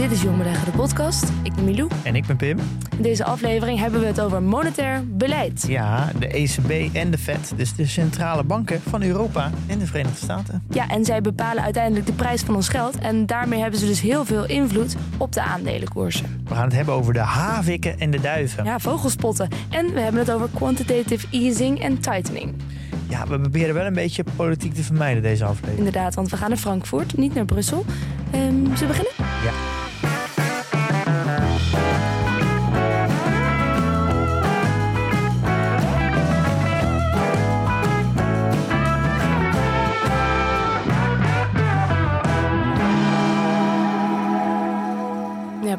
Dit 0.00 0.10
is 0.10 0.22
Jong 0.22 0.36
Beleggen, 0.36 0.64
de 0.64 0.70
podcast. 0.70 1.32
Ik 1.42 1.54
ben 1.54 1.64
Milou. 1.64 1.90
En 2.02 2.14
ik 2.14 2.26
ben 2.26 2.36
Pim. 2.36 2.58
In 2.96 3.02
deze 3.02 3.24
aflevering 3.24 3.78
hebben 3.78 4.00
we 4.00 4.06
het 4.06 4.20
over 4.20 4.42
monetair 4.42 5.02
beleid. 5.06 5.64
Ja, 5.68 6.10
de 6.18 6.26
ECB 6.26 6.94
en 6.94 7.10
de 7.10 7.18
Fed, 7.18 7.52
dus 7.56 7.74
de 7.74 7.86
centrale 7.86 8.44
banken 8.44 8.80
van 8.88 9.02
Europa 9.02 9.50
en 9.66 9.78
de 9.78 9.86
Verenigde 9.86 10.18
Staten. 10.18 10.62
Ja, 10.70 10.88
en 10.88 11.04
zij 11.04 11.20
bepalen 11.20 11.62
uiteindelijk 11.62 12.06
de 12.06 12.12
prijs 12.12 12.42
van 12.42 12.54
ons 12.54 12.68
geld. 12.68 12.98
En 12.98 13.26
daarmee 13.26 13.60
hebben 13.60 13.80
ze 13.80 13.86
dus 13.86 14.00
heel 14.00 14.24
veel 14.24 14.46
invloed 14.46 14.96
op 15.16 15.32
de 15.32 15.42
aandelenkoersen. 15.42 16.42
We 16.44 16.54
gaan 16.54 16.64
het 16.64 16.74
hebben 16.74 16.94
over 16.94 17.12
de 17.12 17.18
havikken 17.18 17.98
en 17.98 18.10
de 18.10 18.20
duiven. 18.20 18.64
Ja, 18.64 18.78
vogelspotten. 18.78 19.48
En 19.70 19.92
we 19.94 20.00
hebben 20.00 20.20
het 20.20 20.30
over 20.30 20.48
quantitative 20.54 21.26
easing 21.30 21.80
en 21.80 22.00
tightening. 22.00 22.54
Ja, 23.08 23.26
we 23.26 23.40
proberen 23.40 23.74
wel 23.74 23.86
een 23.86 23.94
beetje 23.94 24.24
politiek 24.36 24.74
te 24.74 24.82
vermijden 24.82 25.22
deze 25.22 25.44
aflevering. 25.44 25.78
Inderdaad, 25.78 26.14
want 26.14 26.30
we 26.30 26.36
gaan 26.36 26.48
naar 26.48 26.58
Frankfurt, 26.58 27.16
niet 27.16 27.34
naar 27.34 27.44
Brussel. 27.44 27.84
Ehm, 28.30 28.52
zullen 28.52 28.78
we 28.78 28.86
beginnen? 28.86 29.12
Ja. 29.18 29.88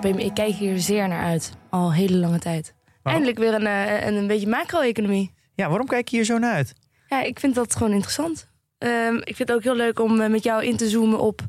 Ik 0.04 0.34
kijk 0.34 0.54
hier 0.54 0.80
zeer 0.80 1.08
naar 1.08 1.24
uit. 1.24 1.54
Al 1.70 1.94
hele 1.94 2.18
lange 2.18 2.40
tijd. 2.40 2.74
Waarom? 3.02 3.24
Eindelijk 3.24 3.38
weer 3.38 3.54
een, 3.54 3.68
eh, 3.68 4.08
een, 4.08 4.16
een 4.16 4.28
beetje 4.28 4.48
macro-economie. 4.48 5.34
Ja, 5.56 5.68
waarom 5.68 5.88
kijk 5.88 6.08
je 6.08 6.16
hier 6.16 6.26
zo 6.26 6.38
naar 6.38 6.54
uit? 6.54 6.74
Ja, 7.08 7.24
ik 7.24 7.40
vind 7.40 7.56
dat 7.56 7.76
gewoon 7.76 7.92
interessant. 7.92 8.50
Ehm, 8.78 9.16
ik 9.16 9.36
vind 9.36 9.38
het 9.38 9.52
ook 9.52 9.64
heel 9.64 9.76
leuk 9.76 10.00
om 10.00 10.22
eh, 10.22 10.30
met 10.30 10.44
jou 10.44 10.66
in 10.66 10.78
te 10.78 10.90
zoomen 10.90 11.20
op 11.20 11.42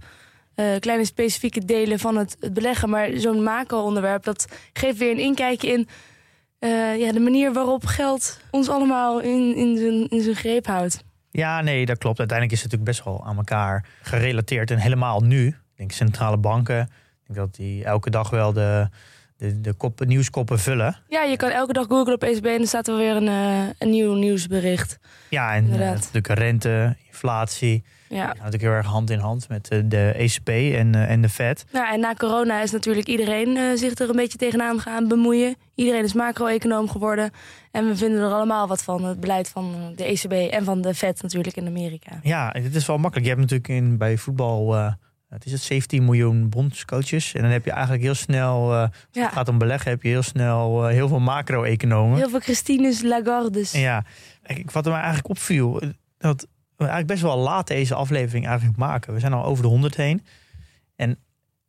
eh, 0.55 0.67
kleine 0.79 1.05
specifieke 1.05 1.65
delen 1.65 1.99
van 1.99 2.17
het, 2.17 2.37
het 2.41 2.55
beleggen. 2.55 2.91
Maar 2.91 3.11
zo'n 3.15 3.43
macro-onderwerp, 3.43 4.25
dat 4.25 4.47
geeft 4.73 4.99
weer 4.99 5.11
een 5.11 5.19
inkijkje 5.19 5.69
in 5.69 5.89
ja, 6.99 7.13
de 7.13 7.21
manier 7.21 7.53
waarop 7.53 7.87
geld 7.87 8.41
ons 8.51 8.69
allemaal 8.69 9.21
in, 9.21 9.57
in, 9.57 9.77
zijn, 9.77 10.09
in 10.09 10.23
zijn 10.23 10.35
greep 10.35 10.67
houdt. 10.67 11.05
Ja, 11.31 11.61
nee, 11.61 11.87
dat 11.87 11.99
klopt. 11.99 12.19
Uiteindelijk 12.19 12.59
is 12.59 12.63
het 12.63 12.73
natuurlijk 12.73 12.99
best 12.99 13.05
wel 13.05 13.27
aan 13.27 13.37
elkaar 13.37 13.87
gerelateerd. 14.03 14.71
En 14.71 14.79
helemaal 14.79 15.21
nu. 15.21 15.47
Ik 15.47 15.55
denk 15.77 15.93
centrale 15.93 16.37
banken. 16.39 16.89
Ik 17.29 17.35
denk 17.35 17.39
dat 17.47 17.55
die 17.55 17.85
elke 17.85 18.11
dag 18.11 18.31
wel 18.31 18.53
de, 18.53 18.89
de, 19.37 19.61
de 19.61 19.73
koppen, 19.73 20.09
nieuwskoppen 20.09 20.59
vullen. 20.59 20.97
Ja, 21.09 21.23
je 21.23 21.37
kan 21.37 21.51
elke 21.51 21.73
dag 21.73 21.87
googlen 21.87 22.15
op 22.15 22.23
ECB 22.23 22.47
en 22.47 22.57
dan 22.57 22.67
staat 22.67 22.89
er 22.89 22.97
weer 22.97 23.17
een, 23.17 23.29
eh, 23.29 23.69
een 23.79 23.91
nieuw 23.91 24.15
nieuwsbericht. 24.15 24.99
Ja, 25.31 25.55
en 25.55 25.65
uh, 25.65 25.71
Inderdaad. 25.73 25.95
natuurlijk 25.95 26.29
rente, 26.39 26.97
inflatie. 27.07 27.85
Ja. 28.09 28.17
Ja, 28.19 28.27
natuurlijk 28.29 28.63
heel 28.63 28.71
erg 28.73 28.87
hand 28.87 29.11
in 29.11 29.19
hand 29.19 29.49
met 29.49 29.69
eh, 29.69 29.81
de 29.85 30.13
ECB 30.17 30.49
en, 30.49 30.95
eh, 30.95 31.11
en 31.11 31.21
de 31.23 31.29
Fed. 31.29 31.65
Nou, 31.73 31.93
en 31.93 32.01
na 32.01 32.15
corona 32.15 32.63
is 32.63 32.71
natuurlijk 32.71 33.07
iedereen 33.07 33.57
eh, 33.57 33.63
zich 33.75 33.95
er 33.95 34.09
een 34.11 34.17
beetje 34.17 34.39
tegenaan 34.39 34.81
gaan 34.81 35.09
bemoeien. 35.09 35.57
Iedereen 35.75 36.05
is 36.05 36.13
macro-econoom 36.13 36.89
geworden. 36.89 37.31
En 37.71 37.87
we 37.87 37.97
vinden 37.97 38.21
er 38.21 38.33
allemaal 38.33 38.69
wat 38.69 38.83
van. 38.83 39.05
Het 39.05 39.21
beleid 39.21 39.49
van 39.49 39.75
eh, 39.75 39.97
de 39.97 40.05
ECB 40.05 40.33
en 40.53 40.65
van 40.65 40.81
de 40.81 40.95
Fed 40.95 41.23
natuurlijk 41.23 41.57
in 41.57 41.67
Amerika. 41.67 42.19
Ja, 42.23 42.51
het 42.53 42.75
is 42.75 42.87
wel 42.87 42.99
makkelijk. 42.99 43.29
Je 43.29 43.35
hebt 43.35 43.51
natuurlijk 43.51 43.83
in, 43.83 43.99
bij 43.99 44.17
voetbal, 44.17 44.77
eh, 44.77 44.93
het 45.33 45.45
is 45.45 45.53
het 45.53 45.61
17 45.61 46.05
miljoen 46.05 46.49
bondscoaches. 46.49 47.35
En 47.35 47.43
dan 47.43 47.51
heb 47.51 47.65
je 47.65 47.71
eigenlijk 47.71 48.03
heel 48.03 48.15
snel, 48.15 48.73
eh, 48.73 48.81
als 48.81 48.91
Ja. 49.11 49.23
het 49.25 49.33
gaat 49.33 49.49
om 49.49 49.59
beleggen, 49.59 49.91
heb 49.91 50.03
je 50.03 50.09
heel 50.09 50.23
snel 50.23 50.87
eh, 50.89 50.93
heel 50.95 51.09
veel 51.09 51.21
macro-economen. 51.21 52.19
Heel 52.19 52.29
veel 52.31 52.41
Christines 52.41 53.03
Lagardes. 53.03 53.73
En 53.75 53.81
ja, 53.81 54.05
ik- 54.47 54.71
wat 54.71 54.85
er 54.85 54.91
mij 54.93 55.01
eigenlijk 55.01 55.31
opviel, 55.31 55.81
eh, 55.81 55.89
dat 56.19 56.41
we 56.77 56.89
eigenlijk 56.89 57.07
best 57.07 57.23
wel 57.23 57.39
laat 57.39 57.67
deze 57.67 57.95
aflevering 57.95 58.47
eigenlijk 58.47 58.79
maken. 58.79 59.15
We 59.15 59.21
zijn 59.21 59.33
al 59.33 59.45
over 59.45 59.63
de 59.63 59.69
100 59.69 59.97
heen. 59.97 60.25
En 60.97 61.19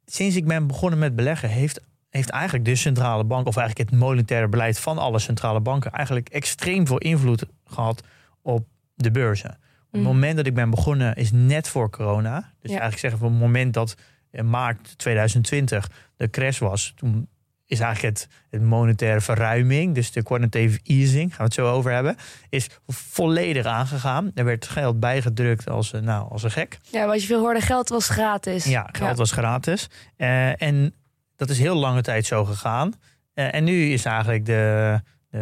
sinds 0.05 0.35
ik 0.35 0.45
ben 0.45 0.67
begonnen 0.67 0.99
met 0.99 1.15
beleggen, 1.15 1.49
heeft, 1.49 1.81
heeft 2.09 2.29
eigenlijk 2.29 2.65
de 2.65 2.75
centrale 2.75 3.23
bank, 3.23 3.47
of 3.47 3.57
eigenlijk 3.57 3.89
het 3.89 3.99
monetaire 3.99 4.47
beleid 4.47 4.79
van 4.79 4.97
alle 4.97 5.19
centrale 5.19 5.59
banken, 5.59 5.91
eigenlijk 5.91 6.29
extreem 6.29 6.87
veel 6.87 6.97
invloed 6.97 7.45
gehad 7.65 8.03
op 8.41 8.65
de 8.95 9.11
beurzen. 9.11 9.57
Het 9.93 10.01
Mhm. 10.01 10.11
moment 10.11 10.35
dat 10.37 10.45
ik 10.45 10.53
ben 10.53 10.69
begonnen 10.69 11.15
is 11.15 11.31
net 11.31 11.67
voor 11.67 11.89
corona. 11.89 12.35
Dus 12.39 12.45
Ja. 12.71 12.79
eigenlijk 12.79 12.99
zeggen 12.99 13.19
van 13.19 13.31
het 13.31 13.39
moment 13.39 13.73
dat 13.73 13.95
in 14.31 14.49
maart 14.49 14.97
2020 14.97 15.89
de 16.15 16.29
crash 16.29 16.59
was, 16.59 16.93
toen 16.95 17.27
is 17.65 17.79
eigenlijk 17.79 18.17
het, 18.19 18.27
het 18.49 18.61
monetaire 18.61 19.21
verruiming, 19.21 19.95
dus 19.95 20.11
de 20.11 20.23
quantitative 20.23 20.79
easing, 20.83 21.29
gaan 21.29 21.37
we 21.37 21.43
het 21.43 21.53
zo 21.53 21.67
over 21.71 21.91
hebben, 21.91 22.15
is 22.49 22.67
volledig 22.87 23.65
aangegaan. 23.65 24.31
Er 24.35 24.45
werd 24.45 24.67
geld 24.67 24.99
bijgedrukt 24.99 25.69
als, 25.69 25.93
een- 25.93 26.03
nou, 26.03 26.29
als 26.31 26.43
een 26.43 26.51
gek. 26.51 26.77
Ja, 26.91 27.05
wat 27.05 27.21
je 27.21 27.27
veel 27.27 27.39
hoorde, 27.39 27.61
geld 27.61 27.89
was 27.89 28.09
gratis. 28.09 28.65
Ja, 28.65 28.89
geld 28.91 29.17
was 29.17 29.31
gratis. 29.31 29.89
Eh, 30.15 30.61
en 30.61 30.93
dat 31.35 31.49
is 31.49 31.59
heel 31.59 31.75
lange 31.75 32.01
tijd 32.01 32.25
zo 32.25 32.45
gegaan. 32.45 32.93
Eh, 33.33 33.53
en 33.53 33.63
nu 33.63 33.91
is 33.91 34.05
eigenlijk 34.05 34.45
de 34.45 34.99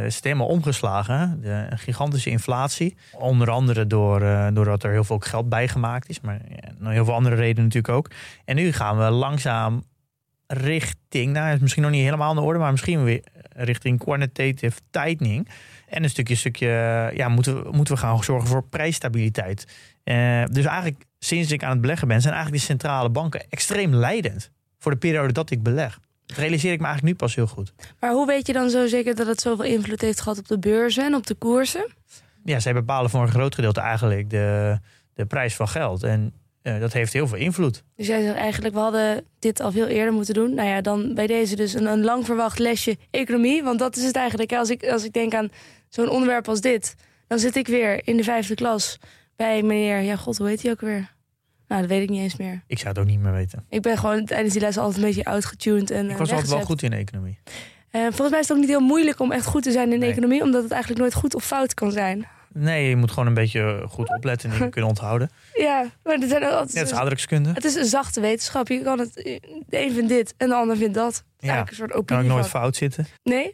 stemmen 0.07 0.45
omgeslagen. 0.45 1.41
De 1.41 1.67
gigantische 1.69 2.29
inflatie. 2.29 2.95
Onder 3.11 3.49
andere 3.49 3.87
door, 3.87 4.21
eh, 4.21 4.47
doordat 4.53 4.83
er 4.83 4.91
heel 4.91 5.03
veel 5.03 5.19
geld 5.19 5.49
bijgemaakt 5.49 6.09
is. 6.09 6.21
Maar 6.21 6.41
ja, 6.49 6.89
heel 6.89 7.05
veel 7.05 7.13
andere 7.13 7.35
redenen 7.35 7.63
natuurlijk 7.63 7.93
ook. 7.93 8.09
En 8.45 8.55
nu 8.55 8.71
gaan 8.71 8.97
we 8.97 9.03
langzaam 9.03 9.83
richting, 10.47 11.33
nou 11.33 11.53
is 11.53 11.59
misschien 11.59 11.83
nog 11.83 11.91
niet 11.91 12.03
helemaal 12.03 12.29
aan 12.29 12.35
de 12.35 12.41
orde, 12.41 12.59
maar 12.59 12.71
misschien 12.71 13.03
weer 13.03 13.23
richting 13.49 13.99
quantitative 13.99 14.79
tightening. 14.89 15.49
En 15.87 16.03
een 16.03 16.09
stukje, 16.09 16.35
stukje 16.35 16.67
ja, 17.15 17.29
moeten, 17.29 17.63
we, 17.63 17.71
moeten 17.71 17.93
we 17.93 17.99
gaan 17.99 18.23
zorgen 18.23 18.47
voor 18.47 18.63
prijsstabiliteit. 18.63 19.67
Eh, 20.03 20.43
dus 20.45 20.65
eigenlijk 20.65 21.05
sinds 21.19 21.51
ik 21.51 21.63
aan 21.63 21.71
het 21.71 21.81
beleggen 21.81 22.07
ben, 22.07 22.21
zijn 22.21 22.33
eigenlijk 22.33 22.63
de 22.63 22.69
centrale 22.69 23.09
banken 23.09 23.45
extreem 23.49 23.93
leidend 23.93 24.51
voor 24.77 24.91
de 24.91 24.97
periode 24.97 25.33
dat 25.33 25.51
ik 25.51 25.63
beleg. 25.63 25.99
Dat 26.31 26.39
realiseer 26.39 26.71
ik 26.71 26.79
me 26.79 26.85
eigenlijk 26.85 27.13
nu 27.13 27.25
pas 27.25 27.35
heel 27.35 27.47
goed. 27.47 27.73
Maar 27.99 28.11
hoe 28.11 28.27
weet 28.27 28.47
je 28.47 28.53
dan 28.53 28.69
zo 28.69 28.87
zeker 28.87 29.15
dat 29.15 29.27
het 29.27 29.41
zoveel 29.41 29.65
invloed 29.65 30.01
heeft 30.01 30.21
gehad 30.21 30.37
op 30.37 30.47
de 30.47 30.59
beurzen 30.59 31.05
en 31.05 31.15
op 31.15 31.27
de 31.27 31.35
koersen? 31.35 31.91
Ja, 32.43 32.59
zij 32.59 32.73
bepalen 32.73 33.09
voor 33.09 33.21
een 33.21 33.31
groot 33.31 33.55
gedeelte 33.55 33.79
eigenlijk 33.79 34.29
de, 34.29 34.79
de 35.13 35.25
prijs 35.25 35.55
van 35.55 35.67
geld. 35.67 36.03
En 36.03 36.33
eh, 36.61 36.79
dat 36.79 36.93
heeft 36.93 37.13
heel 37.13 37.27
veel 37.27 37.37
invloed. 37.37 37.83
Dus 37.95 38.07
jij 38.07 38.21
zegt 38.21 38.35
eigenlijk, 38.35 38.73
we 38.73 38.79
hadden 38.79 39.25
dit 39.39 39.59
al 39.59 39.71
veel 39.71 39.87
eerder 39.87 40.13
moeten 40.13 40.33
doen. 40.33 40.53
Nou 40.53 40.67
ja, 40.67 40.81
dan 40.81 41.13
bij 41.13 41.27
deze 41.27 41.55
dus 41.55 41.73
een, 41.73 41.85
een 41.85 42.03
lang 42.03 42.25
verwacht 42.25 42.59
lesje 42.59 42.97
economie. 43.09 43.63
Want 43.63 43.79
dat 43.79 43.95
is 43.95 44.03
het 44.03 44.15
eigenlijk. 44.15 44.53
Als 44.53 44.69
ik, 44.69 44.87
als 44.87 45.03
ik 45.03 45.13
denk 45.13 45.33
aan 45.33 45.49
zo'n 45.89 46.09
onderwerp 46.09 46.47
als 46.47 46.61
dit, 46.61 46.95
dan 47.27 47.39
zit 47.39 47.55
ik 47.55 47.67
weer 47.67 48.07
in 48.07 48.17
de 48.17 48.23
vijfde 48.23 48.55
klas 48.55 48.97
bij 49.35 49.63
meneer, 49.63 49.99
ja 49.99 50.15
god, 50.15 50.37
hoe 50.37 50.47
heet 50.47 50.61
hij 50.61 50.71
ook 50.71 50.81
weer? 50.81 51.09
Nou, 51.71 51.83
dat 51.83 51.91
weet 51.91 52.01
ik 52.01 52.09
niet 52.09 52.21
eens 52.21 52.35
meer. 52.37 52.63
Ik 52.67 52.77
zou 52.77 52.89
het 52.89 52.97
ook 52.99 53.05
niet 53.05 53.19
meer 53.19 53.31
weten. 53.31 53.65
Ik 53.69 53.81
ben 53.81 53.97
gewoon 53.97 54.25
tijdens 54.25 54.53
die 54.53 54.61
les 54.61 54.77
altijd 54.77 54.97
een 54.97 55.03
beetje 55.03 55.25
outgetuned 55.25 55.91
en 55.91 56.05
Ik 56.05 56.11
eh, 56.11 56.17
was 56.17 56.31
altijd 56.31 56.49
wel 56.49 56.57
weggezet. 56.57 56.65
goed 56.65 56.81
in 56.81 56.89
de 56.89 56.95
economie. 56.95 57.39
Eh, 57.91 58.01
volgens 58.01 58.29
mij 58.29 58.39
is 58.39 58.47
het 58.47 58.51
ook 58.57 58.61
niet 58.63 58.69
heel 58.71 58.79
moeilijk 58.79 59.19
om 59.19 59.31
echt 59.31 59.45
goed 59.45 59.63
te 59.63 59.71
zijn 59.71 59.93
in 59.93 59.99
de 59.99 60.05
economie, 60.05 60.41
omdat 60.41 60.63
het 60.63 60.71
eigenlijk 60.71 61.01
nooit 61.01 61.13
goed 61.13 61.35
of 61.35 61.43
fout 61.45 61.73
kan 61.73 61.91
zijn. 61.91 62.27
Nee, 62.53 62.89
je 62.89 62.95
moet 62.95 63.09
gewoon 63.11 63.27
een 63.27 63.33
beetje 63.33 63.85
goed 63.89 64.09
opletten 64.09 64.49
en 64.49 64.55
dingen 64.55 64.71
kunnen 64.71 64.89
onthouden. 64.95 65.29
Ja, 65.53 65.85
maar 66.03 66.19
er 66.21 66.27
zijn 66.27 66.43
altijd. 66.43 66.73
Net 66.73 66.91
als 66.91 66.99
aardrijkskunde. 66.99 67.51
Het 67.53 67.65
is 67.65 67.75
een 67.75 67.85
zachte 67.85 68.21
wetenschap. 68.21 68.67
Je 68.67 68.81
kan 68.81 68.99
het, 68.99 69.13
de 69.13 69.39
een 69.69 69.91
vindt 69.93 70.09
dit 70.09 70.33
en 70.37 70.47
de 70.47 70.55
ander 70.55 70.77
vindt 70.77 70.93
dat. 70.93 71.15
Het 71.15 71.23
is 71.39 71.47
Ja, 71.47 71.53
eigenlijk 71.53 71.69
een 71.69 71.75
soort 71.75 71.89
Kan 71.89 71.99
ook 71.99 72.11
opinie. 72.11 72.31
nooit 72.31 72.47
fout 72.47 72.75
zitten. 72.75 73.05
Nee? 73.23 73.45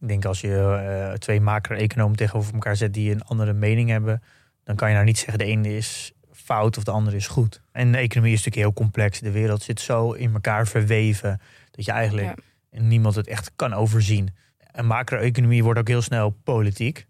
Ik 0.00 0.08
denk 0.08 0.24
als 0.24 0.40
je 0.40 0.56
eh, 1.08 1.12
twee 1.18 1.40
macro-economen 1.40 2.16
tegenover 2.16 2.52
elkaar 2.54 2.76
zet 2.76 2.94
die 2.94 3.10
een 3.12 3.22
andere 3.24 3.52
mening 3.52 3.88
hebben, 3.90 4.22
dan 4.64 4.76
kan 4.76 4.88
je 4.88 4.94
nou 4.94 5.06
niet 5.06 5.18
zeggen 5.18 5.38
de 5.38 5.44
ene 5.44 5.76
is 5.76 6.12
fout 6.48 6.76
of 6.76 6.84
de 6.84 6.90
andere 6.90 7.16
is 7.16 7.26
goed. 7.26 7.60
En 7.72 7.92
de 7.92 7.98
economie 7.98 8.32
is 8.32 8.44
natuurlijk 8.44 8.64
heel 8.64 8.84
complex. 8.84 9.20
De 9.20 9.30
wereld 9.30 9.62
zit 9.62 9.80
zo 9.80 10.12
in 10.12 10.32
elkaar 10.32 10.66
verweven 10.66 11.40
dat 11.70 11.84
je 11.84 11.92
eigenlijk 11.92 12.38
niemand 12.70 13.14
het 13.14 13.26
echt 13.26 13.50
kan 13.56 13.74
overzien. 13.74 14.34
En 14.58 14.86
macro-economie 14.86 15.64
wordt 15.64 15.80
ook 15.80 15.88
heel 15.88 16.02
snel 16.02 16.30
politiek. 16.30 17.06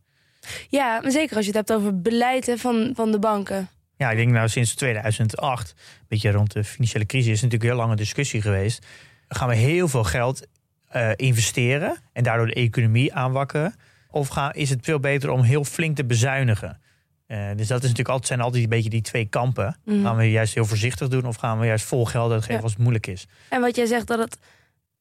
Ja, 0.69 1.01
maar 1.03 1.11
zeker 1.11 1.37
als 1.37 1.47
je 1.47 1.57
het 1.57 1.69
hebt 1.69 1.81
over 1.81 2.01
beleid 2.01 2.47
hè, 2.47 2.57
van, 2.57 2.93
van 2.95 3.13
de 3.13 3.19
banken. 3.19 3.69
Ja, 3.97 4.11
ik 4.11 4.17
denk 4.17 4.31
nou 4.31 4.49
sinds 4.49 4.75
2008, 4.75 5.75
een 5.77 6.05
beetje 6.09 6.31
rond 6.31 6.53
de 6.53 6.65
financiële 6.65 7.07
crisis, 7.07 7.33
is 7.33 7.43
natuurlijk 7.43 7.71
heel 7.71 7.81
lange 7.81 7.97
discussie 7.97 8.43
geweest. 8.43 8.87
Gaan 9.29 9.49
we 9.49 9.55
heel 9.55 9.89
veel 9.89 10.05
geld 10.05 10.47
eh, 10.89 11.11
investeren 11.17 11.99
en 12.13 12.23
daardoor 12.23 12.47
de 12.47 12.55
economie 12.55 13.15
aanwakkeren? 13.15 13.75
Of 14.11 14.29
gaan, 14.29 14.53
is 14.53 14.71
het 14.71 14.85
veel 14.85 15.01
beter 15.01 15.31
om 15.31 15.43
heel 15.43 15.65
flink 15.65 15.97
te 15.97 16.05
bezuinigen? 16.05 16.81
Eh, 17.29 17.49
dus 17.57 17.67
dat 17.67 17.77
is 17.77 17.83
natuurlijk 17.83 18.09
altijd, 18.09 18.27
zijn 18.27 18.41
altijd 18.41 18.63
een 18.63 18.69
beetje 18.69 18.91
die 18.91 19.01
twee 19.03 19.25
kampen. 19.27 19.77
Mhm. 19.85 20.03
Gaan 20.03 20.17
we 20.17 20.31
juist 20.31 20.55
heel 20.55 20.65
voorzichtig 20.65 21.09
doen 21.09 21.27
of 21.27 21.37
gaan 21.37 21.59
we 21.59 21.67
juist 21.67 21.85
vol 21.85 22.05
geld 22.05 22.33
uitgeven 22.33 22.57
Ja. 22.57 22.63
als 22.63 22.73
het 22.73 22.81
moeilijk 22.81 23.07
is? 23.07 23.27
En 23.49 23.61
wat 23.61 23.77
jij 23.77 23.87
zegt 23.87 24.07
dat 24.07 24.19
het 24.19 24.39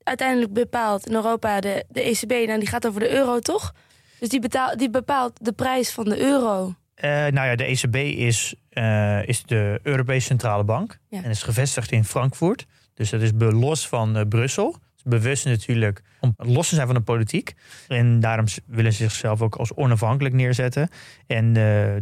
uiteindelijk 0.03 0.53
bepaalt 0.53 1.07
in 1.07 1.13
Europa 1.13 1.59
de, 1.59 1.85
de 1.89 2.01
ECB, 2.01 2.29
nou, 2.47 2.59
die 2.59 2.67
gaat 2.67 2.87
over 2.87 2.99
de 2.99 3.11
euro 3.11 3.39
toch? 3.39 3.73
Dus 4.19 4.29
die, 4.29 4.39
betaalt, 4.39 4.79
die 4.79 4.89
bepaalt 4.89 5.45
de 5.45 5.51
prijs 5.51 5.91
van 5.91 6.05
de 6.05 6.19
euro. 6.19 6.73
Eh, 6.95 7.09
nou 7.09 7.47
ja, 7.47 7.55
de 7.55 7.63
ECB 7.63 7.95
is, 7.95 8.55
eh, 8.69 9.27
is 9.27 9.43
de 9.43 9.79
Europese 9.83 10.25
Centrale 10.25 10.63
Bank 10.63 10.99
Ja. 11.09 11.23
en 11.23 11.29
is 11.29 11.43
gevestigd 11.43 11.91
in 11.91 12.03
Frankfurt. 12.05 12.65
Dus 12.93 13.09
dat 13.09 13.21
is 13.21 13.31
los 13.37 13.87
van 13.87 14.25
Brussel. 14.29 14.75
Bewust 15.07 15.45
natuurlijk 15.45 16.01
om 16.19 16.33
los 16.37 16.69
te 16.69 16.75
zijn 16.75 16.87
van 16.87 16.95
de 16.95 17.01
politiek. 17.01 17.53
En 17.87 18.19
daarom 18.19 18.45
willen 18.65 18.93
ze 18.93 19.03
zichzelf 19.03 19.41
ook 19.41 19.55
als 19.55 19.73
onafhankelijk 19.73 20.35
neerzetten. 20.35 20.89
En 21.27 21.47
eh, 21.47 21.53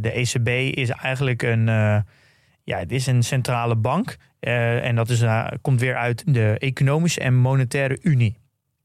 de 0.02 0.12
ECB 0.12 0.48
is 0.78 0.90
eigenlijk 0.90 1.42
een, 1.42 1.70
eh, 1.70 1.98
ja, 2.64 2.78
het 2.78 2.92
is 2.92 3.08
een 3.08 3.24
centrale 3.24 3.76
bank. 3.76 4.18
Eh, 4.40 4.86
en 4.86 4.96
dat 4.96 5.10
is, 5.10 5.22
eh, 5.22 5.48
komt 5.62 5.80
weer 5.80 5.96
uit 5.96 6.24
de 6.34 6.56
Economische 6.60 7.20
en 7.22 7.36
Monetaire 7.36 7.98
Unie. 8.02 8.38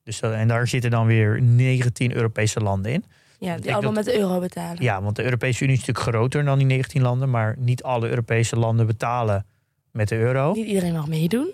Dus 0.02 0.20
dat, 0.20 0.32
en 0.32 0.48
daar 0.48 0.66
zitten 0.68 0.90
dan 0.90 1.06
weer 1.06 1.42
19 1.42 2.14
Europese 2.14 2.60
landen 2.60 2.92
in. 2.92 3.04
Ja, 3.38 3.56
die 3.56 3.72
allemaal 3.72 3.94
dat- 3.94 4.04
met 4.04 4.14
de 4.14 4.20
euro 4.20 4.40
betalen. 4.40 4.82
Ja, 4.82 5.02
want 5.02 5.16
de 5.16 5.22
Europese 5.24 5.62
Unie 5.64 5.76
is 5.76 5.80
natuurlijk 5.86 6.08
groter 6.16 6.44
dan 6.44 6.58
die 6.58 6.66
19 6.66 7.02
landen. 7.02 7.30
Maar 7.30 7.54
niet 7.58 7.82
alle 7.82 8.08
Europese 8.08 8.56
landen 8.56 8.86
betalen 8.86 9.46
met 9.92 10.08
de 10.08 10.16
euro. 10.16 10.52
Niet 10.52 10.66
iedereen 10.66 10.92
mag 10.92 11.06
meedoen. 11.08 11.50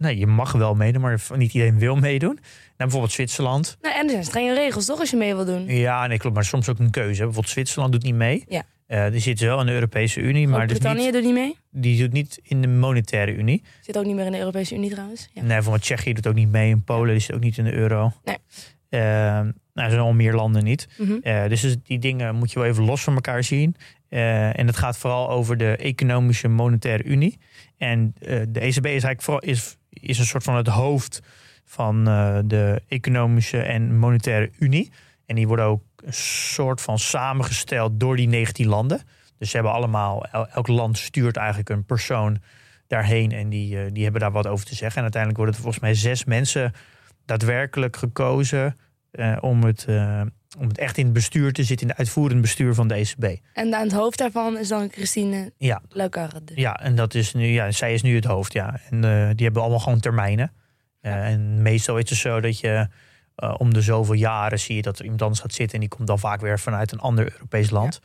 Nee, 0.00 0.18
je 0.18 0.26
mag 0.26 0.52
wel 0.52 0.74
meedoen, 0.74 1.02
maar 1.02 1.20
niet 1.36 1.54
iedereen 1.54 1.78
wil 1.78 1.96
meedoen. 1.96 2.34
Nou, 2.34 2.42
bijvoorbeeld 2.76 3.12
Zwitserland. 3.12 3.76
Nou, 3.80 3.94
en 3.94 4.04
er 4.04 4.10
zijn 4.10 4.24
strenge 4.24 4.54
regels 4.54 4.84
toch 4.86 5.00
als 5.00 5.10
je 5.10 5.16
mee 5.16 5.34
wil 5.34 5.44
doen. 5.44 5.66
Ja, 5.66 6.06
nee, 6.06 6.18
klopt. 6.18 6.34
Maar 6.34 6.44
soms 6.44 6.68
ook 6.68 6.78
een 6.78 6.90
keuze. 6.90 7.22
Bijvoorbeeld 7.22 7.48
Zwitserland 7.48 7.92
doet 7.92 8.02
niet 8.02 8.14
mee. 8.14 8.44
Ja. 8.48 8.62
Eh, 8.86 9.10
die 9.10 9.20
zit 9.20 9.40
wel 9.40 9.60
in 9.60 9.66
de 9.66 9.72
Europese 9.72 10.20
Unie, 10.20 10.48
maar 10.48 10.66
dus 10.66 10.78
Groot-Brittannië 10.78 11.04
niet, 11.04 11.12
doet 11.12 11.22
niet 11.22 11.34
mee. 11.34 11.56
die 11.70 11.98
doet 11.98 12.12
niet 12.12 12.40
in 12.42 12.60
de 12.60 12.68
monetaire 12.68 13.34
Unie. 13.34 13.62
Zit 13.80 13.98
ook 13.98 14.04
niet 14.04 14.14
meer 14.14 14.26
in 14.26 14.32
de 14.32 14.38
Europese 14.38 14.74
Unie 14.74 14.90
trouwens. 14.90 15.28
Ja. 15.32 15.40
Nee, 15.40 15.50
bijvoorbeeld 15.50 15.82
Tsjechië 15.82 16.12
doet 16.12 16.26
ook 16.26 16.34
niet 16.34 16.50
mee. 16.50 16.72
En 16.72 16.84
Polen 16.84 17.12
die 17.12 17.20
zit 17.20 17.34
ook 17.34 17.42
niet 17.42 17.58
in 17.58 17.64
de 17.64 17.72
euro. 17.72 18.12
Nee. 18.24 18.36
Eh, 18.88 19.00
nou, 19.00 19.52
er 19.74 19.90
zijn 19.90 20.00
al 20.00 20.12
meer 20.12 20.34
landen 20.34 20.64
niet. 20.64 20.88
Eh, 21.22 21.48
dus 21.48 21.76
die 21.82 21.98
dingen 21.98 22.34
moet 22.34 22.52
je 22.52 22.58
wel 22.58 22.68
even 22.68 22.84
los 22.84 23.02
van 23.02 23.14
elkaar 23.14 23.44
zien. 23.44 23.76
En 24.08 24.66
het 24.66 24.76
gaat 24.76 24.98
vooral 24.98 25.30
over 25.30 25.56
de 25.56 25.76
Economische 25.76 26.48
Monetaire 26.48 27.04
Unie. 27.04 27.38
En 27.78 28.14
de 28.48 28.60
ECB 28.60 28.84
is 28.84 28.84
eigenlijk 28.84 29.22
vooral, 29.22 29.42
is, 29.42 29.76
is 29.90 30.18
een 30.18 30.24
soort 30.24 30.42
van 30.42 30.56
het 30.56 30.66
hoofd 30.66 31.22
van 31.64 32.08
eh, 32.08 32.38
de 32.44 32.82
Economische 32.88 33.62
en 33.62 33.98
Monetaire 33.98 34.50
Unie. 34.58 34.92
En 35.26 35.34
die 35.34 35.46
worden 35.46 35.64
ook 35.64 35.82
een 36.04 36.12
soort 36.52 36.80
van 36.80 36.98
samengesteld 36.98 38.00
door 38.00 38.16
die 38.16 38.28
19 38.28 38.66
landen. 38.66 39.00
Dus 39.38 39.50
ze 39.50 39.56
hebben 39.56 39.74
allemaal, 39.74 40.24
el- 40.24 40.48
elk 40.48 40.66
land 40.66 40.98
stuurt 40.98 41.36
eigenlijk 41.36 41.68
een 41.68 41.84
persoon 41.84 42.38
daarheen 42.86 43.32
en 43.32 43.48
die, 43.48 43.78
eh, 43.78 43.90
die 43.92 44.02
hebben 44.02 44.20
daar 44.20 44.32
wat 44.32 44.46
over 44.46 44.66
te 44.66 44.74
zeggen. 44.74 44.96
En 44.96 45.02
uiteindelijk 45.02 45.42
worden 45.42 45.56
er 45.56 45.62
volgens 45.62 45.82
mij 45.84 45.94
zes 45.94 46.24
mensen 46.24 46.72
daadwerkelijk 47.24 47.96
gekozen 47.96 48.76
eh, 49.10 49.36
om, 49.40 49.64
het, 49.64 49.86
om 50.58 50.68
het 50.68 50.78
echt 50.78 50.98
in 50.98 51.04
het 51.04 51.12
bestuur 51.12 51.52
te 51.52 51.64
zitten, 51.64 51.86
in 51.86 51.92
het 51.92 51.98
uitvoerend 51.98 52.40
bestuur 52.40 52.74
van 52.74 52.88
de 52.88 52.94
ECB. 52.94 53.40
En 53.52 53.74
aan 53.74 53.82
het 53.82 53.92
hoofd 53.92 54.18
daarvan 54.18 54.58
is 54.58 54.68
dan 54.68 54.88
Christine 54.92 55.52
Ja, 55.56 55.82
Lagarde. 55.88 56.52
ja 56.54 56.80
en 56.80 56.94
dat 56.94 57.14
is 57.14 57.34
nu, 57.34 57.46
ja, 57.46 57.70
zij 57.70 57.94
is 57.94 58.02
nu 58.02 58.14
het 58.14 58.24
hoofd, 58.24 58.52
ja. 58.52 58.80
En 58.90 59.04
eh, 59.04 59.28
die 59.34 59.44
hebben 59.44 59.62
allemaal 59.62 59.80
gewoon 59.80 60.00
termijnen. 60.00 60.52
Eh, 61.00 61.26
En 61.28 61.62
meestal 61.62 61.98
is 61.98 62.10
het 62.10 62.18
zo 62.18 62.40
dat 62.40 62.60
je 62.60 62.88
eh, 63.34 63.54
om 63.58 63.74
de 63.74 63.80
zoveel 63.82 64.14
jaren 64.14 64.58
zie 64.60 64.76
je 64.76 64.82
dat 64.82 64.98
er 64.98 65.02
iemand 65.04 65.22
anders 65.22 65.40
gaat 65.40 65.52
zitten 65.52 65.74
en 65.74 65.80
die 65.80 65.88
komt 65.88 66.06
dan 66.08 66.18
vaak 66.18 66.40
weer 66.40 66.58
vanuit 66.58 66.92
een 66.92 67.00
ander 67.00 67.32
Europees 67.32 67.70
land. 67.70 68.00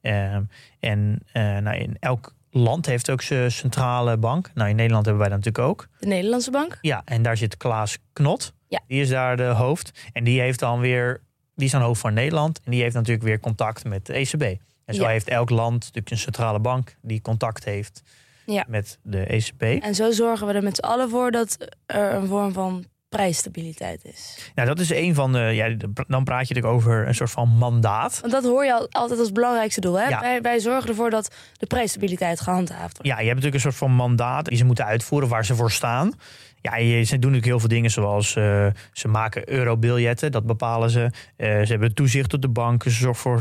Ehm, 0.00 0.42
en 0.80 1.22
nou, 1.32 1.76
in 1.76 1.96
elk 2.00 2.34
land 2.50 2.86
heeft 2.86 3.10
ook 3.10 3.22
zijn 3.22 3.52
centrale 3.52 4.16
bank. 4.16 4.50
Nou, 4.54 4.68
in 4.70 4.76
Nederland 4.76 5.04
hebben 5.04 5.22
wij 5.22 5.30
dat 5.36 5.44
natuurlijk 5.44 5.68
ook. 5.70 5.88
De 5.98 6.06
Nederlandse 6.06 6.50
bank. 6.50 6.78
Ja, 6.80 7.02
en 7.04 7.22
daar 7.22 7.36
zit 7.36 7.56
Klaas 7.56 7.98
Knot. 8.12 8.52
Ja. 8.68 8.80
Die 8.86 9.00
is 9.00 9.08
daar 9.08 9.36
de 9.36 9.42
hoofd. 9.44 10.08
En 10.12 10.24
die 10.24 10.40
heeft 10.40 10.58
dan 10.58 10.80
weer, 10.80 11.20
die 11.58 11.66
is 11.66 11.72
dan 11.72 11.82
hoofd 11.82 12.00
van 12.00 12.14
Nederland. 12.14 12.60
En 12.64 12.70
die 12.70 12.82
heeft 12.82 12.94
natuurlijk 12.94 13.24
weer 13.26 13.40
contact 13.40 13.84
met 13.84 14.06
de 14.06 14.12
ECB. 14.12 14.42
En 14.84 14.94
zo 14.94 15.02
Ja. 15.02 15.08
heeft 15.08 15.28
elk 15.28 15.50
land 15.50 15.72
natuurlijk 15.80 16.10
een 16.10 16.18
centrale 16.18 16.58
bank 16.60 16.96
die 17.02 17.20
contact 17.20 17.64
heeft 17.64 18.02
Ja. 18.46 18.64
met 18.68 18.98
de 19.02 19.34
ECB. 19.34 19.62
En 19.82 19.94
zo 19.94 20.10
zorgen 20.10 20.46
we 20.46 20.52
er 20.52 20.62
met 20.62 20.76
z'n 20.76 20.82
allen 20.84 21.10
voor 21.10 21.30
dat 21.30 21.56
er 21.86 22.14
een 22.14 22.26
vorm 22.26 22.52
van 22.52 22.84
prijsstabiliteit 23.08 24.04
is. 24.04 24.50
Nou, 24.54 24.68
dat 24.68 24.78
is 24.78 24.90
een 24.90 25.14
van 25.14 25.32
de. 25.32 25.38
Ja, 25.38 25.74
dan 26.06 26.24
praat 26.24 26.48
je 26.48 26.54
natuurlijk 26.54 26.74
over 26.74 27.06
een 27.08 27.14
soort 27.14 27.30
van 27.30 27.48
mandaat. 27.48 28.20
Want 28.20 28.32
dat 28.32 28.44
hoor 28.44 28.64
je 28.64 28.72
al- 28.74 28.86
altijd 28.90 29.18
als 29.20 29.32
belangrijkste 29.32 29.80
doel. 29.80 29.94
Hè? 29.98 30.08
Ja. 30.08 30.20
Wij, 30.20 30.40
wij 30.40 30.58
zorgen 30.60 30.88
ervoor 30.88 31.10
dat 31.10 31.34
de 31.56 31.66
prijsstabiliteit 31.66 32.40
gehandhaafd 32.40 32.92
wordt. 32.96 33.06
Ja, 33.06 33.18
je 33.18 33.26
hebt 33.26 33.28
natuurlijk 33.28 33.54
een 33.54 33.60
soort 33.60 33.74
van 33.74 33.90
mandaat 33.92 34.44
die 34.44 34.56
ze 34.56 34.64
moeten 34.64 34.84
uitvoeren 34.84 35.28
waar 35.28 35.44
ze 35.44 35.54
voor 35.54 35.70
staan. 35.70 36.12
Ja, 36.60 36.72
ze 36.78 36.84
doen 36.84 37.04
natuurlijk 37.04 37.44
heel 37.44 37.58
veel 37.58 37.68
dingen 37.68 37.90
zoals 37.90 38.36
eh, 38.36 38.66
ze 38.92 39.08
maken 39.08 39.50
eurobiljetten, 39.50 40.32
dat 40.32 40.46
bepalen 40.46 40.90
ze. 40.90 41.10
Eh, 41.36 41.48
ze 41.48 41.66
hebben 41.66 41.94
toezicht 41.94 42.34
op 42.34 42.42
de 42.42 42.48
banken, 42.48 42.90
ze 42.90 42.96
zorgen 42.96 43.20
voor 43.22 43.40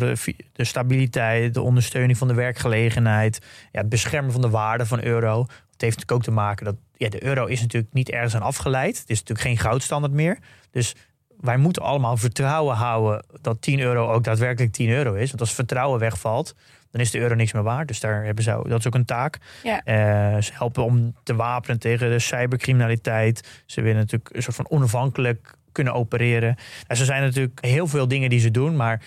de 0.53 0.63
stabiliteit, 0.63 1.53
de 1.53 1.61
ondersteuning 1.61 2.17
van 2.17 2.27
de 2.27 2.33
werkgelegenheid, 2.33 3.39
ja, 3.71 3.79
het 3.79 3.89
beschermen 3.89 4.31
van 4.31 4.41
de 4.41 4.49
waarde 4.49 4.85
van 4.85 5.03
euro. 5.03 5.39
Het 5.71 5.81
heeft 5.81 5.97
natuurlijk 5.97 6.11
ook 6.11 6.23
te 6.23 6.41
maken 6.41 6.65
dat 6.65 6.75
ja, 6.97 7.09
de 7.09 7.23
euro 7.23 7.45
is 7.45 7.61
natuurlijk 7.61 7.93
niet 7.93 8.09
ergens 8.09 8.35
aan 8.35 8.41
afgeleid. 8.41 8.97
Het 8.99 9.09
is 9.09 9.19
natuurlijk 9.19 9.47
geen 9.47 9.57
goudstandaard 9.57 10.13
meer. 10.13 10.37
Dus 10.71 10.95
wij 11.39 11.57
moeten 11.57 11.81
allemaal 11.81 12.17
vertrouwen 12.17 12.75
houden 12.75 13.25
dat 13.41 13.61
10 13.61 13.79
euro 13.79 14.11
ook 14.11 14.23
daadwerkelijk 14.23 14.73
10 14.73 14.89
euro 14.89 15.13
is. 15.13 15.27
Want 15.27 15.41
als 15.41 15.53
vertrouwen 15.53 15.99
wegvalt, 15.99 16.55
dan 16.91 17.01
is 17.01 17.11
de 17.11 17.19
euro 17.19 17.35
niks 17.35 17.53
meer 17.53 17.63
waard. 17.63 17.87
Dus 17.87 17.99
daar 17.99 18.23
hebben 18.23 18.43
ze, 18.43 18.59
dat 18.67 18.79
is 18.79 18.87
ook 18.87 18.95
een 18.95 19.05
taak. 19.05 19.37
Ja. 19.63 19.83
Eh, 19.83 20.41
ze 20.41 20.51
helpen 20.53 20.83
om 20.83 21.15
te 21.23 21.35
wapenen 21.35 21.79
tegen 21.79 22.09
de 22.09 22.19
cybercriminaliteit. 22.19 23.63
Ze 23.65 23.81
willen 23.81 23.97
natuurlijk 23.97 24.35
een 24.35 24.43
soort 24.43 24.55
van 24.55 24.69
onafhankelijk 24.69 25.53
kunnen 25.71 25.93
opereren. 25.93 26.55
En 26.87 26.97
ze 26.97 27.05
zijn 27.05 27.21
natuurlijk 27.21 27.65
heel 27.65 27.87
veel 27.87 28.07
dingen 28.07 28.29
die 28.29 28.39
ze 28.39 28.51
doen, 28.51 28.75
maar 28.75 29.01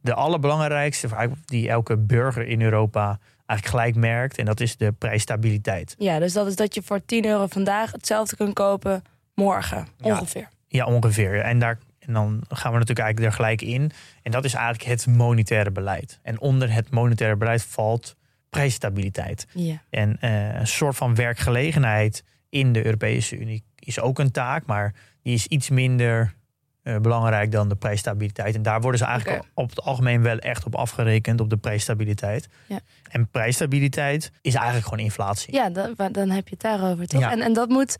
de 0.00 0.14
allerbelangrijkste, 0.14 1.08
die 1.44 1.68
elke 1.68 1.96
burger 1.96 2.46
in 2.46 2.62
Europa 2.62 3.18
eigenlijk 3.46 3.66
gelijk 3.66 3.94
merkt, 4.06 4.38
en 4.38 4.44
dat 4.44 4.60
is 4.60 4.76
de 4.76 4.92
prijsstabiliteit. 4.92 5.94
Ja, 5.98 6.18
dus 6.18 6.32
dat 6.32 6.46
is 6.46 6.56
dat 6.56 6.74
je 6.74 6.82
voor 6.82 7.04
10 7.04 7.24
euro 7.26 7.46
vandaag 7.46 7.92
hetzelfde 7.92 8.36
kunt 8.36 8.54
kopen 8.54 9.02
morgen. 9.34 9.86
Ongeveer. 10.00 10.40
Ja, 10.40 10.48
ongeveer. 10.80 11.40
En, 11.40 11.58
daar, 11.58 11.78
en 11.98 12.12
dan 12.12 12.44
gaan 12.48 12.72
we 12.72 12.78
natuurlijk 12.78 13.06
eigenlijk 13.06 13.26
er 13.26 13.32
gelijk 13.32 13.62
in. 13.62 13.90
En 14.22 14.30
dat 14.30 14.44
is 14.44 14.54
eigenlijk 14.54 14.84
het 14.84 15.06
monetaire 15.06 15.70
beleid. 15.70 16.18
En 16.22 16.40
onder 16.40 16.72
het 16.72 16.90
monetaire 16.90 17.36
beleid 17.36 17.64
valt 17.64 18.16
prijsstabiliteit. 18.50 19.46
Ja. 19.52 19.82
En 19.90 20.16
eh, 20.20 20.54
een 20.54 20.66
soort 20.66 20.96
van 20.96 21.14
werkgelegenheid 21.14 22.24
in 22.48 22.72
de 22.72 22.84
Europese 22.84 23.38
Unie 23.38 23.64
is 23.78 24.00
ook 24.00 24.18
een 24.18 24.30
taak, 24.30 24.66
maar 24.66 24.94
die 25.22 25.34
is 25.34 25.46
iets 25.46 25.70
minder 25.70 26.34
eh, 26.82 26.96
belangrijk 26.96 27.52
dan 27.52 27.68
de 27.68 27.74
prijsstabiliteit. 27.74 28.54
En 28.54 28.62
daar 28.62 28.80
worden 28.80 28.98
ze 28.98 29.06
eigenlijk 29.06 29.44
op 29.54 29.70
het 29.70 29.82
algemeen 29.82 30.22
wel 30.22 30.38
echt 30.38 30.64
op 30.64 30.74
afgerekend, 30.74 31.40
op 31.40 31.50
de 31.50 31.56
prijsstabiliteit. 31.56 32.48
Ja. 32.66 32.80
En 33.10 33.28
prijsstabiliteit 33.28 34.32
is 34.40 34.54
eigenlijk 34.54 34.84
gewoon 34.86 35.04
inflatie. 35.04 35.54
Ja, 35.54 35.70
dan, 35.70 35.94
dan 36.12 36.30
heb 36.30 36.48
je 36.48 36.54
het 36.54 36.60
daarover, 36.60 37.06
toch? 37.06 37.20
Ja. 37.20 37.30
En, 37.30 37.40
en 37.40 37.52
dat 37.52 37.68
moet... 37.68 37.96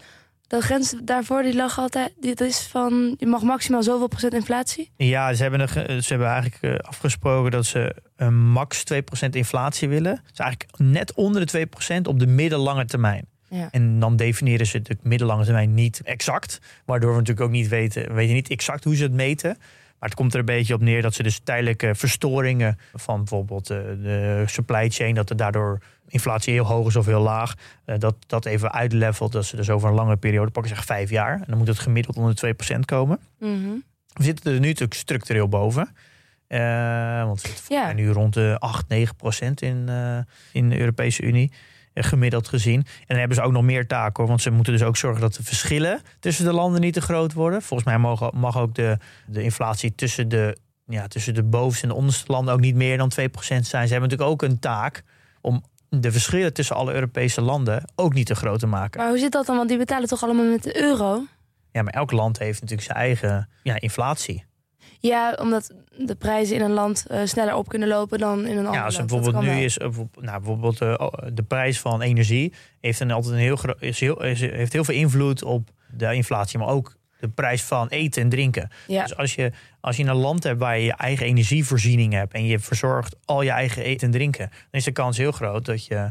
De 0.52 0.60
grens 0.60 0.94
daarvoor 1.02 1.42
die 1.42 1.54
lag 1.54 1.78
altijd... 1.78 2.14
Dit 2.20 2.40
is 2.40 2.60
van... 2.60 3.14
Je 3.18 3.26
mag 3.26 3.42
maximaal 3.42 3.82
zoveel 3.82 4.08
procent 4.08 4.34
inflatie. 4.34 4.90
Ja, 4.96 5.34
ze 5.34 5.42
hebben, 5.42 5.68
ze 5.68 6.08
hebben 6.08 6.28
eigenlijk 6.28 6.62
eh, 6.62 6.88
afgesproken 6.88 7.50
dat 7.50 7.66
ze 7.66 7.94
een 8.16 8.50
max 8.50 8.84
2% 9.26 9.28
inflatie 9.30 9.88
willen. 9.88 10.22
Dus 10.28 10.38
eigenlijk 10.38 10.78
net 10.78 11.14
onder 11.14 11.46
de 11.46 11.68
2% 11.96 12.02
op 12.02 12.18
de 12.18 12.26
middellange 12.26 12.84
termijn. 12.84 13.26
Ja. 13.48 13.68
En 13.70 13.98
dan 13.98 14.16
definiëren 14.16 14.66
ze 14.66 14.82
de 14.82 14.96
middellange 15.02 15.44
termijn 15.44 15.74
niet 15.74 16.00
exact. 16.04 16.58
Waardoor 16.84 17.10
we 17.10 17.18
natuurlijk 17.18 17.46
ook 17.46 17.52
niet 17.52 17.68
weten, 17.68 18.08
we 18.08 18.12
weten 18.12 18.34
niet 18.34 18.48
exact 18.48 18.84
hoe 18.84 18.96
ze 18.96 19.02
het 19.02 19.12
meten. 19.12 19.56
Maar 19.98 20.08
het 20.08 20.14
komt 20.14 20.32
er 20.32 20.38
een 20.38 20.44
beetje 20.44 20.74
op 20.74 20.80
neer 20.80 21.02
dat 21.02 21.14
ze 21.14 21.22
dus 21.22 21.40
tijdelijke 21.44 21.94
verstoringen 21.94 22.78
van 22.94 23.18
bijvoorbeeld 23.18 23.70
eh, 23.70 23.78
de 23.78 24.44
supply 24.46 24.90
chain, 24.90 25.14
dat 25.14 25.30
er 25.30 25.36
daardoor 25.36 25.78
inflatie 26.12 26.52
heel 26.52 26.64
hoog 26.64 26.86
is 26.86 26.96
of 26.96 27.06
heel 27.06 27.20
laag, 27.20 27.54
eh, 27.84 27.98
dat 27.98 28.14
dat 28.26 28.44
even 28.46 28.72
uitlevelt. 28.72 29.32
Dat 29.32 29.44
ze 29.44 29.56
dus 29.56 29.70
over 29.70 29.88
een 29.88 29.94
lange 29.94 30.16
periode, 30.16 30.50
pakken 30.50 30.74
zeg 30.74 30.84
vijf 30.84 31.10
jaar, 31.10 31.34
en 31.34 31.44
dan 31.46 31.58
moet 31.58 31.68
het 31.68 31.78
gemiddeld 31.78 32.16
onder 32.16 32.30
de 32.34 32.36
2% 32.36 32.84
komen. 32.84 33.18
Mhm. 33.38 33.70
We 34.12 34.22
zitten 34.22 34.52
er 34.52 34.60
nu 34.60 34.66
natuurlijk 34.66 34.94
structureel 34.94 35.48
boven. 35.48 35.88
Eh, 36.46 37.24
want 37.24 37.42
we 37.42 37.48
zitten 37.48 37.76
Ja. 37.76 37.92
nu 37.92 38.10
rond 38.10 38.34
de 38.34 38.56
8, 38.58 38.88
9 38.88 39.16
procent 39.16 39.62
in, 39.62 39.88
eh, 39.88 40.18
in 40.52 40.68
de 40.68 40.78
Europese 40.78 41.22
Unie. 41.22 41.52
Gemiddeld 41.94 42.48
gezien. 42.48 42.78
En 42.78 43.04
dan 43.06 43.18
hebben 43.18 43.36
ze 43.36 43.42
ook 43.42 43.52
nog 43.52 43.62
meer 43.62 43.86
taken 43.86 44.14
hoor. 44.16 44.26
Want 44.26 44.42
ze 44.42 44.50
moeten 44.50 44.72
dus 44.72 44.82
ook 44.82 44.96
zorgen 44.96 45.20
dat 45.20 45.34
de 45.34 45.42
verschillen 45.42 46.00
tussen 46.20 46.44
de 46.44 46.52
landen 46.52 46.80
niet 46.80 46.94
te 46.94 47.00
groot 47.00 47.32
worden. 47.32 47.62
Volgens 47.62 47.88
mij 47.88 47.98
mag, 47.98 48.32
mag 48.32 48.58
ook 48.58 48.74
de, 48.74 48.98
de 49.26 49.42
inflatie 49.42 49.94
tussen 49.94 50.28
de, 50.28 50.56
ja, 50.86 51.06
tussen 51.08 51.34
de 51.34 51.42
bovenste 51.42 51.82
en 51.82 51.88
de 51.88 51.94
onderste 51.94 52.32
landen 52.32 52.54
ook 52.54 52.60
niet 52.60 52.74
meer 52.74 52.96
dan 52.98 53.08
2 53.08 53.28
procent 53.28 53.66
zijn. 53.66 53.86
Ze 53.86 53.92
hebben 53.92 54.10
natuurlijk 54.10 54.42
ook 54.42 54.50
een 54.50 54.58
taak 54.58 55.02
om 55.40 55.64
de 56.00 56.12
verschillen 56.12 56.52
tussen 56.52 56.76
alle 56.76 56.92
Europese 56.92 57.40
landen 57.40 57.84
ook 57.94 58.14
niet 58.14 58.26
te 58.26 58.34
groot 58.34 58.58
te 58.58 58.66
maken. 58.66 59.00
Maar 59.00 59.08
hoe 59.08 59.18
zit 59.18 59.32
dat 59.32 59.46
dan? 59.46 59.56
Want 59.56 59.68
die 59.68 59.78
betalen 59.78 60.08
toch 60.08 60.22
allemaal 60.22 60.44
met 60.44 60.62
de 60.62 60.82
euro? 60.82 61.24
Ja, 61.72 61.82
maar 61.82 61.92
elk 61.92 62.10
land 62.10 62.38
heeft 62.38 62.60
natuurlijk 62.60 62.88
zijn 62.88 62.98
eigen 62.98 63.48
ja, 63.62 63.80
inflatie. 63.80 64.44
Ja, 64.98 65.36
omdat 65.40 65.74
de 65.96 66.14
prijzen 66.14 66.56
in 66.56 66.62
een 66.62 66.72
land 66.72 67.06
eh, 67.06 67.20
sneller 67.24 67.54
op 67.54 67.68
kunnen 67.68 67.88
lopen 67.88 68.18
dan 68.18 68.38
in 68.46 68.56
een 68.58 68.66
ander 68.66 68.72
Ja, 68.72 68.84
als 68.84 68.96
land. 68.96 69.10
het 69.10 69.22
Dat 69.22 69.22
bijvoorbeeld 69.22 69.54
nu 69.54 69.64
is, 69.64 69.78
eh, 69.78 69.88
nou, 70.20 70.38
bijvoorbeeld 70.38 70.80
eh, 70.80 70.94
oh, 70.96 71.12
de 71.32 71.42
prijs 71.42 71.80
van 71.80 72.02
energie 72.02 72.52
heeft 72.80 73.00
een 73.00 73.10
altijd 73.10 73.34
een 73.34 73.40
heel, 73.40 73.58
is 73.78 74.00
heel, 74.00 74.24
is, 74.24 74.40
heeft 74.40 74.72
heel 74.72 74.84
veel 74.84 74.94
invloed 74.94 75.42
op 75.42 75.70
de 75.90 76.14
inflatie, 76.14 76.58
maar 76.58 76.68
ook 76.68 76.96
de 77.22 77.28
prijs 77.28 77.62
van 77.62 77.88
eten 77.88 78.22
en 78.22 78.28
drinken. 78.28 78.70
Ja, 78.86 79.02
Dus 79.02 79.16
als 79.16 79.34
je, 79.34 79.52
als 79.80 79.96
je 79.96 80.04
een 80.04 80.14
land 80.14 80.42
hebt 80.42 80.58
waar 80.58 80.78
je 80.78 80.84
je 80.84 80.92
eigen 80.96 81.26
energievoorziening 81.26 82.12
hebt 82.12 82.32
en 82.32 82.44
je 82.44 82.58
verzorgt 82.58 83.16
al 83.24 83.42
je 83.42 83.50
eigen 83.50 83.82
eten 83.82 84.06
en 84.06 84.12
drinken, 84.12 84.48
dan 84.48 84.68
is 84.70 84.84
de 84.84 84.92
kans 84.92 85.16
heel 85.16 85.32
groot 85.32 85.64
dat 85.64 85.86
je, 85.86 86.10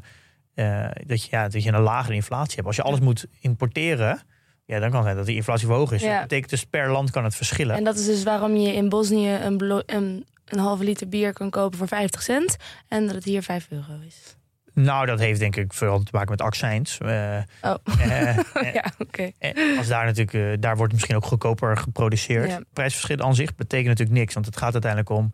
eh, 0.54 0.88
dat 1.06 1.24
je, 1.24 1.28
ja, 1.32 1.48
dat 1.48 1.64
je 1.64 1.72
een 1.72 1.82
lagere 1.82 2.14
inflatie 2.14 2.56
hebt. 2.56 2.68
Als 2.68 2.76
je 2.76 2.82
alles 2.82 3.00
moet 3.00 3.26
importeren, 3.40 4.22
ja, 4.66 4.80
dan 4.80 4.90
kan 4.90 4.98
het 4.98 5.04
zijn 5.04 5.16
dat 5.18 5.26
die 5.26 5.36
inflatie 5.36 5.68
verhoogd 5.68 5.92
is. 5.92 6.02
Ja. 6.02 6.14
Dat 6.14 6.22
betekent 6.22 6.50
dus 6.50 6.66
per 6.66 6.92
land 6.92 7.12
kan 7.12 7.24
het 7.24 7.36
verschillen. 7.36 7.76
en 7.76 7.84
dat 7.84 7.98
is 7.98 8.06
dus 8.06 8.24
waarom 8.24 8.56
je 8.56 8.74
in 8.74 8.90
Bosnië 8.90 9.32
een, 9.32 9.84
een, 9.86 10.26
een 10.46 10.60
halve 10.60 10.84
liter 10.84 11.10
bier 11.10 11.34
kan 11.34 11.50
kopen 11.50 11.78
voor 11.78 11.88
50 11.88 12.22
cent. 12.22 12.58
En 12.88 13.06
dat 13.06 13.16
het 13.16 13.24
hier 13.24 13.44
5 13.44 13.68
euro 13.70 14.00
is. 14.06 14.36
Nou, 14.74 15.06
dat 15.06 15.20
heeft 15.20 15.40
denk 15.40 15.56
ik 15.56 15.74
vooral 15.74 16.00
te 16.04 16.12
maken 16.12 16.30
met 16.30 16.42
accijns. 16.42 16.98
Eh, 16.98 17.38
Oh, 17.62 17.76
eh, 18.00 18.38
eh, 18.38 18.74
ja, 18.74 18.84
oké. 18.98 19.32
Als 19.78 19.88
daar 19.88 20.06
natuurlijk, 20.06 20.62
daar 20.62 20.78
wordt 20.78 20.94
misschien 20.94 21.16
ook 21.16 21.26
goedkoper 21.26 21.78
geproduceerd. 21.78 22.50
Ja. 22.50 22.60
Prijsverschil 22.74 23.20
aan 23.20 23.36
zich 23.36 23.56
betekent 23.56 23.88
natuurlijk 23.88 24.18
niks, 24.18 24.34
want 24.34 24.46
het 24.46 24.58
gaat 24.58 24.74
uiteindelijk 24.74 25.12
om 25.12 25.34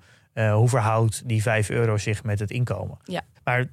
hoe 0.54 0.70
verhoudt 0.70 1.22
die 1.26 1.42
5 1.42 1.70
euro 1.70 1.98
zich 1.98 2.24
met 2.24 2.40
het 2.40 2.52
inkomen. 2.52 2.98
Ja. 3.04 3.22
Maar 3.44 3.66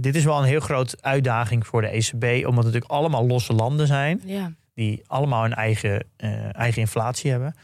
dit 0.00 0.14
is 0.14 0.24
wel 0.24 0.38
een 0.38 0.44
heel 0.44 0.60
grote 0.60 0.96
uitdaging 1.00 1.66
voor 1.66 1.80
de 1.80 1.88
ECB, 1.88 2.24
omdat 2.24 2.64
het 2.64 2.72
natuurlijk 2.72 2.90
allemaal 2.90 3.26
losse 3.26 3.52
landen 3.52 3.86
zijn, 3.86 4.20
Ja. 4.24 4.52
die 4.74 5.02
allemaal 5.06 5.44
een 5.44 5.54
eigen, 5.54 6.04
eigen 6.52 6.80
inflatie 6.80 7.30
hebben. 7.30 7.54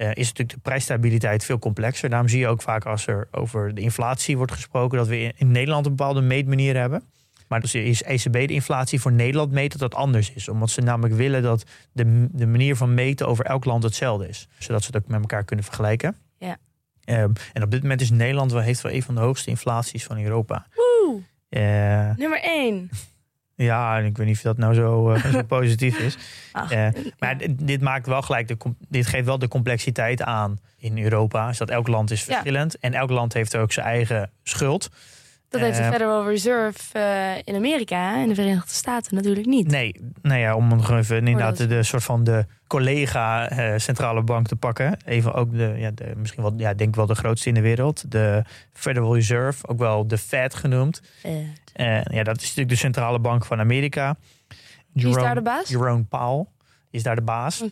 Eh, 0.00 0.08
is 0.08 0.28
natuurlijk 0.28 0.50
de 0.50 0.58
prijsstabiliteit 0.62 1.44
veel 1.44 1.58
complexer. 1.58 2.08
Daarom 2.08 2.28
zie 2.28 2.38
je 2.38 2.48
ook 2.48 2.62
vaak 2.62 2.84
als 2.84 3.06
er 3.06 3.28
over 3.30 3.74
de 3.74 3.80
inflatie 3.80 4.36
wordt 4.36 4.52
gesproken, 4.52 4.98
dat 4.98 5.08
we 5.08 5.32
in, 5.36 5.50
Nederland 5.50 5.86
een 5.86 5.96
bepaalde 5.96 6.20
meetmanier 6.20 6.76
hebben. 6.76 7.02
Maar 7.48 7.60
dus 7.60 7.74
is 7.74 8.02
ECB 8.02 8.32
de 8.32 8.46
inflatie 8.46 9.00
voor 9.00 9.12
Nederland 9.12 9.52
meet 9.52 9.70
dat 9.70 9.80
dat 9.80 9.94
anders 9.94 10.32
is. 10.32 10.48
Omdat 10.48 10.70
ze 10.70 10.80
namelijk 10.80 11.14
willen 11.14 11.42
dat 11.42 11.64
de, 11.92 12.26
de 12.32 12.46
manier 12.46 12.76
van 12.76 12.94
meten 12.94 13.26
over 13.28 13.44
elk 13.44 13.64
land 13.64 13.82
hetzelfde 13.82 14.28
is. 14.28 14.48
Zodat 14.58 14.82
ze 14.82 14.86
het 14.92 15.02
ook 15.02 15.08
met 15.08 15.20
elkaar 15.20 15.44
kunnen 15.44 15.64
vergelijken. 15.64 16.16
Ja. 16.38 16.56
Ehm, 17.04 17.30
en 17.52 17.62
op 17.62 17.70
dit 17.70 17.82
moment 17.82 18.00
is 18.00 18.10
Nederland 18.10 18.52
wel, 18.52 18.62
heeft 18.62 18.80
wel 18.80 18.92
een 18.92 19.02
van 19.02 19.14
de 19.14 19.20
hoogste 19.20 19.50
inflaties 19.50 20.04
van 20.04 20.18
Europa. 20.22 20.66
Woe, 20.74 21.20
Eh, 21.48 22.16
nummer 22.16 22.40
1. 22.42 22.90
Ja, 23.64 23.98
en 23.98 24.04
ik 24.04 24.16
weet 24.16 24.26
niet 24.26 24.36
of 24.36 24.42
dat 24.42 24.56
nou 24.56 24.74
zo, 24.74 25.10
eh, 25.10 25.24
zo 25.32 25.42
positief 25.42 25.98
is. 25.98 26.16
Ach, 26.52 26.70
Eh, 26.72 26.88
maar 27.18 27.38
dit, 27.38 27.50
dit 27.58 27.80
maakt 27.80 28.06
wel 28.06 28.22
gelijk, 28.22 28.48
de, 28.48 28.56
dit 28.88 29.06
geeft 29.06 29.24
wel 29.26 29.38
de 29.38 29.48
complexiteit 29.48 30.22
aan 30.22 30.58
in 30.78 30.98
Europa. 31.02 31.48
Is 31.48 31.58
dat 31.58 31.70
elk 31.70 31.88
land 31.88 32.10
is 32.10 32.20
Ja. 32.20 32.26
verschillend. 32.26 32.78
En 32.78 32.94
elk 32.94 33.10
land 33.10 33.32
heeft 33.32 33.56
ook 33.56 33.72
zijn 33.72 33.86
eigen 33.86 34.30
schuld. 34.42 34.90
Dat 35.50 35.60
heeft 35.60 35.76
de 35.76 35.82
eh, 35.82 35.90
Federal 35.90 36.28
Reserve 36.28 36.98
eh, 36.98 37.36
in 37.44 37.54
Amerika, 37.54 38.16
in 38.16 38.28
de 38.28 38.34
Verenigde 38.34 38.74
Staten 38.74 39.14
natuurlijk 39.14 39.46
niet. 39.46 39.66
Nee, 39.66 39.94
nou 40.22 40.40
ja, 40.40 40.54
om 40.56 40.80
even 40.80 41.16
inderdaad 41.16 41.56
de, 41.56 41.66
de 41.66 41.82
soort 41.82 42.02
van 42.02 42.24
de 42.24 42.46
collega 42.66 43.48
eh, 43.48 43.78
centrale 43.78 44.22
bank 44.22 44.46
te 44.46 44.56
pakken. 44.56 44.96
Even 45.04 45.34
ook 45.34 45.52
de, 45.56 45.74
ja, 45.76 45.90
de 45.90 46.12
misschien 46.16 46.42
wel, 46.42 46.52
ja, 46.56 46.74
denk 46.74 46.90
ik 46.90 46.96
wel 46.96 47.06
de 47.06 47.14
grootste 47.14 47.48
in 47.48 47.54
de 47.54 47.60
wereld. 47.60 48.10
De 48.10 48.44
Federal 48.72 49.14
Reserve, 49.14 49.68
ook 49.68 49.78
wel 49.78 50.06
de 50.06 50.18
Fed 50.18 50.54
genoemd. 50.54 51.02
Ja, 52.04 52.22
dat 52.22 52.36
is 52.36 52.42
natuurlijk 52.42 52.68
de 52.68 52.76
centrale 52.76 53.18
bank 53.18 53.44
van 53.44 53.60
Amerika. 53.60 54.16
wie 54.48 54.56
is 54.92 55.02
Jerome- 55.02 55.22
daar 55.22 55.34
de 55.34 55.42
baas? 55.42 55.60
Oké. 55.60 55.72
Jerome 55.72 56.04
Powell 56.04 56.46
is 56.90 57.02
daar 57.02 57.16
de 57.16 57.22
baas. 57.22 57.62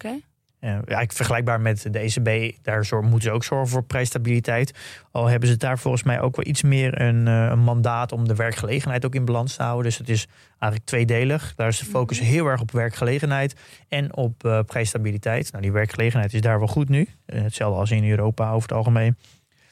Eh, 0.61 0.71
eigenlijk 0.71 1.13
vergelijkbaar 1.13 1.61
met 1.61 1.87
de 1.91 1.99
ECB, 1.99 2.57
daar 2.63 2.87
moeten 3.01 3.21
ze 3.23 3.31
ook 3.31 3.45
zorgen 3.45 3.69
voor 3.69 3.83
prijsstabiliteit. 3.83 4.79
Al 5.11 5.27
hebben 5.27 5.49
ze 5.49 5.57
daar 5.57 5.79
volgens 5.79 6.03
mij 6.03 6.21
ook 6.21 6.37
wel 6.37 6.47
iets 6.47 6.63
meer 6.63 7.01
een, 7.01 7.27
eh, 7.29 7.49
een 7.51 7.59
mandaat 7.59 8.13
om 8.13 8.29
de 8.29 8.35
werkgelegenheid 8.35 9.05
ook 9.05 9.15
in 9.15 9.25
balans 9.25 9.57
te 9.57 9.63
houden. 9.63 9.85
Dus 9.85 9.99
het 9.99 10.09
is 10.09 10.27
eigenlijk 10.49 10.85
tweedelig. 10.85 11.55
Daar 11.57 11.69
is 11.69 11.79
de 11.79 11.85
focus 11.85 12.21
heel 12.21 12.47
erg 12.47 12.61
op 12.61 12.71
werkgelegenheid 12.71 13.55
en 13.89 14.17
op 14.17 14.45
eh, 14.45 14.61
prijsstabiliteit. 14.67 15.51
Nou, 15.51 15.63
die 15.63 15.73
werkgelegenheid 15.73 16.35
is 16.35 16.41
daar 16.41 16.59
wel 16.59 16.69
goed 16.69 16.89
nu. 16.89 17.09
Hetzelfde 17.27 17.79
als 17.81 17.91
in 17.91 18.11
Europa 18.11 18.51
over 18.51 18.69
het 18.69 18.79
algemeen. 18.79 19.17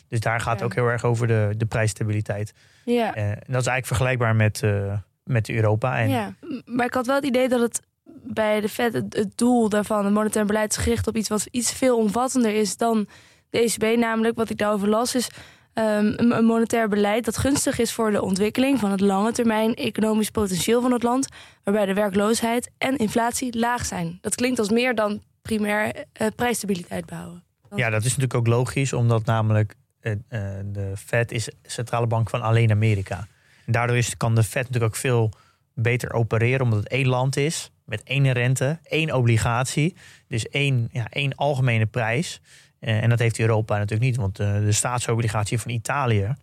Dus 0.08 0.20
daar 0.20 0.40
gaat 0.40 0.50
het 0.50 0.58
Ja. 0.60 0.64
ook 0.64 0.74
heel 0.74 0.88
erg 0.88 1.04
over 1.04 1.26
de, 1.26 1.54
de 1.56 1.66
prijsstabiliteit. 1.66 2.54
Ja. 2.84 3.14
En 3.14 3.28
dat 3.28 3.60
is 3.60 3.66
eigenlijk 3.66 3.86
vergelijkbaar 3.86 4.36
met, 4.36 4.62
met 5.24 5.48
Europa. 5.48 5.98
En 5.98 6.08
ja, 6.08 6.34
maar 6.64 6.86
ik 6.86 6.94
had 6.94 7.06
wel 7.06 7.14
het 7.16 7.24
idee 7.24 7.48
dat 7.48 7.60
het 7.60 7.80
bij 8.22 8.60
de 8.60 8.68
Fed 8.68 8.92
het, 8.92 9.32
doel 9.34 9.68
daarvan, 9.68 10.04
het 10.04 10.14
monetair 10.14 10.46
beleid, 10.46 10.70
is 10.70 10.76
gericht 10.76 11.06
op 11.06 11.16
iets 11.16 11.28
wat 11.28 11.48
iets 11.50 11.72
veel 11.72 11.96
omvattender 11.98 12.54
is 12.54 12.76
dan 12.76 13.06
de 13.50 13.58
ECB. 13.58 13.98
Namelijk, 13.98 14.36
wat 14.36 14.50
ik 14.50 14.58
daarover 14.58 14.88
las, 14.88 15.14
is 15.14 15.30
ehm, 15.72 16.12
een, 16.16 16.44
monetair 16.44 16.88
beleid 16.88 17.24
dat 17.24 17.36
gunstig 17.36 17.78
is 17.78 17.92
voor 17.92 18.10
de 18.10 18.22
ontwikkeling 18.22 18.78
van 18.78 18.90
het 18.90 19.00
lange 19.00 19.32
termijn 19.32 19.74
economisch 19.74 20.30
potentieel 20.30 20.80
van 20.80 20.92
het 20.92 21.02
land, 21.02 21.28
waarbij 21.64 21.86
de 21.86 21.94
werkloosheid 21.94 22.70
en 22.78 22.96
inflatie 22.96 23.58
laag 23.58 23.84
zijn. 23.84 24.18
Dat 24.20 24.34
klinkt 24.34 24.58
als 24.58 24.70
meer 24.70 24.94
dan 24.94 25.22
primair 25.42 26.04
eh, 26.12 26.26
prijsstabiliteit 26.36 27.06
behouden. 27.06 27.44
Ja, 27.74 27.90
dat 27.90 28.00
is 28.00 28.16
natuurlijk 28.16 28.34
ook 28.34 28.46
logisch, 28.46 28.92
omdat 28.92 29.24
namelijk 29.24 29.74
eh, 30.00 30.12
eh, 30.12 30.18
de 30.64 30.92
Fed 30.96 31.32
is 31.32 31.50
centrale 31.62 32.06
bank 32.06 32.30
van 32.30 32.42
alleen 32.42 32.70
Amerika. 32.70 33.26
Daardoor 33.66 33.96
is, 33.96 34.16
kan 34.16 34.34
de 34.34 34.42
Fed 34.42 34.62
natuurlijk 34.62 34.94
ook 34.94 35.00
veel 35.00 35.32
beter 35.74 36.12
opereren, 36.12 36.60
omdat 36.60 36.78
het 36.78 36.88
één 36.88 37.06
land 37.06 37.36
is 37.36 37.70
met 37.86 38.02
één 38.02 38.32
rente, 38.32 38.78
één 38.82 39.14
obligatie, 39.14 39.96
dus 40.28 40.48
één, 40.48 40.88
ja, 40.92 41.06
één 41.10 41.34
algemene 41.34 41.86
prijs. 41.86 42.40
Eh, 42.78 43.02
en 43.02 43.08
dat 43.08 43.18
heeft 43.18 43.38
Europa 43.38 43.74
natuurlijk 43.74 44.02
niet, 44.02 44.16
want 44.16 44.38
eh, 44.38 44.52
de 44.52 44.72
staatsobligatie 44.72 45.58
van 45.58 45.70
Italië 45.70 46.34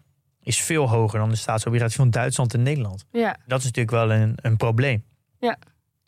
is 0.43 0.61
veel 0.61 0.89
hoger 0.89 1.19
dan 1.19 1.29
de 1.29 1.35
staatsobligatie 1.35 1.95
van 1.95 2.09
Duitsland 2.09 2.53
en 2.53 2.63
Nederland. 2.63 3.05
Ja, 3.11 3.37
Dat 3.47 3.59
is 3.59 3.65
natuurlijk 3.65 3.95
wel 3.95 4.11
een, 4.11 4.37
een 4.41 4.57
probleem. 4.57 5.03
Ja. 5.39 5.57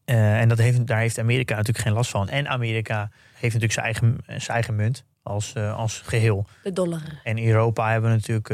Eh, 0.05 0.39
en 0.39 0.49
dat 0.49 0.57
heeft, 0.57 0.87
daar 0.87 0.99
heeft 0.99 1.19
Amerika 1.19 1.55
natuurlijk 1.55 1.85
geen 1.85 1.95
last 1.95 2.11
van. 2.11 2.29
En 2.29 2.47
Amerika 2.47 3.09
heeft 3.33 3.53
natuurlijk 3.53 3.71
zijn 3.71 3.85
eigen, 3.85 4.17
zijn 4.25 4.57
eigen 4.57 4.75
munt 4.75 5.05
als, 5.23 5.55
als 5.55 6.01
geheel. 6.05 6.47
de 6.63 6.71
dollar. 6.71 7.01
En 7.23 7.45
Europa 7.45 7.91
hebben 7.91 8.09
natuurlijk 8.09 8.49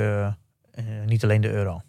niet 1.06 1.24
alleen 1.24 1.42
de 1.42 1.50
euro. 1.50 1.82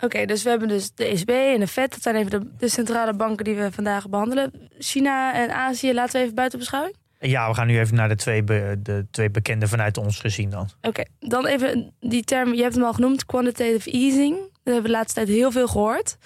Oké, 0.00 0.24
dus 0.26 0.42
we 0.42 0.50
hebben 0.50 0.68
dus 0.68 0.94
de 0.94 1.04
ECB 1.04 1.30
en 1.30 1.60
de 1.60 1.66
Fed. 1.66 1.90
Dat 1.90 2.02
zijn 2.02 2.16
even 2.16 2.30
de, 2.30 2.50
de 2.58 2.68
centrale 2.68 3.14
banken 3.14 3.44
die 3.44 3.54
we 3.54 3.72
vandaag 3.72 4.08
behandelen. 4.08 4.52
China 4.78 5.34
en 5.34 5.50
Azië 5.54 5.94
laten 5.94 6.12
we 6.12 6.20
even 6.22 6.34
buiten 6.34 6.58
beschouwing. 6.58 6.96
Ja, 7.20 7.48
we 7.48 7.54
gaan 7.54 7.66
nu 7.66 7.78
even 7.78 7.94
naar 7.96 8.08
de 8.08 8.14
twee, 8.16 8.42
be- 8.42 8.76
de 8.82 9.06
twee 9.10 9.30
bekende 9.30 9.68
vanuit 9.68 9.96
ons 9.96 10.18
gezien 10.18 10.50
dan. 10.50 10.68
Oké, 10.82 11.02
dan 11.18 11.46
even 11.46 11.92
die 12.00 12.24
term, 12.24 12.54
je 12.54 12.62
hebt 12.62 12.74
hem 12.74 12.84
al 12.84 12.92
genoemd, 12.92 13.26
quantitative 13.26 13.90
easing. 13.90 14.34
Daar 14.36 14.48
hebben 14.74 14.82
we 14.82 14.88
de 14.88 14.94
laatste 14.94 15.14
tijd 15.14 15.28
heel 15.36 15.50
veel 15.50 15.66
gehoord. 15.68 16.16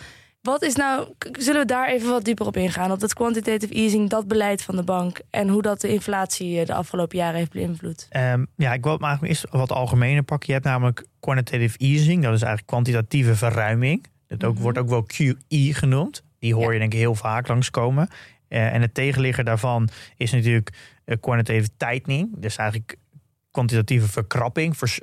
Wat 0.45 0.63
is 0.63 0.75
nou, 0.75 1.09
zullen 1.39 1.61
we 1.61 1.67
daar 1.67 1.89
even 1.89 2.09
wat 2.11 2.25
dieper 2.25 2.47
op 2.47 2.57
ingaan? 2.57 2.91
Op 2.93 3.01
dat 3.01 3.15
quantitative 3.15 3.75
easing, 3.75 4.11
dat 4.11 4.29
beleid 4.29 4.63
van 4.63 4.77
de 4.77 4.83
bank 4.83 5.21
en 5.31 5.49
hoe 5.49 5.63
dat 5.63 5.81
de 5.81 5.89
inflatie 5.89 6.61
eh, 6.61 6.67
de 6.67 6.75
afgelopen 6.75 7.19
jaren 7.19 7.39
heeft 7.39 7.53
beïnvloed. 7.53 8.07
Ehm, 8.11 8.45
ja, 8.57 8.73
ik 8.73 8.83
wil 8.83 8.93
het 8.93 9.01
maar 9.01 9.11
eigenlijk 9.11 9.41
eerst 9.41 9.55
wat 9.55 9.73
algemener 9.73 10.23
pakken. 10.23 10.47
Je 10.47 10.53
hebt 10.55 10.65
namelijk 10.65 11.07
quantitative 11.21 11.79
easing, 11.79 12.23
dat 12.23 12.33
is 12.35 12.41
eigenlijk 12.43 12.67
kwantitatieve 12.67 13.35
verruiming. 13.37 14.07
Dat 14.27 14.45
ook, 14.45 14.55
Mhm. 14.55 14.63
wordt 14.63 14.79
ook 14.79 14.89
wel 14.89 15.03
QE 15.07 15.75
genoemd. 15.75 16.23
Die 16.39 16.55
hoor 16.55 16.73
je 16.73 16.79
denk 16.79 16.93
ik 16.93 16.99
heel 16.99 17.15
vaak 17.15 17.49
langskomen. 17.49 18.09
Eh 18.49 18.73
en 18.75 18.81
het 18.81 18.95
tegenligger 18.95 19.45
daarvan 19.45 19.89
is 20.17 20.33
natuurlijk 20.33 20.71
eh, 21.05 21.17
quantitative 21.21 21.69
tightening. 21.77 22.29
Dus 22.37 22.57
eigenlijk 22.57 22.97
kwantitatieve 23.51 24.09
verkrapping. 24.09 24.77
vers- 24.77 25.01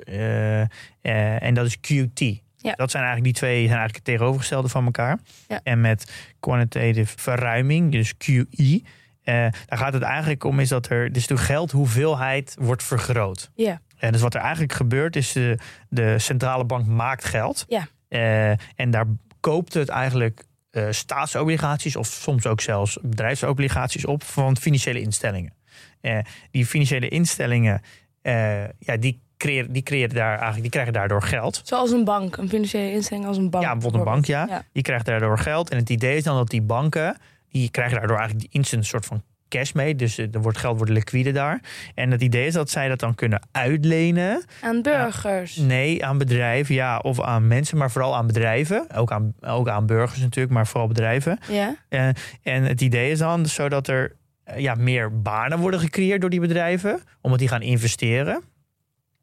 en 1.02 1.54
dat 1.54 1.66
is 1.66 1.76
QT. 1.80 2.42
Ja. 2.62 2.72
Dat 2.72 2.90
zijn 2.90 3.04
eigenlijk 3.04 3.34
die 3.34 3.42
twee 3.42 3.56
zijn 3.56 3.78
eigenlijk 3.78 3.94
het 3.94 4.04
tegenovergestelde 4.04 4.68
van 4.68 4.84
elkaar. 4.84 5.18
Ja. 5.48 5.60
En 5.62 5.80
met 5.80 6.12
quantitative 6.40 7.18
verruiming, 7.18 7.92
dus 7.92 8.16
QE, 8.16 8.82
eh, 9.22 9.34
daar 9.66 9.78
gaat 9.78 9.92
het 9.92 10.02
eigenlijk 10.02 10.44
om 10.44 10.60
is 10.60 10.68
dat 10.68 10.88
er 10.88 11.12
dus 11.12 11.26
de 11.26 11.36
geldhoeveelheid 11.36 12.56
wordt 12.58 12.82
vergroot. 12.82 13.50
Ja. 13.54 13.80
En 13.98 14.12
dus 14.12 14.20
wat 14.20 14.34
er 14.34 14.40
eigenlijk 14.40 14.72
gebeurt 14.72 15.16
is 15.16 15.32
de, 15.32 15.58
de 15.88 16.18
centrale 16.18 16.64
bank 16.64 16.86
maakt 16.86 17.24
geld. 17.24 17.64
Ja. 17.68 17.86
Eh, 18.08 18.50
en 18.76 18.90
daar 18.90 19.06
koopt 19.40 19.74
het 19.74 19.88
eigenlijk 19.88 20.44
eh, 20.70 20.86
staatsobligaties 20.90 21.96
of 21.96 22.06
soms 22.06 22.46
ook 22.46 22.60
zelfs 22.60 22.98
bedrijfsobligaties 23.02 24.04
op 24.04 24.22
van 24.22 24.56
financiële 24.56 25.00
instellingen. 25.00 25.54
Eh, 26.00 26.18
die 26.50 26.66
financiële 26.66 27.08
instellingen, 27.08 27.82
eh, 28.22 28.64
ja, 28.78 28.96
die 28.96 29.20
creëren, 29.42 29.72
die 29.72 29.82
creëren 29.82 30.14
daar 30.14 30.30
eigenlijk, 30.30 30.62
die 30.62 30.70
krijgen 30.70 30.92
daardoor 30.92 31.22
geld. 31.22 31.60
Zoals 31.64 31.90
een 31.90 32.04
bank, 32.04 32.36
een 32.36 32.48
financiële 32.48 32.92
instelling 32.92 33.26
als 33.26 33.36
een 33.36 33.50
bank. 33.50 33.64
Ja, 33.64 33.72
bijvoorbeeld 33.72 34.06
een 34.06 34.12
bank, 34.12 34.24
ja. 34.24 34.46
Ja. 34.48 34.62
Die 34.72 34.82
krijgt 34.82 35.06
daardoor 35.06 35.38
geld. 35.38 35.70
En 35.70 35.76
het 35.76 35.90
idee 35.90 36.16
is 36.16 36.22
dan 36.22 36.36
dat 36.36 36.48
die 36.48 36.62
banken, 36.62 37.16
die 37.50 37.70
krijgen 37.70 37.98
daardoor 37.98 38.16
eigenlijk 38.16 38.50
die 38.50 38.58
instant 38.58 38.86
soort 38.86 39.06
van 39.06 39.22
cash 39.48 39.72
mee. 39.72 39.94
Dus 39.94 40.18
eh, 40.18 40.34
er 40.34 40.42
wordt 40.42 40.58
geld 40.58 40.76
wordt 40.76 40.92
liquide 40.92 41.32
daar. 41.32 41.60
En 41.94 42.10
het 42.10 42.22
idee 42.22 42.46
is 42.46 42.54
dat 42.54 42.70
zij 42.70 42.88
dat 42.88 42.98
dan 42.98 43.14
kunnen 43.14 43.42
uitlenen. 43.52 44.44
Aan 44.60 44.82
burgers. 44.82 45.56
Nee, 45.56 46.04
aan 46.04 46.18
bedrijven, 46.18 46.74
ja, 46.74 46.98
of 46.98 47.20
aan 47.20 47.46
mensen, 47.46 47.78
maar 47.78 47.90
vooral 47.90 48.16
aan 48.16 48.26
bedrijven. 48.26 48.86
Ook 48.94 49.12
aan, 49.12 49.34
ook 49.40 49.68
aan 49.68 49.86
burgers 49.86 50.20
natuurlijk, 50.20 50.54
maar 50.54 50.66
vooral 50.66 50.88
bedrijven. 50.88 51.38
Ja. 51.48 51.74
Eh, 51.88 52.08
en 52.42 52.62
het 52.64 52.80
idee 52.80 53.10
is 53.10 53.18
dan 53.18 53.46
zodat 53.46 53.88
er 53.88 54.16
eh, 54.44 54.58
ja, 54.58 54.74
meer 54.74 55.20
banen 55.22 55.58
worden 55.58 55.80
gecreëerd 55.80 56.20
door 56.20 56.30
die 56.30 56.40
bedrijven, 56.40 57.00
omdat 57.20 57.38
die 57.38 57.48
gaan 57.48 57.62
investeren. 57.62 58.42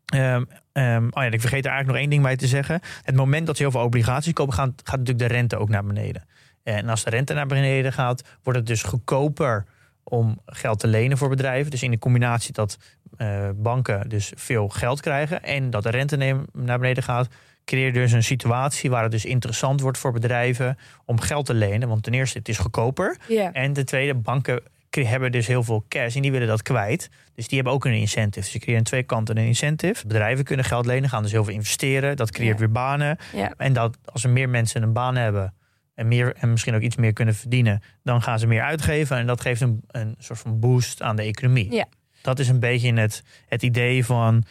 Ehm, 0.10 0.44
ehm, 0.72 1.04
oh 1.04 1.24
ja, 1.24 1.30
ik 1.30 1.42
vergeet 1.42 1.66
er 1.66 1.72
eigenlijk 1.72 1.88
nog 1.88 1.98
één 1.98 2.10
ding 2.10 2.24
bij 2.24 2.36
te 2.36 2.48
zeggen. 2.48 2.80
Het 3.04 3.16
moment 3.16 3.48
dat 3.48 3.58
ze 3.58 3.63
heel 3.63 3.72
veel 3.72 3.84
obligaties 3.84 4.34
kopen, 4.34 4.54
gaat, 4.54 4.72
gaat 4.84 4.98
natuurlijk 4.98 5.30
de 5.30 5.36
rente 5.36 5.58
ook 5.58 5.70
naar 5.70 5.86
beneden. 5.86 6.25
En 6.63 6.89
als 6.89 7.04
de 7.04 7.10
rente 7.10 7.34
naar 7.34 7.48
beneden 7.48 7.94
gaat, 7.94 8.24
wordt 8.44 8.60
het 8.60 8.68
dus 8.68 8.84
goedkoper 8.84 9.66
om 10.04 10.42
geld 10.46 10.80
te 10.80 10.88
lenen 10.88 11.18
voor 11.18 11.30
bedrijven. 11.30 11.72
Dus 11.72 11.84
in 11.84 11.92
de 11.92 12.00
combinatie 12.00 12.54
dat 12.54 12.78
eh, 13.18 13.50
banken 13.56 14.10
dus 14.10 14.32
veel 14.36 14.70
geld 14.70 15.01
krijgen 15.01 15.44
en 15.44 15.70
dat 15.70 15.84
de 15.84 15.89
rente 15.89 16.46
naar 16.54 16.80
beneden 16.80 17.04
gaat, 17.04 17.28
creëer 17.66 17.86
je 17.86 17.92
dus 17.92 18.12
een 18.12 18.24
situatie 18.24 18.89
waar 18.89 19.04
het 19.04 19.12
dus 19.12 19.25
interessant 19.25 19.82
wordt 19.82 19.98
voor 19.98 20.12
bedrijven 20.12 20.78
om 21.06 21.20
geld 21.20 21.46
te 21.46 21.54
lenen. 21.54 21.88
Want 21.88 22.04
ten 22.04 22.13
eerste, 22.13 22.38
het 22.38 22.50
is 22.50 22.58
goedkoper. 22.58 23.18
En 23.51 23.74
ten 23.74 23.86
tweede, 23.86 24.16
banken 24.16 24.62
hebben 24.89 25.31
dus 25.31 25.48
heel 25.48 25.63
veel 25.63 25.86
cash 25.88 26.15
en 26.15 26.22
die 26.22 26.31
willen 26.31 26.48
dat 26.48 26.62
kwijt. 26.62 27.10
Dus 27.36 27.48
die 27.48 27.55
hebben 27.55 27.74
ook 27.74 27.86
een 27.86 27.93
incentive. 27.93 28.39
Dus 28.46 28.53
je 28.53 28.60
creëert 28.60 28.77
aan 28.77 28.84
twee 28.84 29.03
kanten 29.03 29.38
een 29.38 29.46
incentive. 29.46 30.08
Bedrijven 30.08 30.43
kunnen 30.46 30.65
geld 30.65 30.86
lenen, 30.86 31.10
gaan 31.10 31.24
dus 31.24 31.31
heel 31.31 31.43
veel 31.43 31.53
investeren. 31.53 32.15
Dat 32.17 32.31
creëert 32.31 32.53
Ja. 32.53 32.60
weer 32.60 32.72
banen. 32.72 33.17
Ja. 33.36 33.53
En 33.58 33.74
dat 33.74 33.98
als 34.05 34.24
er 34.24 34.29
meer 34.29 34.50
mensen 34.50 34.84
een 34.84 34.93
baan 34.93 35.15
hebben 35.15 35.53
en, 35.96 36.08
meer, 36.08 36.36
en 36.36 36.51
misschien 36.51 36.75
ook 36.75 36.81
iets 36.81 36.96
meer 36.96 37.13
kunnen 37.13 37.36
verdienen, 37.36 37.81
dan 38.03 38.22
gaan 38.22 38.39
ze 38.39 38.48
meer 38.48 38.62
uitgeven. 38.63 39.17
En 39.17 39.27
dat 39.27 39.41
geeft 39.41 39.62
een, 39.62 39.84
een 39.88 40.15
soort 40.17 40.39
van 40.39 40.60
boost 40.60 41.01
aan 41.01 41.15
de 41.15 41.24
economie. 41.24 41.72
Ja. 41.72 41.86
Dat 42.22 42.39
is 42.39 42.48
een 42.48 42.60
beetje 42.60 42.93
het, 42.93 43.24
het 43.48 43.63
idee 43.63 44.05
van 44.05 44.43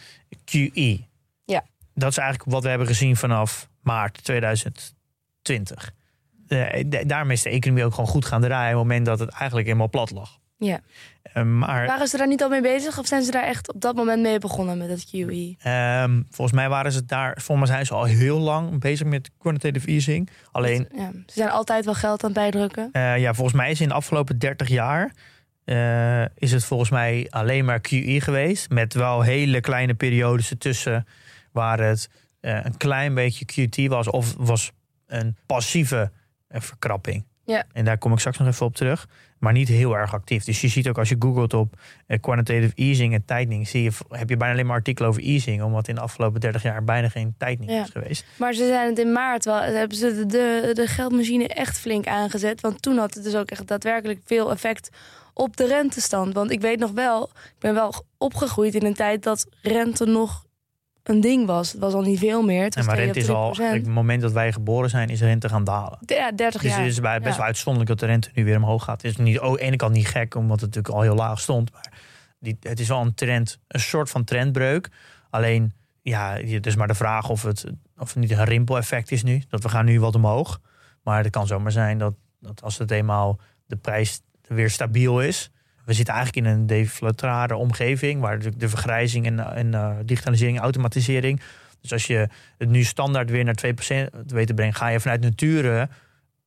QE. 0.44 1.00
Ja. 1.44 1.64
Dat 1.94 2.10
is 2.10 2.18
eigenlijk 2.18 2.50
wat 2.50 2.62
we 2.62 2.68
hebben 2.68 2.86
gezien 2.86 3.16
vanaf 3.16 3.68
maart 3.82 4.24
2020. 4.24 5.90
Eh, 6.48 6.84
daarmee 7.06 7.36
is 7.36 7.42
de 7.42 7.50
economie 7.50 7.84
ook 7.84 7.94
gewoon 7.94 8.10
goed 8.10 8.24
gaan 8.24 8.40
draaien 8.40 8.72
op 8.72 8.78
het 8.78 8.88
moment 8.88 9.06
dat 9.06 9.18
het 9.18 9.28
eigenlijk 9.30 9.66
helemaal 9.66 9.88
plat 9.88 10.10
lag. 10.10 10.38
Ja. 10.58 10.80
Eh, 11.22 11.42
maar 11.42 11.86
Waren 11.86 12.08
ze 12.08 12.16
daar 12.16 12.26
niet 12.26 12.42
al 12.42 12.48
mee 12.48 12.60
bezig? 12.62 12.98
Of 12.98 13.06
zijn 13.06 13.22
ze 13.22 13.30
daar 13.30 13.44
echt 13.44 13.72
op 13.74 13.80
dat 13.80 13.94
moment 13.94 14.22
mee 14.22 14.38
begonnen 14.38 14.78
met 14.78 14.88
het? 14.88 15.06
QE? 15.06 15.56
ehm, 15.62 16.22
volgens 16.30 16.56
mij 16.56 16.68
waren 16.68 16.92
ze 16.92 17.04
daar, 17.04 17.40
volgens 17.40 17.68
mij 17.68 17.76
zijn 17.76 17.86
ze 17.86 17.94
al 17.94 18.04
heel 18.04 18.38
lang 18.38 18.80
bezig 18.80 19.06
met 19.06 19.30
quantitative 19.38 19.86
easing. 19.86 20.28
Alleen 20.52 20.88
Ja, 20.94 21.10
ze 21.12 21.32
zijn 21.32 21.50
altijd 21.50 21.84
wel 21.84 21.94
geld 21.94 22.24
aan 22.24 22.30
het 22.30 22.38
bijdrukken. 22.38 22.88
Eh, 22.92 23.18
ja, 23.18 23.34
volgens 23.34 23.56
mij 23.56 23.70
is 23.70 23.80
in 23.80 23.88
de 23.88 23.94
afgelopen 23.94 24.38
30 24.38 24.68
jaar 24.68 25.12
is 26.34 26.52
het 26.52 26.64
volgens 26.64 26.90
mij 26.90 27.26
alleen 27.30 27.64
maar 27.64 27.80
QE 27.80 28.20
geweest. 28.20 28.70
Met 28.70 28.94
wel 28.94 29.22
hele 29.22 29.60
kleine 29.60 29.94
periodes 29.94 30.50
ertussen 30.50 31.06
waar 31.52 31.80
het 31.80 32.08
een 32.40 32.76
klein 32.76 33.14
beetje 33.14 33.44
QT 33.44 33.88
was 33.88 34.10
of 34.10 34.34
was 34.38 34.72
een 35.06 35.36
passieve 35.46 36.10
eh, 36.48 36.60
verkrapping. 36.60 37.24
Ja. 37.44 37.64
En 37.72 37.84
daar 37.84 37.98
kom 37.98 38.12
ik 38.12 38.18
straks 38.18 38.38
nog 38.38 38.48
even 38.48 38.66
op 38.66 38.76
terug. 38.76 39.08
Maar 39.38 39.52
niet 39.52 39.68
heel 39.68 39.96
erg 39.96 40.14
actief. 40.14 40.44
Dus 40.44 40.60
je 40.60 40.68
ziet 40.68 40.88
ook 40.88 40.98
als 40.98 41.08
je 41.08 41.16
googelt 41.18 41.54
op 41.54 41.80
eh, 42.06 42.20
quantitative 42.20 42.72
easing 42.74 43.14
en 43.14 43.24
tightening, 43.24 43.68
zie 43.68 43.82
je, 43.82 43.90
heb 44.08 44.28
je 44.28 44.36
bijna 44.36 44.54
alleen 44.54 44.66
maar 44.66 44.76
artikelen 44.76 45.08
over 45.10 45.22
easing. 45.22 45.62
Omdat 45.62 45.88
in 45.88 45.94
de 45.94 46.00
afgelopen 46.00 46.40
30 46.40 46.62
jaar 46.62 46.84
bijna 46.84 47.08
geen 47.08 47.34
tightening 47.38 47.70
Ja. 47.72 47.82
is 47.82 47.90
geweest. 47.90 48.24
Maar 48.36 48.52
ze 48.52 48.66
zijn 48.66 48.88
het 48.88 48.98
in 48.98 49.12
maart 49.12 49.44
wel, 49.44 49.60
hebben 49.60 49.96
ze 49.96 50.14
de, 50.14 50.26
de, 50.26 50.70
de 50.74 50.86
geldmachine 50.86 51.48
echt 51.48 51.78
flink 51.78 52.06
aangezet. 52.06 52.60
Want 52.60 52.82
toen 52.82 52.96
had 52.98 53.14
het 53.14 53.24
dus 53.24 53.36
ook 53.36 53.50
echt 53.50 53.66
daadwerkelijk 53.66 54.20
veel 54.24 54.50
effect 54.50 54.88
op 55.34 55.56
de 55.56 55.66
rentestand. 55.66 56.34
Want 56.34 56.50
ik 56.50 56.60
weet 56.60 56.78
nog 56.78 56.90
wel, 56.90 57.22
ik 57.34 57.58
ben 57.58 57.74
wel 57.74 58.04
opgegroeid 58.18 58.74
in 58.74 58.84
een 58.84 58.94
tijd 58.94 59.22
dat 59.22 59.46
rente 59.62 60.04
nog 60.04 60.44
een 61.08 61.20
ding 61.20 61.46
was. 61.46 61.72
Het 61.72 61.80
was 61.80 61.92
al 61.92 62.00
niet 62.02 62.18
veel 62.18 62.42
meer. 62.42 62.64
Het 62.64 62.74
maar 62.76 62.84
2 62.84 63.04
rente 63.04 63.18
is 63.18 63.28
al, 63.28 63.54
3%. 63.54 63.60
op 63.60 63.72
het 63.72 63.86
moment 63.86 64.22
dat 64.22 64.32
wij 64.32 64.52
geboren 64.52 64.90
zijn, 64.90 65.08
is 65.08 65.20
rente 65.20 65.48
gaan 65.48 65.64
dalen. 65.64 65.98
Ja, 66.06 66.32
30 66.32 66.62
Dus 66.62 66.70
jaar. 66.70 66.80
het 66.80 66.88
is 66.88 67.00
bij- 67.00 67.18
best 67.18 67.30
Ja. 67.30 67.36
wel 67.36 67.46
uitzonderlijk 67.46 67.90
dat 67.90 68.00
de 68.00 68.06
rente 68.06 68.30
nu 68.34 68.44
weer 68.44 68.56
omhoog 68.56 68.84
gaat. 68.84 69.02
Het 69.02 69.10
is 69.10 69.16
niet, 69.16 69.38
oh, 69.40 69.46
aan 69.46 69.52
de 69.52 69.60
ene 69.60 69.76
kant 69.76 69.92
niet 69.92 70.06
gek, 70.08 70.34
omdat 70.34 70.60
het 70.60 70.68
natuurlijk 70.74 70.94
al 70.94 71.02
heel 71.02 71.14
laag 71.14 71.40
stond. 71.40 71.72
Maar 71.72 71.92
die, 72.40 72.56
het 72.60 72.80
is 72.80 72.88
wel 72.88 73.00
een 73.00 73.14
trend, 73.14 73.58
een 73.68 73.80
soort 73.80 74.10
van 74.10 74.24
trendbreuk. 74.24 74.88
Alleen, 75.30 75.72
ja, 76.02 76.34
het 76.36 76.66
is 76.66 76.76
maar 76.76 76.86
de 76.88 76.94
vraag 76.94 77.28
of 77.28 77.42
het, 77.42 77.64
of 77.98 78.08
het 78.08 78.16
niet 78.16 78.30
een 78.30 78.44
rimpeleffect 78.44 79.10
is 79.10 79.22
nu. 79.22 79.42
Dat 79.48 79.62
we 79.62 79.68
gaan 79.68 79.84
nu 79.84 80.00
wat 80.00 80.14
omhoog. 80.14 80.60
Maar 81.02 81.22
het 81.22 81.32
kan 81.32 81.46
zomaar 81.46 81.72
zijn 81.72 81.98
dat, 81.98 82.14
dat 82.40 82.62
als 82.62 82.78
het 82.78 82.90
eenmaal 82.90 83.38
de 83.66 83.76
prijs 83.76 84.20
weer 84.46 84.70
stabiel 84.70 85.20
is. 85.20 85.50
We 85.88 85.94
zitten 85.94 86.14
eigenlijk 86.14 86.46
in 86.46 86.52
een 86.52 86.66
deflatrare 86.66 87.56
omgeving, 87.56 88.20
waar 88.20 88.32
natuurlijk 88.32 88.60
de 88.60 88.68
vergrijzing 88.68 89.26
en, 89.26 89.54
en 89.54 89.74
eh, 89.74 89.90
digitalisering 90.04 90.58
automatisering. 90.60 91.40
Dus 91.80 91.92
als 91.92 92.06
je 92.06 92.28
het 92.58 92.68
nu 92.68 92.82
standaard 92.84 93.30
weer 93.30 93.44
naar 93.44 93.58
2% 93.66 93.68
weet 94.26 94.46
te 94.46 94.54
brengen, 94.54 94.74
ga 94.74 94.88
je 94.88 95.00
vanuit 95.00 95.20
nature 95.20 95.88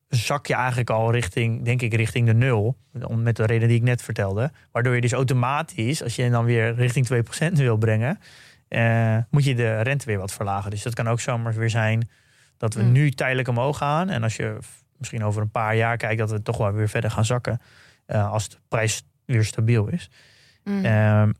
zak 0.07 0.45
je 0.47 0.53
eigenlijk 0.53 0.89
al 0.89 1.11
richting, 1.11 1.63
denk 1.65 1.81
ik, 1.81 1.93
richting 1.93 2.27
de 2.27 2.33
nul. 2.33 2.77
Met 3.15 3.35
de 3.35 3.45
reden 3.45 3.67
die 3.67 3.77
ik 3.77 3.83
net 3.83 4.01
vertelde. 4.01 4.51
Waardoor 4.71 4.95
je 4.95 5.01
dus 5.01 5.11
automatisch, 5.11 6.03
als 6.03 6.15
je 6.15 6.29
dan 6.29 6.45
weer 6.45 6.75
richting 6.75 7.05
2% 7.05 7.53
wil 7.53 7.77
brengen, 7.77 8.19
eh, 8.67 9.17
moet 9.29 9.43
je 9.43 9.55
de 9.55 9.81
rente 9.81 10.05
weer 10.05 10.17
wat 10.17 10.33
verlagen. 10.33 10.71
Dus 10.71 10.83
dat 10.83 10.93
kan 10.93 11.07
ook 11.09 11.19
zomaar 11.19 11.53
weer 11.53 11.69
zijn 11.69 12.09
dat 12.57 12.73
we 12.73 12.81
Hmm. 12.81 12.91
nu 12.91 13.11
tijdelijk 13.11 13.47
omhoog 13.47 13.77
gaan. 13.77 14.09
En 14.09 14.23
als 14.23 14.35
je 14.35 14.57
misschien 14.97 15.23
over 15.23 15.41
een 15.41 15.51
paar 15.51 15.75
jaar 15.75 15.97
kijkt, 15.97 16.17
dat 16.17 16.31
we 16.31 16.41
toch 16.41 16.57
wel 16.57 16.71
weer 16.71 16.89
verder 16.89 17.11
gaan 17.11 17.25
zakken. 17.25 17.61
eh, 18.05 18.31
als 18.31 18.49
de 18.49 18.57
prijs 18.67 19.03
weer 19.31 19.45
stabiel 19.45 19.87
is. 19.87 20.09
Mm. 20.63 20.85
Ehm, 20.85 21.31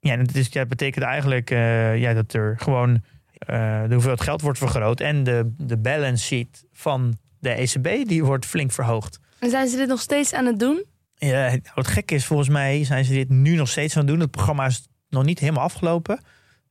ja, 0.00 0.12
en 0.12 0.18
het 0.18 0.36
is, 0.36 0.54
het 0.54 0.68
betekent 0.68 1.04
eigenlijk 1.04 1.50
eh, 1.50 1.98
ja, 1.98 2.14
dat 2.14 2.32
er 2.32 2.58
gewoon 2.58 3.02
eh, 3.38 3.82
de 3.82 3.92
hoeveelheid 3.92 4.20
geld 4.20 4.40
wordt 4.40 4.58
vergroot. 4.58 5.00
En 5.00 5.24
de, 5.24 5.52
de 5.56 5.76
balance 5.76 6.24
sheet 6.24 6.64
van 6.72 7.18
de 7.38 7.50
ECB 7.50 8.08
die 8.08 8.24
wordt 8.24 8.46
flink 8.46 8.72
verhoogd. 8.72 9.20
En 9.38 9.50
zijn 9.50 9.68
ze 9.68 9.76
dit 9.76 9.88
nog 9.88 10.00
steeds 10.00 10.32
aan 10.32 10.46
het 10.46 10.58
doen? 10.58 10.84
Ja, 11.14 11.58
wat 11.74 11.86
gek 11.86 12.10
is, 12.10 12.26
volgens 12.26 12.48
mij 12.48 12.84
zijn 12.84 13.04
ze 13.04 13.12
dit 13.12 13.28
nu 13.28 13.54
nog 13.54 13.68
steeds 13.68 13.94
aan 13.96 14.02
het 14.02 14.10
doen. 14.10 14.20
Het 14.20 14.30
programma 14.30 14.66
is 14.66 14.88
nog 15.08 15.24
niet 15.24 15.38
helemaal 15.38 15.64
afgelopen. 15.64 16.20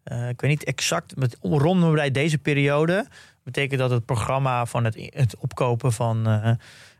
Eh, 0.03 0.29
ik 0.29 0.41
weet 0.41 0.49
niet 0.49 0.63
exact, 0.63 1.15
met 1.15 1.37
rondom 1.41 1.93
bij 1.93 2.11
deze 2.11 2.37
periode 2.37 3.07
betekent 3.43 3.79
dat 3.79 3.89
het 3.89 4.05
programma 4.05 4.65
van 4.65 4.83
het, 4.83 4.95
het 5.13 5.37
opkopen 5.37 5.93
van, 5.93 6.27
eh, 6.27 6.51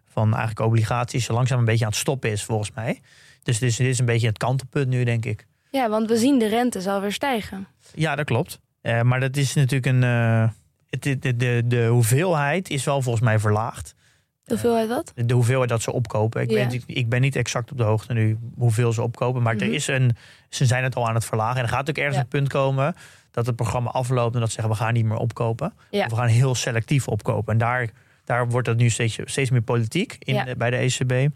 van 0.06 0.36
eigenlijk 0.36 0.60
obligaties 0.60 1.28
langzaam 1.28 1.60
een 1.60 1.66
beetje 1.66 1.86
aan 1.86 1.92
het 1.92 2.00
stoppen 2.00 2.32
is, 2.32 2.44
volgens 2.44 2.72
mij. 2.72 3.02
Dus 3.44 3.60
dit 3.60 3.70
is, 3.70 3.76
dit 3.76 3.88
is 3.88 4.00
een 4.00 4.06
beetje 4.06 4.28
het 4.28 4.38
kantelpunt 4.38 4.88
nu, 4.88 5.04
denk 5.04 5.26
ik. 5.26 5.46
Ja, 5.72 5.90
want 5.90 6.10
we 6.10 6.18
zien 6.18 6.40
de 6.40 6.48
rente 6.48 6.82
zal 6.82 7.02
weer 7.02 7.12
stijgen. 7.14 7.68
Ja, 7.94 8.16
dat 8.16 8.26
klopt. 8.26 8.60
Eh, 8.82 9.02
maar 9.02 9.20
dat 9.20 9.38
is 9.38 9.54
natuurlijk 9.54 9.86
een. 9.86 10.04
eh, 10.04 10.50
het, 10.90 11.04
de, 11.04 11.36
de, 11.36 11.62
de, 11.66 11.86
hoeveelheid 11.86 12.70
is 12.70 12.84
wel 12.84 13.02
volgens 13.02 13.24
mij 13.24 13.40
verlaagd. 13.40 13.96
De 14.44 14.54
hoeveelheid 14.56 14.88
wat? 14.88 15.12
De 15.16 15.34
hoeveelheid 15.34 15.70
dat 15.70 15.82
ze 15.82 15.92
opkopen. 15.92 16.42
Ik, 16.42 16.50
Ja. 16.52 16.68
ben, 16.68 16.82
ik 16.86 17.10
ben 17.10 17.22
niet 17.22 17.36
exact 17.36 17.72
op 17.72 17.78
de 17.78 17.84
hoogte 17.84 18.14
nu 18.14 18.38
hoeveel 18.56 18.94
ze 18.94 19.02
opkopen. 19.02 19.42
Maar 19.42 19.56
Mhm. 19.56 19.64
er 19.64 19.74
is 19.74 19.88
een, 19.88 20.16
ze 20.50 20.66
zijn 20.66 20.84
het 20.84 20.96
al 20.96 21.08
aan 21.08 21.14
het 21.16 21.26
verlagen. 21.26 21.58
En 21.58 21.64
er 21.64 21.70
gaat 21.70 21.90
ook 21.90 21.98
ergens 21.98 22.16
Ja. 22.16 22.22
een 22.22 22.28
punt 22.28 22.48
komen 22.48 22.96
dat 23.32 23.46
het 23.46 23.56
programma 23.56 23.90
afloopt 23.90 24.34
en 24.34 24.40
dat 24.40 24.50
ze 24.50 24.56
zeggen 24.56 24.74
we 24.74 24.80
gaan 24.84 24.94
niet 24.94 25.06
meer 25.06 25.18
opkopen. 25.18 25.74
Ja. 25.90 26.04
Of 26.06 26.10
we 26.12 26.16
gaan 26.18 26.28
heel 26.28 26.56
selectief 26.56 27.08
opkopen. 27.08 27.54
En 27.54 27.60
daar, 27.60 27.90
daar 28.24 28.48
wordt 28.50 28.68
dat 28.68 28.78
nu 28.78 28.90
steeds, 28.90 29.18
steeds 29.26 29.50
meer 29.50 29.62
politiek 29.62 30.16
in, 30.20 30.54
bij 30.58 30.70
de 30.70 30.78
ECB. 30.78 31.10
We 31.10 31.32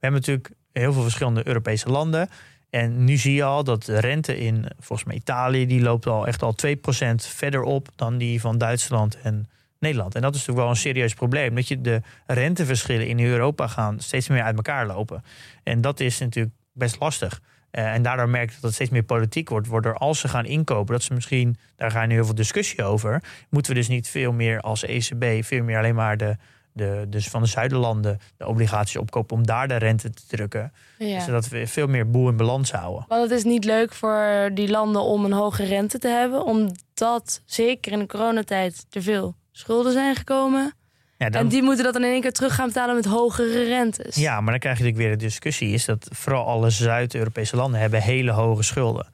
hebben 0.00 0.20
natuurlijk 0.20 0.50
heel 0.78 0.92
veel 0.92 1.02
verschillende 1.02 1.46
Europese 1.46 1.88
landen. 1.88 2.28
En 2.70 3.04
nu 3.04 3.16
zie 3.16 3.34
je 3.34 3.44
al 3.44 3.64
dat 3.64 3.84
de 3.84 3.98
rente 3.98 4.38
in 4.38 4.66
volgens 4.78 5.08
mij 5.08 5.16
Italië, 5.16 5.66
die 5.66 5.80
loopt 5.80 6.06
al 6.06 6.26
echt 6.26 6.42
al 6.42 6.54
2% 6.66 6.70
verder 7.14 7.62
op 7.62 7.88
dan 7.96 8.18
die 8.18 8.40
van 8.40 8.58
Duitsland 8.58 9.20
en 9.20 9.48
Nederland. 9.78 10.14
En 10.14 10.22
dat 10.22 10.34
is 10.34 10.38
natuurlijk 10.38 10.66
wel 10.66 10.76
een 10.76 10.82
serieus 10.82 11.14
probleem. 11.14 11.54
Dat 11.54 11.68
je 11.68 11.80
de 11.80 12.02
renteverschillen 12.26 13.08
in 13.08 13.20
Europa 13.20 13.66
gaan 13.66 14.00
steeds 14.00 14.28
meer 14.28 14.42
uit 14.42 14.56
elkaar 14.56 14.86
lopen. 14.86 15.24
En 15.62 15.80
dat 15.80 16.00
is 16.00 16.18
natuurlijk 16.18 16.54
best 16.72 17.00
lastig. 17.00 17.40
Eh, 17.70 17.92
en 17.92 18.02
daardoor 18.02 18.28
merk 18.28 18.48
je 18.48 18.54
dat 18.54 18.64
het 18.64 18.74
steeds 18.74 18.90
meer 18.90 19.02
politiek 19.02 19.48
wordt. 19.48 19.66
Waardoor 19.66 19.94
als 19.94 20.20
ze 20.20 20.28
gaan 20.28 20.44
inkopen, 20.44 20.92
dat 20.92 21.02
ze 21.02 21.14
misschien, 21.14 21.56
daar 21.76 21.90
gaan 21.90 22.08
nu 22.08 22.14
heel 22.14 22.24
veel 22.24 22.34
discussie 22.34 22.84
over. 22.84 23.22
Moeten 23.50 23.72
we 23.72 23.78
dus 23.78 23.88
niet 23.88 24.08
veel 24.08 24.32
meer 24.32 24.60
als 24.60 24.84
ECB, 24.84 25.44
veel 25.44 25.62
meer 25.62 25.78
alleen 25.78 25.94
maar 25.94 26.16
de, 26.16 26.36
de, 26.76 27.06
dus 27.08 27.28
van 27.28 27.42
de 27.42 27.48
zuiderlanden 27.48 28.18
de 28.36 28.46
obligaties 28.46 28.96
opkopen 28.96 29.36
om 29.36 29.46
daar 29.46 29.68
de 29.68 29.76
rente 29.76 30.10
te 30.10 30.22
drukken. 30.26 30.72
Ja. 30.98 31.20
Zodat 31.20 31.48
we 31.48 31.66
veel 31.66 31.86
meer 31.86 32.10
boel 32.10 32.28
in 32.28 32.36
balans 32.36 32.72
houden. 32.72 33.04
Want 33.08 33.22
het 33.22 33.38
is 33.38 33.44
niet 33.44 33.64
leuk 33.64 33.92
voor 33.92 34.50
die 34.54 34.68
landen 34.68 35.02
om 35.02 35.24
een 35.24 35.32
hoge 35.32 35.64
rente 35.64 35.98
te 35.98 36.08
hebben, 36.08 36.44
omdat 36.44 37.40
zeker 37.44 37.92
in 37.92 37.98
de 37.98 38.06
coronatijd 38.06 38.86
te 38.88 39.02
veel 39.02 39.34
schulden 39.52 39.92
zijn 39.92 40.14
gekomen. 40.16 40.72
Ja, 41.18 41.30
dan, 41.30 41.40
En 41.42 41.48
die 41.48 41.62
moeten 41.62 41.84
dat 41.84 41.92
dan 41.92 42.04
in 42.04 42.10
één 42.10 42.20
keer 42.20 42.32
terug 42.32 42.54
gaan 42.54 42.66
betalen 42.66 42.94
met 42.94 43.04
hogere 43.04 43.62
rentes. 43.64 44.16
ja, 44.16 44.40
maar 44.40 44.50
dan 44.50 44.58
krijg 44.60 44.78
je 44.78 44.82
natuurlijk 44.84 45.08
weer 45.08 45.18
de 45.18 45.24
discussie. 45.24 45.72
Is 45.72 45.84
dat 45.84 46.08
vooral 46.12 46.46
alle 46.46 46.70
Zuid-Europese 46.70 47.56
landen 47.56 47.80
hebben 47.80 48.02
hele 48.02 48.30
hoge 48.30 48.62
schulden. 48.62 49.06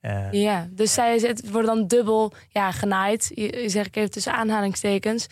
Eh, 0.00 0.32
Ja, 0.32 0.68
dus 0.70 0.92
zij 0.94 1.36
worden 1.50 1.74
dan 1.76 1.86
dubbel 1.86 2.32
ja, 2.48 2.70
genaaid, 2.70 3.30
je- 3.34 3.64
zeg 3.66 3.86
ik 3.86 3.96
even 3.96 4.10
tussen 4.10 4.32
aanhalingstekens. 4.32 5.26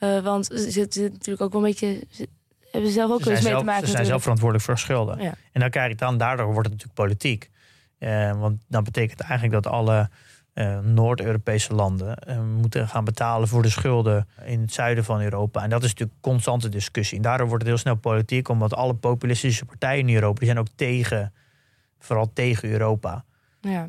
Eh, 0.00 0.18
want 0.18 0.46
ze 0.46 0.70
zitten 0.70 1.02
natuurlijk 1.02 1.40
ook 1.40 1.52
wel 1.52 1.60
een 1.60 1.68
beetje. 1.68 2.00
Ze 2.10 2.28
hebben 2.70 2.90
ze 2.90 2.96
zelf 2.96 3.10
ook 3.10 3.22
Ze 3.22 3.30
eens 3.30 3.42
mee 3.42 3.56
te 3.56 3.64
maken. 3.64 3.86
ze 3.86 3.92
zijn 3.92 4.06
zelf 4.06 4.22
verantwoordelijk 4.22 4.66
voor 4.66 4.78
schulden. 4.78 5.22
Ja. 5.22 5.34
En 5.52 5.60
dan 5.60 5.70
krijg 5.70 5.88
je 5.88 5.96
dan, 5.96 6.18
daardoor 6.18 6.46
wordt 6.46 6.68
het 6.68 6.70
natuurlijk 6.70 6.94
politiek. 6.94 7.50
Eh, 7.98 8.40
want 8.40 8.62
dan 8.68 8.84
betekent 8.84 9.20
eigenlijk 9.20 9.62
dat 9.62 9.72
alle 9.72 10.08
eh, 10.52 10.78
Noord-Europese 10.78 11.74
landen 11.74 12.18
moeten 12.56 12.88
gaan 12.88 13.04
betalen 13.04 13.48
voor 13.48 13.62
de 13.62 13.68
schulden 13.68 14.28
in 14.44 14.60
het 14.60 14.72
zuiden 14.72 15.04
van 15.04 15.20
Europa. 15.20 15.62
En 15.62 15.70
dat 15.70 15.82
is 15.82 15.88
natuurlijk 15.88 16.16
een 16.16 16.30
constante 16.30 16.68
discussie. 16.68 17.16
En 17.16 17.22
daardoor 17.22 17.46
wordt 17.46 17.62
het 17.62 17.72
heel 17.72 17.80
snel 17.80 17.96
politiek, 17.96 18.48
omdat 18.48 18.74
alle 18.74 18.94
populistische 18.94 19.64
partijen 19.64 20.08
in 20.08 20.14
Europa 20.14 20.38
die 20.38 20.46
zijn 20.46 20.58
ook 20.58 20.68
tegen, 20.74 21.32
vooral 21.98 22.30
tegen 22.32 22.70
Europa. 22.70 23.24
Ja. 23.60 23.88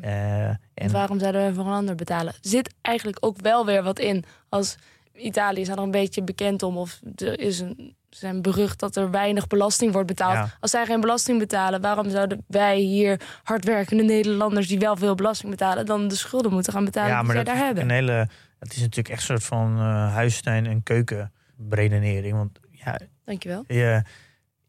En 0.74 0.90
waarom 0.92 1.18
zouden 1.18 1.46
we 1.46 1.54
voor 1.54 1.66
een 1.66 1.72
ander 1.72 1.94
betalen? 1.94 2.34
Zit 2.40 2.74
eigenlijk 2.80 3.18
ook 3.20 3.40
wel 3.40 3.66
weer 3.66 3.82
wat 3.82 3.98
in. 3.98 4.24
Als 4.48 4.76
Italië 5.14 5.60
is 5.60 5.68
er 5.68 5.78
een 5.78 5.90
beetje 5.90 6.22
bekend 6.22 6.62
om, 6.62 6.76
of 6.76 7.00
er 7.16 7.40
is 7.40 7.60
een, 7.60 7.94
zijn 8.10 8.42
berucht 8.42 8.78
dat 8.78 8.96
er 8.96 9.10
weinig 9.10 9.46
belasting 9.46 9.92
wordt 9.92 10.06
betaald. 10.06 10.34
Ja. 10.34 10.56
Als 10.60 10.70
zij 10.70 10.86
geen 10.86 11.00
belasting 11.00 11.38
betalen, 11.38 11.80
waarom 11.80 12.10
zouden 12.10 12.44
wij 12.46 12.78
hier 12.78 13.20
hardwerkende 13.42 14.02
Nederlanders 14.02 14.68
die 14.68 14.78
wel 14.78 14.96
veel 14.96 15.14
belasting 15.14 15.50
betalen, 15.50 15.86
dan 15.86 16.08
de 16.08 16.14
schulden 16.14 16.52
moeten 16.52 16.72
gaan 16.72 16.84
betalen 16.84 17.10
ja, 17.10 17.16
die 17.16 17.26
maar 17.26 17.34
zij 17.34 17.44
dat 17.44 17.54
daar 17.54 17.64
hebben? 17.64 17.82
een 17.84 17.90
hele. 17.90 18.28
Het 18.58 18.72
is 18.72 18.80
natuurlijk 18.80 19.08
echt 19.08 19.20
een 19.20 19.26
soort 19.26 19.44
van 19.44 19.76
eh 19.78 20.12
huistuin- 20.14 20.66
en 20.66 20.82
keukenredenering. 20.82 22.36
Want 22.36 22.60
ja, 22.70 22.98
Dankjewel. 23.24 23.64
je, 23.66 24.02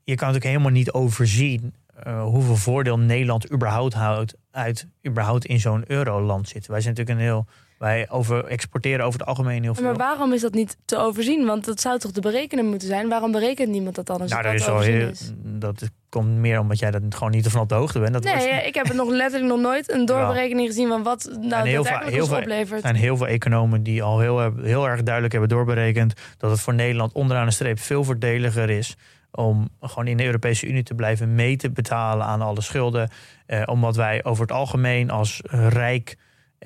je 0.03 0.15
kan 0.15 0.27
natuurlijk 0.27 0.43
helemaal 0.43 0.71
niet 0.71 0.91
overzien 0.91 1.73
eh, 2.03 2.23
hoeveel 2.23 2.55
voordeel 2.55 2.99
Nederland 2.99 3.51
überhaupt 3.51 3.93
houdt 3.93 4.33
uit 4.51 4.87
überhaupt 5.07 5.45
in 5.45 5.59
zo'n 5.59 5.83
euroland 5.87 6.47
zitten. 6.47 6.71
Wij 6.71 6.81
zijn 6.81 6.93
natuurlijk 6.95 7.19
een 7.19 7.25
heel. 7.31 7.45
Wij 7.83 8.09
over, 8.09 8.45
exporteren 8.45 9.05
over 9.05 9.19
het 9.19 9.27
algemeen 9.27 9.63
heel 9.63 9.75
veel. 9.75 9.83
Maar 9.83 9.95
waarom 9.95 10.33
is 10.33 10.41
dat 10.41 10.53
niet 10.53 10.77
te 10.85 10.97
overzien? 10.97 11.45
Want 11.45 11.65
dat 11.65 11.81
zou 11.81 11.99
toch 11.99 12.11
te 12.11 12.21
berekenen 12.21 12.65
moeten 12.65 12.87
zijn? 12.87 13.09
Waarom 13.09 13.31
berekent 13.31 13.69
niemand 13.69 13.95
dat 13.95 14.05
dan 14.05 14.21
als 14.21 14.31
nou, 14.31 14.47
het 14.47 14.65
dat 14.65 14.81
is 14.81 14.87
heel, 14.87 15.07
is? 15.07 15.31
dat 15.43 15.89
komt 16.09 16.27
meer 16.27 16.59
omdat 16.59 16.79
jij 16.79 16.91
dat 16.91 17.01
gewoon 17.09 17.31
niet 17.31 17.45
ervan 17.45 17.61
op 17.61 17.69
de 17.69 17.75
hoogte 17.75 17.99
bent. 17.99 18.13
Dat 18.13 18.23
Nee, 18.23 18.67
ik 18.67 18.75
heb 18.75 18.87
het 18.87 18.95
nog 18.95 19.09
letterlijk 19.09 19.51
nog 19.51 19.61
nooit 19.61 19.91
een 19.91 20.05
doorberekening 20.15 20.67
gezien 20.67 20.87
van 20.87 21.03
wat 21.03 21.37
nou 21.41 21.67
heel 21.67 21.83
veel- 21.83 21.97
heel 21.97 22.37
oplevert. 22.37 22.71
Er 22.71 22.89
zijn 22.89 22.95
heel 22.95 23.17
veel 23.17 23.27
economen 23.27 23.83
die 23.83 24.03
al 24.03 24.19
heel, 24.19 24.53
heel 24.61 24.87
erg 24.87 25.03
duidelijk 25.03 25.33
hebben 25.33 25.51
doorberekend 25.51 26.13
dat 26.37 26.51
het 26.51 26.59
voor 26.59 26.73
Nederland 26.73 27.13
onderaan 27.13 27.45
de 27.45 27.51
streep 27.51 27.79
veel 27.79 28.03
voordeliger 28.03 28.69
is 28.69 28.95
om 29.31 29.69
gewoon 29.81 30.07
in 30.07 30.17
de 30.17 30.25
Europese 30.25 30.67
Unie 30.67 30.83
te 30.83 30.93
blijven 30.95 31.35
mee 31.35 31.55
te 31.55 31.71
betalen 31.71 32.25
aan 32.25 32.41
alle 32.41 32.61
schulden. 32.61 33.09
Eh, 33.45 33.61
omdat 33.65 33.95
wij 33.95 34.23
over 34.23 34.41
het 34.41 34.51
algemeen 34.51 35.09
als 35.09 35.41
rijk 35.69 36.17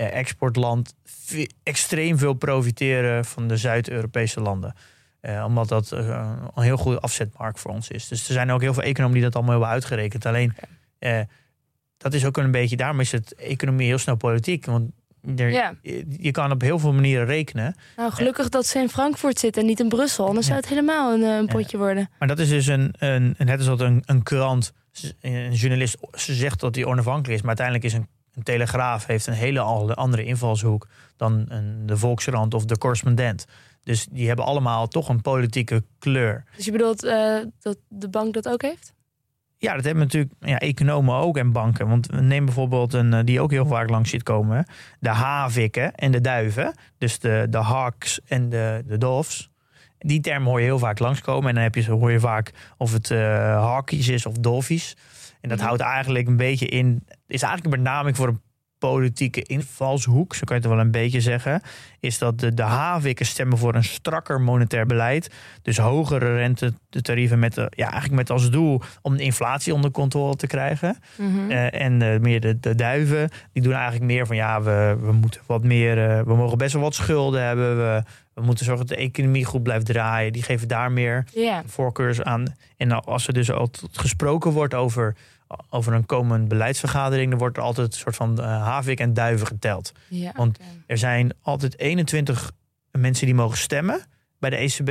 exportland 0.06 0.94
ve- 1.04 1.50
extreem 1.64 2.18
veel 2.18 2.34
profiteren 2.34 3.26
van 3.26 3.48
de 3.48 3.58
Zuid-Europese 3.58 4.42
landen. 4.42 4.74
Eh, 5.20 5.44
omdat 5.48 5.68
dat 5.68 5.92
eh, 5.92 6.32
een 6.56 6.64
heel 6.64 6.78
goede 6.78 7.00
afzetmarkt 7.00 7.60
voor 7.60 7.72
ons 7.72 7.90
is. 7.90 8.08
Dus 8.08 8.28
er 8.28 8.34
zijn 8.34 8.52
ook 8.52 8.62
heel 8.62 8.74
veel 8.74 8.84
economen 8.84 9.14
die 9.16 9.24
dat 9.24 9.34
allemaal 9.36 9.52
hebben 9.54 9.70
uitgerekend. 9.72 10.26
Alleen 10.26 10.54
eh, 11.00 11.20
dat 11.98 12.14
is 12.14 12.26
ook 12.26 12.38
een 12.38 12.52
beetje, 12.52 12.78
daarom 12.78 13.00
is 13.00 13.12
het 13.12 13.36
economie 13.36 13.88
heel 13.88 13.98
snel 13.98 14.16
politiek. 14.16 14.66
Want 14.66 14.92
er, 15.36 15.50
Ja. 15.50 15.74
je, 15.82 16.06
je 16.20 16.32
kan 16.32 16.52
op 16.52 16.62
heel 16.62 16.80
veel 16.80 16.94
manieren 16.94 17.26
rekenen. 17.26 17.76
Nou, 17.98 18.12
gelukkig 18.12 18.50
dat 18.50 18.66
ze 18.66 18.80
in 18.80 18.90
Frankfurt 18.90 19.40
zitten 19.40 19.62
en 19.62 19.68
niet 19.68 19.80
in 19.80 19.90
Brussel. 19.90 20.28
Anders 20.28 20.48
Ja. 20.48 20.52
zou 20.52 20.66
het 20.66 20.76
helemaal 20.76 21.14
een, 21.14 21.24
eh, 21.24 21.36
een 21.36 21.48
potje 21.48 21.78
worden. 21.78 22.10
Maar 22.20 22.28
dat 22.28 22.40
is 22.40 22.50
dus 22.50 22.68
een, 22.68 22.94
een, 22.98 23.36
net 23.38 23.58
als 23.58 23.66
dat 23.66 23.82
een, 23.82 24.04
een 24.06 24.24
krant, 24.24 24.74
een 25.22 25.54
journalist 25.54 25.98
ze 26.14 26.34
zegt 26.34 26.60
dat 26.60 26.76
hij 26.76 26.86
onafhankelijk 26.86 27.34
is. 27.34 27.40
Maar 27.40 27.58
uiteindelijk 27.58 27.86
is 27.86 27.94
een, 27.94 28.08
een 28.38 28.44
telegraaf 28.44 29.06
heeft 29.06 29.28
een 29.28 29.34
hele 29.34 29.62
andere 29.96 30.24
invalshoek 30.24 30.88
dan 31.16 31.46
een, 31.48 31.86
de 31.86 31.98
Volkskrant 31.98 32.54
of 32.54 32.66
de 32.66 32.78
correspondent. 32.78 33.46
Dus 33.84 34.08
die 34.12 34.28
hebben 34.28 34.46
allemaal 34.46 34.88
toch 34.88 35.10
een 35.10 35.22
politieke 35.22 35.84
kleur. 36.00 36.44
Dus 36.56 36.66
je 36.66 36.72
bedoelt 36.72 37.04
eh, 37.04 37.38
dat 37.60 37.78
de 37.88 38.10
bank 38.10 38.34
dat 38.34 38.50
ook 38.50 38.62
heeft? 38.62 38.94
Ja, 39.58 39.76
dat 39.76 39.84
hebben 39.84 40.04
natuurlijk 40.04 40.34
ja, 40.40 40.60
economen 40.60 41.16
ook 41.16 41.38
en 41.38 41.52
banken. 41.52 41.88
Want 41.88 42.22
neem 42.22 42.46
bijvoorbeeld 42.46 42.94
een 42.94 43.14
eh, 43.14 43.24
die 43.24 43.42
ook 43.42 43.52
heel 43.52 43.66
vaak 43.66 43.90
langs 43.90 44.10
ziet 44.10 44.24
komen: 44.24 44.66
de 45.00 45.10
havikken 45.10 45.96
en 45.96 46.12
de 46.12 46.22
duiven. 46.22 46.74
Dus 46.98 47.20
de, 47.20 47.48
de 47.50 47.58
hawks 47.58 48.20
en 48.26 48.50
de, 48.50 48.84
de 48.88 48.98
doves. 48.98 49.50
Die 49.98 50.20
term 50.20 50.46
hoor 50.46 50.60
je 50.60 50.66
heel 50.66 50.80
vaak 50.80 51.00
langskomen. 51.00 51.50
En 51.50 51.56
dan 51.56 51.64
heb 51.64 51.76
je, 51.76 51.92
hoor 51.92 52.12
je 52.12 52.20
vaak 52.20 52.54
of 52.78 52.94
het 52.94 53.12
eh 53.12 53.20
hawkies 53.64 54.08
is 54.08 54.26
of 54.26 54.34
dolfies. 54.34 54.96
En 55.50 55.58
dat 55.58 55.66
houdt 55.66 55.82
eigenlijk 55.82 56.28
een 56.28 56.38
beetje 56.38 56.66
in. 56.66 57.04
Is 57.28 57.42
eigenlijk 57.42 57.76
een 57.76 57.84
benaming 57.84 58.16
voor 58.16 58.28
een 58.28 58.42
politieke 58.78 59.42
invalshoek, 59.42 60.36
zo 60.36 60.42
kan 60.44 60.56
je 60.56 60.62
het 60.62 60.72
wel 60.72 60.82
een 60.82 60.92
beetje 60.92 61.22
zeggen. 61.22 61.62
Is 62.00 62.18
dat 62.18 62.40
de, 62.40 62.54
de 62.54 62.62
havikken 62.64 63.26
stemmen 63.26 63.58
voor 63.58 63.76
een 63.76 63.84
strakker 63.84 64.42
monetair 64.42 64.86
beleid. 64.86 65.32
Dus 65.62 65.78
hogere 65.78 66.36
rentetarieven 66.36 67.40
met, 67.40 67.54
de, 67.54 67.72
ja, 67.76 67.84
eigenlijk 67.84 68.16
met 68.16 68.30
als 68.30 68.50
doel 68.50 68.82
om 69.02 69.18
de 69.18 69.24
inflatie 69.24 69.74
onder 69.74 69.92
controle 69.92 70.36
te 70.36 70.48
krijgen. 70.48 70.98
Mhm. 71.18 71.52
Eh, 71.52 71.82
en 71.82 72.02
eh, 72.02 72.20
meer 72.20 72.40
de, 72.40 72.60
de 72.60 72.76
duiven, 72.76 73.30
die 73.54 73.64
doen 73.64 73.74
eigenlijk 73.74 74.06
meer 74.06 74.28
van 74.28 74.36
ja, 74.36 74.62
we, 74.62 74.98
we 75.02 75.12
moeten 75.12 75.42
wat 75.46 75.64
meer, 75.64 76.10
eh, 76.10 76.22
we 76.22 76.36
mogen 76.36 76.58
best 76.58 76.74
wel 76.74 76.82
wat 76.82 76.96
schulden 76.96 77.44
hebben. 77.44 77.78
We, 77.78 78.04
we 78.34 78.42
moeten 78.42 78.66
zorgen 78.66 78.88
dat 78.88 78.98
de 78.98 79.04
economie 79.04 79.46
goed 79.46 79.64
blijft 79.64 79.86
draaien. 79.86 80.34
Die 80.34 80.44
geven 80.44 80.68
daar 80.68 80.92
meer 80.92 81.26
voorkeurs 81.66 82.22
aan. 82.22 82.56
En 82.78 82.92
als 82.92 83.28
er 83.28 83.34
dus 83.34 83.52
altijd 83.52 83.98
gesproken 83.98 84.52
wordt 84.52 84.74
over, 84.74 85.16
over 85.70 85.94
een 85.94 86.06
komend 86.06 86.48
beleidsvergadering, 86.48 87.30
dan 87.30 87.40
wordt 87.40 87.58
er 87.58 87.64
altijd 87.64 87.94
een 87.94 88.00
soort 88.00 88.16
van 88.16 88.40
eh, 88.40 88.46
havik 88.46 89.00
en 89.00 89.14
duiven 89.14 89.48
geteld. 89.48 89.92
ja. 90.10 90.32
Want-. 90.36 90.60
Er 90.86 90.98
zijn 90.98 91.34
altijd 91.42 91.80
21 91.80 92.52
mensen 92.92 93.26
die 93.26 93.36
mogen 93.36 93.58
stemmen 93.58 94.06
bij 94.40 94.50
de 94.50 94.56
ECB. 94.56 94.88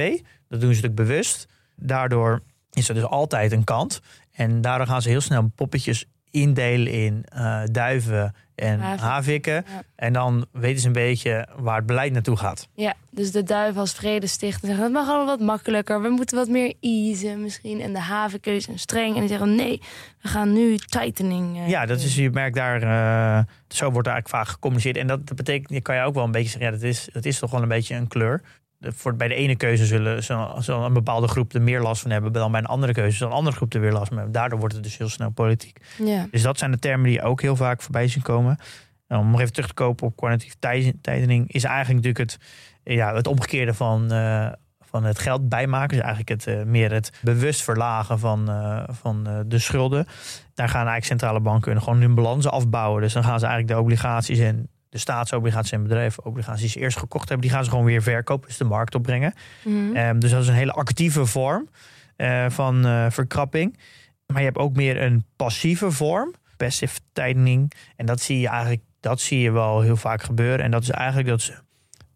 Dat 0.48 0.60
doen 0.60 0.74
ze 0.74 0.80
natuurlijk 0.82 0.94
bewust. 0.94 1.46
Daardoor 1.76 2.42
is 2.72 2.88
er 2.88 2.94
dus 2.94 3.04
altijd 3.04 3.52
een 3.52 3.64
kant. 3.64 4.00
En 4.32 4.60
daardoor 4.60 4.86
gaan 4.86 5.02
ze 5.02 5.08
heel 5.08 5.20
snel 5.20 5.50
poppetjes 5.54 6.06
indelen 6.42 6.92
in 6.92 7.24
eh, 7.28 7.62
duiven 7.70 8.34
en 8.54 8.80
Haviken. 8.80 9.06
havikken. 9.06 9.52
Ja. 9.54 9.82
En 9.96 10.12
dan 10.12 10.46
weten 10.52 10.80
ze 10.80 10.86
een 10.86 10.92
beetje 10.92 11.48
waar 11.58 11.76
het 11.76 11.86
beleid 11.86 12.12
naartoe 12.12 12.36
gaat. 12.36 12.68
Ja, 12.74 12.94
dus 13.10 13.32
de 13.32 13.42
duiven 13.42 13.80
als 13.80 13.92
vredestichter 13.92 14.66
zeggen... 14.66 14.84
het 14.84 14.92
mag 14.92 15.08
allemaal 15.08 15.26
wat 15.26 15.40
makkelijker, 15.46 16.02
we 16.02 16.08
moeten 16.08 16.36
wat 16.36 16.48
meer 16.48 16.74
easen 16.80 17.42
misschien. 17.42 17.80
En 17.80 17.92
de 17.92 17.98
havenkeus 18.00 18.64
zijn 18.64 18.78
streng 18.78 19.14
en 19.14 19.20
die 19.20 19.28
zeggen... 19.28 19.54
nee, 19.54 19.80
we 20.22 20.28
gaan 20.28 20.52
nu 20.52 20.76
tightening. 20.76 21.56
eh, 21.56 21.68
Ja, 21.68 21.86
dat 21.86 22.00
is, 22.00 22.14
je 22.14 22.30
merkt 22.30 22.56
daar, 22.56 22.82
eh, 22.82 23.44
zo 23.68 23.90
wordt 23.90 24.06
er 24.08 24.12
eigenlijk 24.12 24.44
vaak 24.44 24.54
gecommuniceerd. 24.54 24.96
En 24.96 25.06
dat, 25.06 25.26
dat 25.26 25.36
betekent, 25.36 25.70
je 25.70 25.80
kan 25.80 25.96
je 25.96 26.02
ook 26.02 26.14
wel 26.14 26.24
een 26.24 26.30
beetje 26.30 26.48
zeggen, 26.48 26.66
ja, 26.66 26.76
dat 26.76 26.82
is, 26.88 27.08
dat 27.12 27.24
is 27.24 27.38
toch 27.38 27.50
wel 27.50 27.62
een 27.62 27.68
beetje 27.68 27.94
een 27.94 28.08
kleur. 28.08 28.42
Voor, 28.80 29.16
bij 29.16 29.28
de 29.28 29.34
ene 29.34 29.56
keuze 29.56 29.86
zullen, 29.86 30.24
zal, 30.24 30.84
een 30.84 30.92
bepaalde 30.92 31.28
groep 31.28 31.54
er 31.54 31.62
meer 31.62 31.80
last 31.80 32.02
van 32.02 32.10
hebben 32.10 32.32
dan 32.32 32.50
bij 32.50 32.60
een 32.60 32.66
andere 32.66 32.92
keuze. 32.92 33.16
Zal 33.16 33.28
een 33.28 33.34
andere 33.34 33.56
groep 33.56 33.74
er 33.74 33.80
weer 33.80 33.92
last 33.92 34.08
van 34.08 34.16
hebben. 34.16 34.34
Daardoor 34.34 34.58
wordt 34.58 34.74
het 34.74 34.82
dus 34.82 34.98
heel 34.98 35.08
snel 35.08 35.30
politiek. 35.30 35.78
Ja. 36.04 36.26
Dus 36.30 36.42
dat 36.42 36.58
zijn 36.58 36.70
de 36.70 36.78
termen 36.78 37.08
die 37.10 37.22
ook 37.22 37.40
heel 37.40 37.56
vaak 37.56 37.82
voorbij 37.82 38.08
zien 38.08 38.22
komen. 38.22 38.58
En 39.06 39.18
om 39.18 39.30
nog 39.30 39.40
even 39.40 39.52
terug 39.52 39.68
te 39.68 39.74
kopen 39.74 40.06
op 40.06 40.16
kwantitatieve 40.16 40.58
tij- 40.58 40.94
tightening, 41.00 41.52
is 41.52 41.64
eigenlijk 41.64 42.04
natuurlijk 42.04 42.30
het, 42.30 42.38
ja, 42.82 43.14
het 43.14 43.26
omgekeerde 43.26 43.74
van, 43.74 44.12
eh, 44.12 44.48
van 44.80 45.04
het 45.04 45.18
geld 45.18 45.48
bijmaken. 45.48 45.96
Dus 45.96 46.06
eigenlijk 46.06 46.28
het, 46.28 46.46
eh, 46.46 46.64
meer 46.64 46.92
het 46.92 47.12
bewust 47.22 47.62
verlagen 47.62 48.18
van, 48.18 48.50
eh, 48.50 48.82
van 48.88 49.44
de 49.46 49.58
schulden. 49.58 50.06
Daar 50.54 50.68
gaan 50.68 50.86
eigenlijk 50.86 51.04
centrale 51.04 51.40
banken 51.40 51.82
gewoon 51.82 52.00
hun 52.00 52.14
balansen 52.14 52.50
afbouwen. 52.50 53.02
Dus 53.02 53.12
dan 53.12 53.24
gaan 53.24 53.38
ze 53.38 53.46
eigenlijk 53.46 53.76
de 53.76 53.82
obligaties 53.84 54.38
en 54.38 54.68
de 54.96 55.02
staatsobligaties 55.02 55.72
en 55.72 55.82
bedrijfsobligaties 55.82 56.74
eerst 56.74 56.98
gekocht 56.98 57.28
hebben, 57.28 57.46
die 57.46 57.56
gaan 57.56 57.64
ze 57.64 57.70
gewoon 57.70 57.84
weer 57.84 58.02
verkopen, 58.02 58.48
dus 58.48 58.56
de 58.56 58.64
markt 58.64 58.94
opbrengen. 58.94 59.34
Mhm. 59.64 59.96
Ehm, 59.96 60.18
dus 60.18 60.30
dat 60.30 60.42
is 60.42 60.48
een 60.48 60.54
hele 60.54 60.72
actieve 60.72 61.26
vorm 61.26 61.68
eh, 62.16 62.46
van 62.48 62.86
eh, 62.86 63.06
verkrapping. 63.10 63.78
Maar 64.26 64.38
je 64.38 64.44
hebt 64.44 64.58
ook 64.58 64.76
meer 64.76 65.02
een 65.02 65.24
passieve 65.36 65.90
vorm, 65.90 66.34
passive 66.56 66.98
tightening. 67.12 67.72
En 67.96 68.06
dat 68.06 68.20
zie 68.20 68.40
je 68.40 68.48
eigenlijk, 68.48 68.82
dat 69.00 69.20
zie 69.20 69.40
je 69.40 69.50
wel 69.50 69.80
heel 69.80 69.96
vaak 69.96 70.22
gebeuren. 70.22 70.64
En 70.64 70.70
dat 70.70 70.82
is 70.82 70.90
eigenlijk 70.90 71.28
dat 71.28 71.40
ze 71.40 71.54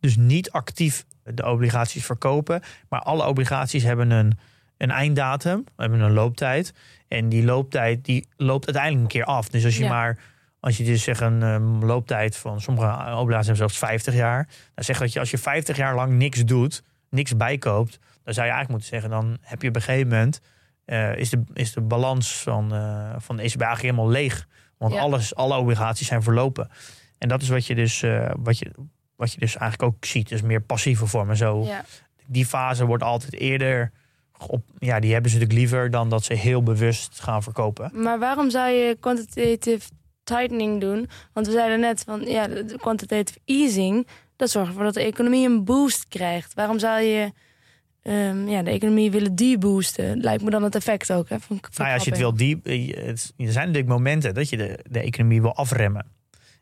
dus 0.01 0.16
niet 0.16 0.51
actief 0.51 1.05
de 1.35 1.47
obligaties 1.47 2.05
verkopen, 2.05 2.62
maar 2.88 3.01
alle 3.01 3.27
obligaties 3.27 3.83
hebben 3.83 4.11
een, 4.11 4.38
een 4.77 4.90
einddatum, 4.90 5.64
hebben 5.77 6.01
een 6.01 6.12
looptijd. 6.12 6.75
En 7.09 7.29
die 7.29 7.45
looptijd 7.45 8.05
die 8.05 8.27
loopt 8.37 8.64
uiteindelijk 8.64 9.03
een 9.03 9.21
keer 9.21 9.25
af. 9.35 9.49
Dus 9.49 9.64
als 9.64 9.77
je 9.77 9.85
Ja. 9.85 9.90
maar 9.90 10.19
als 10.61 10.77
je 10.77 10.85
dus 10.85 11.03
zegt 11.03 11.20
een 11.20 11.42
ehm, 11.42 11.85
looptijd 11.85 12.37
van 12.37 12.61
sommige 12.61 12.87
obligaties 12.87 13.46
hebben 13.46 13.57
zelfs 13.57 13.79
50 13.79 14.14
jaar. 14.14 14.49
Dan 14.75 14.85
zeg 14.85 14.99
dat 14.99 15.12
je 15.12 15.18
als 15.18 15.31
je 15.31 15.38
50 15.38 15.77
jaar 15.77 15.94
lang 15.94 16.12
niks 16.12 16.44
doet, 16.44 16.83
niks 17.11 17.37
bijkoopt, 17.37 17.99
dan 18.25 18.35
zou 18.35 18.46
je 18.46 18.53
eigenlijk 18.53 18.68
moeten 18.70 18.88
zeggen, 18.88 19.11
dan 19.11 19.38
heb 19.40 19.62
je 19.62 19.68
op 19.68 19.77
een 19.77 19.83
gegeven 19.83 20.09
moment 20.09 20.40
eh, 20.85 21.16
is, 21.16 21.31
de, 21.31 21.42
is 21.55 21.73
de 21.73 21.81
balans 21.81 22.42
van, 22.42 22.75
eh, 22.75 23.14
van 23.18 23.37
de 23.37 23.42
ECB 23.42 23.61
eigenlijk 23.61 23.94
helemaal 23.94 24.12
leeg. 24.12 24.46
Want 24.79 24.92
Ja. 24.92 25.01
alles, 25.01 25.35
alle 25.35 25.57
obligaties 25.57 26.07
zijn 26.07 26.23
verlopen. 26.23 26.70
En 27.18 27.29
dat 27.29 27.42
is 27.42 27.49
wat 27.49 27.66
je 27.66 27.75
dus, 27.75 28.03
eh, 28.03 28.31
wat 28.38 28.59
je, 28.59 28.70
wat 29.16 29.33
je 29.33 29.38
dus 29.38 29.57
eigenlijk 29.57 29.92
ook 29.94 30.05
ziet. 30.05 30.29
Dus 30.29 30.42
meer 30.42 30.61
passieve 30.61 31.07
vormen. 31.07 31.37
Zo, 31.37 31.64
ja. 31.64 31.85
Die 32.27 32.46
fase 32.46 32.87
wordt 32.87 33.03
altijd 33.03 33.35
eerder 33.35 33.92
op. 34.46 34.64
Ja, 34.79 35.01
die 35.01 35.12
hebben 35.12 35.31
ze 35.31 35.37
natuurlijk 35.38 35.61
liever 35.61 35.90
dan 35.90 36.09
dat 36.09 36.25
ze 36.25 36.35
heel 36.35 36.62
bewust 36.62 37.20
gaan 37.20 37.42
verkopen. 37.42 37.90
Maar 37.94 38.18
waarom 38.18 38.51
zou 38.51 38.70
je 38.70 38.96
quantitative 39.01 39.88
tightening 40.35 40.81
doen? 40.81 41.09
Want 41.33 41.47
we 41.47 41.53
zeiden 41.53 41.81
net 41.81 42.03
van 42.07 42.21
ja, 42.21 42.47
de 42.47 42.77
quantitative 42.81 43.38
easing, 43.45 44.07
dat 44.37 44.51
zorgt 44.51 44.69
ervoor 44.69 44.85
dat 44.85 44.95
de 44.95 45.03
economie 45.03 45.47
een 45.49 45.64
boost 45.64 46.09
krijgt. 46.09 46.55
Waarom 46.55 46.79
zou 46.79 47.01
je 47.03 47.33
ehm, 48.03 48.49
ja, 48.49 48.62
de 48.62 48.71
economie 48.71 49.11
willen 49.11 49.35
deboosten? 49.35 50.21
Lijkt 50.21 50.43
me 50.43 50.51
dan 50.51 50.62
het 50.62 50.75
effect 50.75 51.12
ook. 51.12 51.29
Hè, 51.29 51.40
van 51.40 51.59
Nou 51.75 51.88
ja, 51.88 51.95
als 51.95 52.05
je 52.05 52.11
het 52.11 52.19
wil 52.19 52.33
het- 53.05 53.33
Er 53.37 53.53
zijn 53.53 53.66
natuurlijk 53.66 53.87
momenten 53.88 54.35
dat 54.35 54.49
je 54.49 54.57
de, 54.57 54.79
de 54.90 55.01
economie 55.01 55.40
wil 55.40 55.55
afremmen. 55.55 56.07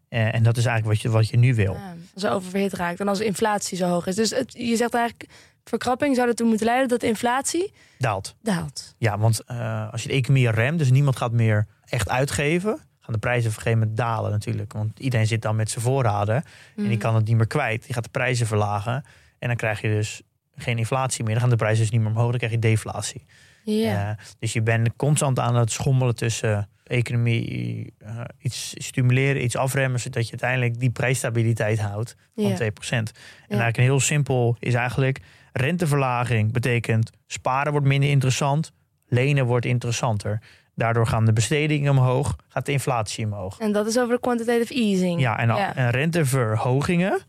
Eh, 0.08 0.34
en 0.34 0.42
dat 0.42 0.56
is 0.56 0.64
eigenlijk 0.64 1.02
wat 1.02 1.12
je, 1.12 1.18
wat 1.18 1.28
je 1.28 1.36
nu 1.36 1.54
wil. 1.54 1.72
Ja, 1.72 1.94
als 2.14 2.22
het 2.22 2.32
oververhit 2.32 2.72
raakt 2.72 3.00
en 3.00 3.08
als 3.08 3.20
inflatie 3.20 3.76
zo 3.76 3.88
hoog 3.88 4.06
is. 4.06 4.14
Dus 4.14 4.30
het, 4.30 4.52
je 4.52 4.76
zegt 4.76 4.94
eigenlijk, 4.94 5.30
verkrapping 5.64 6.16
zou 6.16 6.28
ertoe 6.28 6.46
moeten 6.48 6.66
leiden 6.66 6.88
dat 6.88 7.02
inflatie 7.02 7.72
Daalt. 7.98 8.34
daalt. 8.42 8.94
Ja, 8.98 9.18
want 9.18 9.44
eh, 9.44 9.92
als 9.92 10.02
je 10.02 10.08
de 10.08 10.14
economie 10.14 10.50
remt, 10.50 10.78
dus 10.78 10.90
niemand 10.90 11.16
gaat 11.16 11.32
meer 11.32 11.66
echt 11.84 12.08
uitgeven, 12.08 12.78
gaan 13.08 13.20
de 13.20 13.26
prijzen 13.26 13.50
op 13.50 13.56
een 13.56 13.62
gegeven 13.62 13.78
moment 13.78 13.96
dalen 13.96 14.30
natuurlijk. 14.30 14.72
Want 14.72 14.98
iedereen 14.98 15.26
zit 15.26 15.42
dan 15.42 15.56
met 15.56 15.70
zijn 15.70 15.84
voorraden 15.84 16.42
en 16.76 16.88
die 16.88 16.96
kan 16.96 17.14
het 17.14 17.26
niet 17.26 17.36
meer 17.36 17.46
kwijt. 17.46 17.84
Die 17.84 17.94
gaat 17.94 18.04
de 18.04 18.10
prijzen 18.10 18.46
verlagen 18.46 19.04
en 19.38 19.48
dan 19.48 19.56
krijg 19.56 19.80
je 19.80 19.88
dus 19.88 20.22
geen 20.56 20.78
inflatie 20.78 21.24
meer. 21.24 21.32
Dan 21.32 21.40
gaan 21.40 21.50
de 21.50 21.56
prijzen 21.56 21.80
dus 21.82 21.90
niet 21.90 22.00
meer 22.00 22.10
omhoog, 22.10 22.28
dan 22.30 22.38
krijg 22.38 22.52
je 22.52 22.58
deflatie. 22.58 23.24
Ja. 23.64 24.10
Eh, 24.10 24.24
dus 24.38 24.52
je 24.52 24.62
bent 24.62 24.96
constant 24.96 25.38
aan 25.38 25.54
het 25.54 25.72
schommelen 25.72 26.14
tussen 26.14 26.68
economie, 26.84 27.92
eh, 27.98 28.20
iets 28.38 28.74
stimuleren, 28.76 29.44
iets 29.44 29.56
afremmen, 29.56 30.00
zodat 30.00 30.24
je 30.24 30.30
uiteindelijk 30.30 30.80
die 30.80 30.90
prijsstabiliteit 30.90 31.78
houdt 31.78 32.16
van 32.34 32.44
Ja. 32.44 32.54
2%. 32.54 33.12
En 33.12 33.20
eigenlijk 33.48 33.76
een 33.76 33.82
heel 33.82 34.00
simpel 34.00 34.56
is 34.58 34.74
eigenlijk 34.74 35.20
renteverlaging 35.52 36.52
betekent 36.52 37.10
sparen 37.26 37.72
wordt 37.72 37.86
minder 37.86 38.10
interessant, 38.10 38.72
lenen 39.06 39.46
wordt 39.46 39.66
interessanter. 39.66 40.40
Daardoor 40.78 41.06
gaan 41.06 41.24
de 41.24 41.32
bestedingen 41.32 41.90
omhoog, 41.90 42.36
gaat 42.48 42.66
de 42.66 42.72
inflatie 42.72 43.24
omhoog. 43.24 43.58
En 43.58 43.72
dat 43.72 43.86
is 43.86 43.98
over 43.98 44.14
de 44.14 44.20
quantitative 44.20 44.74
easing. 44.74 45.20
Ja, 45.20 45.38
en, 45.38 45.90
renteverhogingen, 45.90 47.20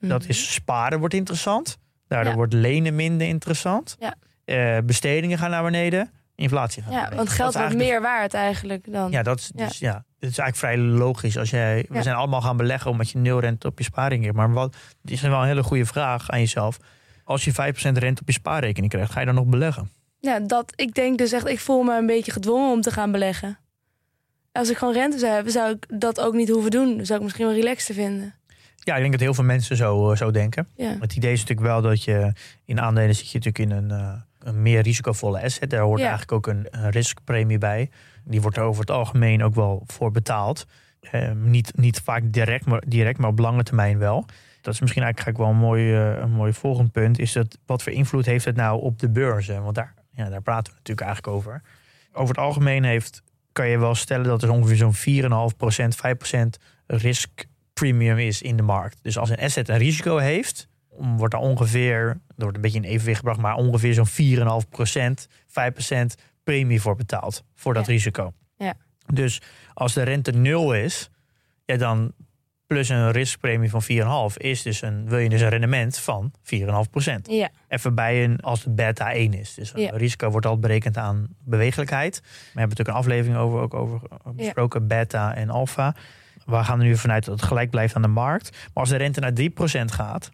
dat 0.00 0.20
Mhm. 0.20 0.28
is 0.30 0.52
sparen 0.54 0.98
wordt 0.98 1.14
interessant. 1.14 1.78
Daardoor 2.08 2.30
Ja. 2.30 2.36
wordt 2.36 2.52
lenen 2.52 2.94
minder 2.94 3.26
interessant. 3.26 3.96
Ja. 3.98 4.14
Eh, 4.44 4.78
bestedingen 4.84 5.38
gaan 5.38 5.50
naar 5.50 5.62
beneden, 5.62 6.10
inflatie 6.34 6.82
gaat 6.82 6.90
naar 6.92 7.00
Ja, 7.00 7.08
beneden. 7.08 7.26
want 7.26 7.38
Dat 7.38 7.52
geld 7.52 7.64
wordt 7.64 7.84
meer 7.84 8.00
waard 8.00 8.34
eigenlijk 8.34 8.92
dan. 8.92 9.10
Ja, 9.10 9.22
dat 9.22 9.38
is, 9.38 9.50
Ja. 9.54 9.66
dus, 9.66 9.78
ja. 9.78 9.92
het 10.18 10.30
is 10.30 10.38
eigenlijk 10.38 10.56
vrij 10.56 10.78
logisch. 10.78 11.38
Als 11.38 11.50
jij, 11.50 11.86
we 11.88 12.02
zijn 12.02 12.16
allemaal 12.16 12.40
gaan 12.42 12.56
beleggen 12.56 12.90
omdat 12.90 13.10
je 13.10 13.18
nul 13.18 13.40
rente 13.40 13.66
op 13.66 13.78
je 13.78 13.84
spaarrekening 13.84 14.24
hebt. 14.24 14.36
Maar 14.36 14.52
wat, 14.52 14.76
is 15.04 15.20
wel 15.20 15.40
een 15.40 15.46
hele 15.46 15.62
goede 15.62 15.86
vraag 15.86 16.30
aan 16.30 16.38
jezelf. 16.38 16.76
Als 17.24 17.44
je 17.44 17.52
5% 17.52 17.98
rente 17.98 18.20
op 18.20 18.26
je 18.26 18.32
spaarrekening 18.32 18.92
krijgt, 18.92 19.12
ga 19.12 19.20
je 19.20 19.26
dan 19.26 19.34
nog 19.34 19.46
beleggen? 19.46 19.90
Ja, 20.18 20.40
dat, 20.40 20.72
ik 20.76 20.94
denk 20.94 21.18
dus 21.18 21.32
echt, 21.32 21.48
ik 21.48 21.60
voel 21.60 21.82
me 21.82 21.96
een 21.98 22.06
beetje 22.06 22.32
gedwongen 22.32 22.70
om 22.72 22.80
te 22.80 22.90
gaan 22.90 23.12
beleggen. 23.12 23.58
Als 24.52 24.70
ik 24.70 24.76
gewoon 24.76 24.94
rente 24.94 25.18
zou 25.18 25.32
hebben, 25.32 25.52
zou 25.52 25.70
ik 25.74 26.00
dat 26.00 26.20
ook 26.20 26.34
niet 26.34 26.48
hoeven 26.48 26.70
doen. 26.70 26.96
Dan 26.96 27.06
zou 27.06 27.18
ik 27.18 27.24
misschien 27.24 27.46
wel 27.46 27.54
relaxed 27.54 27.96
vinden. 27.96 28.34
Ja, 28.76 28.94
ik 28.94 29.00
denk 29.00 29.12
dat 29.12 29.20
heel 29.20 29.34
veel 29.34 29.44
mensen 29.44 29.76
zo, 29.76 30.10
eh, 30.10 30.16
zo 30.16 30.30
denken. 30.30 30.68
Ja. 30.76 30.96
Het 31.00 31.16
idee 31.16 31.32
is 31.32 31.40
natuurlijk 31.40 31.66
wel 31.68 31.82
dat 31.82 32.02
je 32.02 32.32
in 32.64 32.80
aandelen 32.80 33.14
zit 33.14 33.30
je 33.30 33.38
natuurlijk 33.38 33.70
in 33.72 33.76
een, 33.78 33.90
eh, 34.00 34.12
een 34.38 34.62
meer 34.62 34.80
risicovolle 34.82 35.42
asset. 35.42 35.70
Daar 35.70 35.80
hoort 35.80 36.00
Ja. 36.00 36.08
eigenlijk 36.08 36.32
ook 36.32 36.46
een, 36.46 36.66
een 36.70 36.90
riskpremie 36.90 37.58
bij. 37.58 37.90
Die 38.24 38.40
wordt 38.40 38.56
er 38.56 38.62
over 38.62 38.80
het 38.80 38.90
algemeen 38.90 39.42
ook 39.42 39.54
wel 39.54 39.82
voor 39.86 40.10
betaald. 40.10 40.66
Eh, 41.00 41.30
niet, 41.32 41.72
niet 41.76 42.00
vaak 42.00 42.22
direct 42.26 42.66
maar, 42.66 42.82
direct, 42.86 43.18
maar 43.18 43.30
op 43.30 43.38
lange 43.38 43.62
termijn 43.62 43.98
wel. 43.98 44.24
Dat 44.60 44.74
is 44.74 44.80
misschien 44.80 45.02
eigenlijk 45.02 45.38
wel 45.38 45.48
een 45.48 45.56
mooi, 45.56 45.94
eh, 45.94 46.18
een 46.18 46.30
mooi 46.32 46.52
volgend 46.52 46.92
punt. 46.92 47.18
Is 47.18 47.32
dat 47.32 47.58
wat 47.66 47.82
voor 47.82 47.92
invloed 47.92 48.26
heeft 48.26 48.44
het 48.44 48.56
nou 48.56 48.82
op 48.82 48.98
de 48.98 49.10
beurzen? 49.10 49.62
Want 49.62 49.74
daar, 49.74 49.94
ja, 50.16 50.28
daar 50.28 50.42
praten 50.42 50.72
we 50.72 50.78
natuurlijk 50.78 51.06
eigenlijk 51.06 51.36
over. 51.36 51.62
Over 52.12 52.28
het 52.34 52.44
algemeen 52.44 52.84
heeft, 52.84 53.22
kan 53.52 53.68
je 53.68 53.78
wel 53.78 53.94
stellen 53.94 54.26
dat 54.26 54.42
er 54.42 54.50
ongeveer 54.50 54.76
zo'n 54.76 54.94
4,5%, 54.94 55.96
5% 55.96 56.46
risk 56.86 57.44
premium 57.72 58.18
is 58.18 58.42
in 58.42 58.56
de 58.56 58.62
markt. 58.62 58.98
Dus 59.02 59.18
als 59.18 59.30
een 59.30 59.38
asset 59.38 59.68
een 59.68 59.78
risico 59.78 60.16
heeft, 60.16 60.68
wordt 60.98 61.34
er 61.34 61.40
ongeveer, 61.40 62.00
er 62.08 62.18
wordt 62.36 62.56
een 62.56 62.62
beetje 62.62 62.78
in 62.78 62.84
evenwicht 62.84 63.18
gebracht, 63.18 63.40
maar 63.40 63.54
ongeveer 63.54 63.94
zo'n 63.94 64.06
4,5%, 64.06 65.28
5% 65.46 66.14
premie 66.44 66.80
voor 66.80 66.96
betaald. 66.96 67.44
Voor 67.54 67.74
dat 67.74 67.86
Ja. 67.86 67.92
risico. 67.92 68.32
Ja. 68.56 68.74
Dus 69.12 69.42
als 69.74 69.92
de 69.92 70.02
rente 70.02 70.30
nul 70.32 70.74
is, 70.74 71.10
ja, 71.64 71.76
dan 71.76 72.12
plus 72.66 72.88
een 72.88 73.10
riskpremie 73.10 73.70
van 73.70 73.82
4,5 74.30 74.36
is 74.36 74.62
dus 74.62 74.82
een, 74.82 75.08
wil 75.08 75.18
je 75.18 75.28
dus 75.28 75.40
een 75.40 75.48
rendement 75.48 75.98
van 75.98 76.32
4,5%. 76.42 76.66
Ja, 77.22 77.48
Even 77.68 77.94
bij 77.94 78.24
een 78.24 78.40
als 78.40 78.62
de 78.62 78.70
beta 78.70 79.12
1 79.12 79.34
is. 79.34 79.54
Dus 79.54 79.72
Ja. 79.74 79.90
risico 79.96 80.30
wordt 80.30 80.46
altijd 80.46 80.66
berekend 80.66 80.96
aan 80.96 81.26
bewegelijkheid. 81.44 82.20
We 82.22 82.28
hebben 82.44 82.60
natuurlijk 82.68 82.88
een 82.88 82.94
aflevering 83.04 83.36
over, 83.36 83.60
ook 83.60 83.74
over 83.74 84.00
besproken, 84.34 84.86
beta 84.86 85.34
en 85.34 85.50
alpha. 85.50 85.94
We 86.44 86.64
gaan 86.64 86.78
er 86.80 86.86
nu 86.86 86.96
vanuit 86.96 87.24
dat 87.24 87.34
het 87.40 87.48
gelijk 87.48 87.70
blijft 87.70 87.94
aan 87.94 88.02
de 88.02 88.08
markt. 88.08 88.50
Maar 88.50 88.70
als 88.72 88.88
de 88.88 88.96
rente 88.96 89.20
naar 89.20 89.32
3% 89.32 89.92
gaat, 89.92 90.30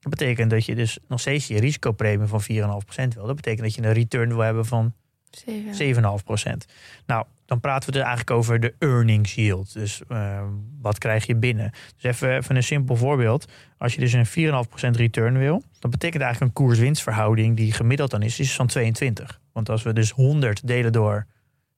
dat 0.00 0.10
betekent 0.10 0.50
dat 0.50 0.64
je 0.66 0.74
dus 0.74 0.98
nog 1.08 1.20
steeds 1.20 1.46
je 1.46 1.60
risicopremie 1.60 2.26
van 2.26 2.42
4,5% 2.42 3.14
wil. 3.14 3.26
Dat 3.26 3.36
betekent 3.36 3.62
dat 3.62 3.74
je 3.74 3.82
een 3.82 3.92
return 3.92 4.28
wil 4.28 4.38
hebben 4.38 4.66
van 4.66 4.92
zeven. 5.30 5.74
7,5%. 5.74 6.66
Nou, 7.06 7.26
dan 7.46 7.60
praten 7.60 7.86
we 7.86 7.92
dus 7.92 8.02
eigenlijk 8.02 8.30
over 8.30 8.60
de 8.60 8.74
earnings 8.78 9.34
yield. 9.34 9.72
Dus 9.72 10.02
eh, 10.08 10.42
wat 10.80 10.98
krijg 10.98 11.26
je 11.26 11.36
binnen? 11.36 11.70
Dus 11.94 12.02
even, 12.02 12.36
even 12.36 12.56
een 12.56 12.62
simpel 12.62 12.96
voorbeeld. 12.96 13.52
Als 13.78 13.94
je 13.94 14.00
dus 14.00 14.12
een 14.12 14.26
4,5% 14.26 14.90
return 14.90 15.38
wil, 15.38 15.62
dan 15.78 15.90
betekent 15.90 16.22
eigenlijk 16.22 16.58
een 16.58 16.64
koers-winstverhouding 16.64 17.56
die 17.56 17.72
gemiddeld 17.72 18.10
dan 18.10 18.22
is, 18.22 18.40
is 18.40 18.54
van 18.54 18.66
22. 18.66 19.40
Want 19.52 19.68
als 19.68 19.82
we 19.82 19.92
dus 19.92 20.10
100 20.10 20.66
delen 20.66 20.92
door 20.92 21.26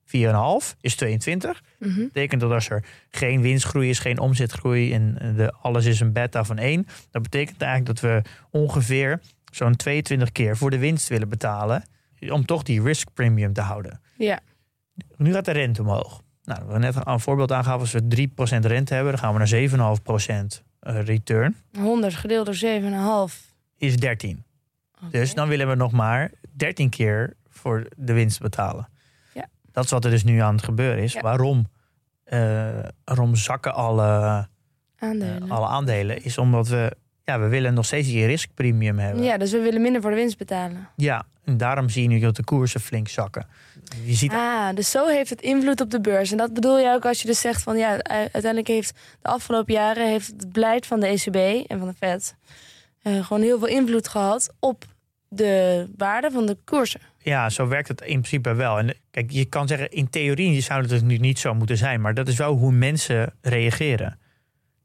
4,5 0.05 0.75
is 0.81 0.95
22. 0.95 1.63
Mhm. 1.79 2.03
betekent 2.03 2.41
dat 2.41 2.51
als 2.51 2.69
er 2.69 2.83
geen 3.09 3.41
winstgroei 3.41 3.89
is, 3.89 3.99
geen 3.99 4.19
omzetgroei 4.19 4.93
en 4.93 5.33
de, 5.35 5.53
alles 5.61 5.85
is 5.85 5.99
een 5.99 6.13
beta 6.13 6.43
van 6.43 6.57
1, 6.57 6.87
dat 7.11 7.21
betekent 7.21 7.61
eigenlijk 7.61 7.99
dat 7.99 8.11
we 8.11 8.21
ongeveer 8.51 9.19
zo'n 9.51 9.75
22 9.75 10.31
keer 10.31 10.57
voor 10.57 10.69
de 10.69 10.77
winst 10.77 11.07
willen 11.07 11.29
betalen 11.29 11.83
om 12.29 12.45
toch 12.45 12.63
die 12.63 12.81
risk 12.81 13.07
premium 13.13 13.53
te 13.53 13.61
houden. 13.61 14.01
Ja, 14.17 14.39
Nu 15.17 15.33
gaat 15.33 15.45
de 15.45 15.51
rente 15.51 15.81
omhoog. 15.81 16.21
Nou, 16.43 16.61
we 16.67 16.77
net 16.79 16.95
een 17.03 17.19
voorbeeld 17.19 17.51
aangaven, 17.51 17.79
als 17.79 17.91
we 17.91 18.01
3% 18.01 18.65
rente 18.65 18.93
hebben, 18.93 19.11
dan 19.11 19.21
gaan 19.21 19.33
we 19.33 19.39
naar 19.39 20.49
7,5% 20.57 20.63
eh, 20.79 21.01
return, 21.01 21.55
100 21.77 22.15
gedeeld 22.15 22.45
door 22.45 23.29
7,5. 23.29 23.53
is 23.77 23.97
13. 23.97 24.43
Oké. 25.01 25.09
Dus 25.17 25.33
dan 25.33 25.47
willen 25.47 25.67
we 25.67 25.75
nog 25.75 25.91
maar 25.91 26.31
13 26.51 26.89
keer 26.89 27.33
voor 27.49 27.87
de 27.97 28.13
winst 28.13 28.39
betalen. 28.39 28.87
Ja. 29.33 29.47
Dat 29.71 29.83
is 29.83 29.89
wat 29.91 30.05
er 30.05 30.11
dus 30.11 30.23
nu 30.23 30.39
aan 30.39 30.55
het 30.55 30.63
gebeuren 30.63 31.03
is. 31.03 31.13
Ja. 31.13 31.21
Waarom, 31.21 31.67
eh, 32.23 32.39
waarom 33.03 33.35
zakken 33.35 33.73
alle, 33.73 34.47
Aandelen. 34.99 35.43
eh, 35.43 35.51
alle 35.51 35.67
aandelen? 35.67 36.23
Is 36.23 36.37
omdat 36.37 36.67
we, 36.67 36.95
ja, 37.23 37.39
we 37.39 37.47
willen 37.47 37.73
nog 37.73 37.85
steeds 37.85 38.07
die 38.07 38.25
riskpremium 38.25 38.99
hebben. 38.99 39.23
ja, 39.23 39.37
dus 39.37 39.51
we 39.51 39.59
willen 39.59 39.81
minder 39.81 40.01
voor 40.01 40.09
de 40.11 40.15
winst 40.17 40.37
betalen. 40.37 40.89
Ja, 40.95 41.25
en 41.43 41.57
daarom 41.57 41.89
zie 41.89 42.01
je 42.01 42.07
nu 42.07 42.19
dat 42.19 42.35
de 42.35 42.43
koersen 42.43 42.81
flink 42.81 43.07
zakken. 43.07 43.47
Je 44.05 44.13
ziet 44.13 44.31
Ah, 44.31 44.75
dus 44.75 44.91
zo 44.91 45.07
heeft 45.07 45.29
het 45.29 45.41
invloed 45.41 45.81
op 45.81 45.91
de 45.91 46.01
beurs. 46.01 46.31
En 46.31 46.37
dat 46.37 46.53
bedoel 46.53 46.79
je 46.79 46.93
ook 46.93 47.05
als 47.05 47.21
je 47.21 47.27
dus 47.27 47.39
zegt 47.39 47.63
van 47.63 47.77
ja, 47.77 48.03
uiteindelijk 48.03 48.67
heeft 48.67 48.93
de 49.21 49.29
afgelopen 49.29 49.73
jaren 49.73 50.07
heeft 50.07 50.27
het 50.27 50.51
beleid 50.51 50.85
van 50.85 50.99
de 50.99 51.07
ECB 51.07 51.67
en 51.69 51.79
van 51.79 51.87
de 51.87 51.93
Fed 51.93 52.35
eh, 53.01 53.25
gewoon 53.25 53.41
heel 53.41 53.59
veel 53.59 53.67
invloed 53.67 54.07
gehad 54.07 54.53
op 54.59 54.85
de 55.27 55.87
waarde 55.97 56.31
van 56.31 56.45
de 56.45 56.57
koersen. 56.63 57.01
Ja, 57.17 57.49
zo 57.49 57.67
werkt 57.67 57.87
het 57.87 58.01
in 58.01 58.07
principe 58.21 58.53
wel. 58.53 58.77
En 58.77 58.95
kijk, 59.11 59.31
je 59.31 59.45
kan 59.45 59.67
zeggen, 59.67 59.89
in 59.89 60.09
theorie 60.09 60.61
zou 60.61 60.81
het 60.81 60.89
dus 60.89 61.01
nu 61.01 61.17
niet 61.17 61.39
zo 61.39 61.53
moeten 61.53 61.77
zijn. 61.77 62.01
Maar 62.01 62.13
dat 62.13 62.27
is 62.27 62.35
wel 62.35 62.53
hoe 62.53 62.71
mensen 62.71 63.33
reageren. 63.41 64.18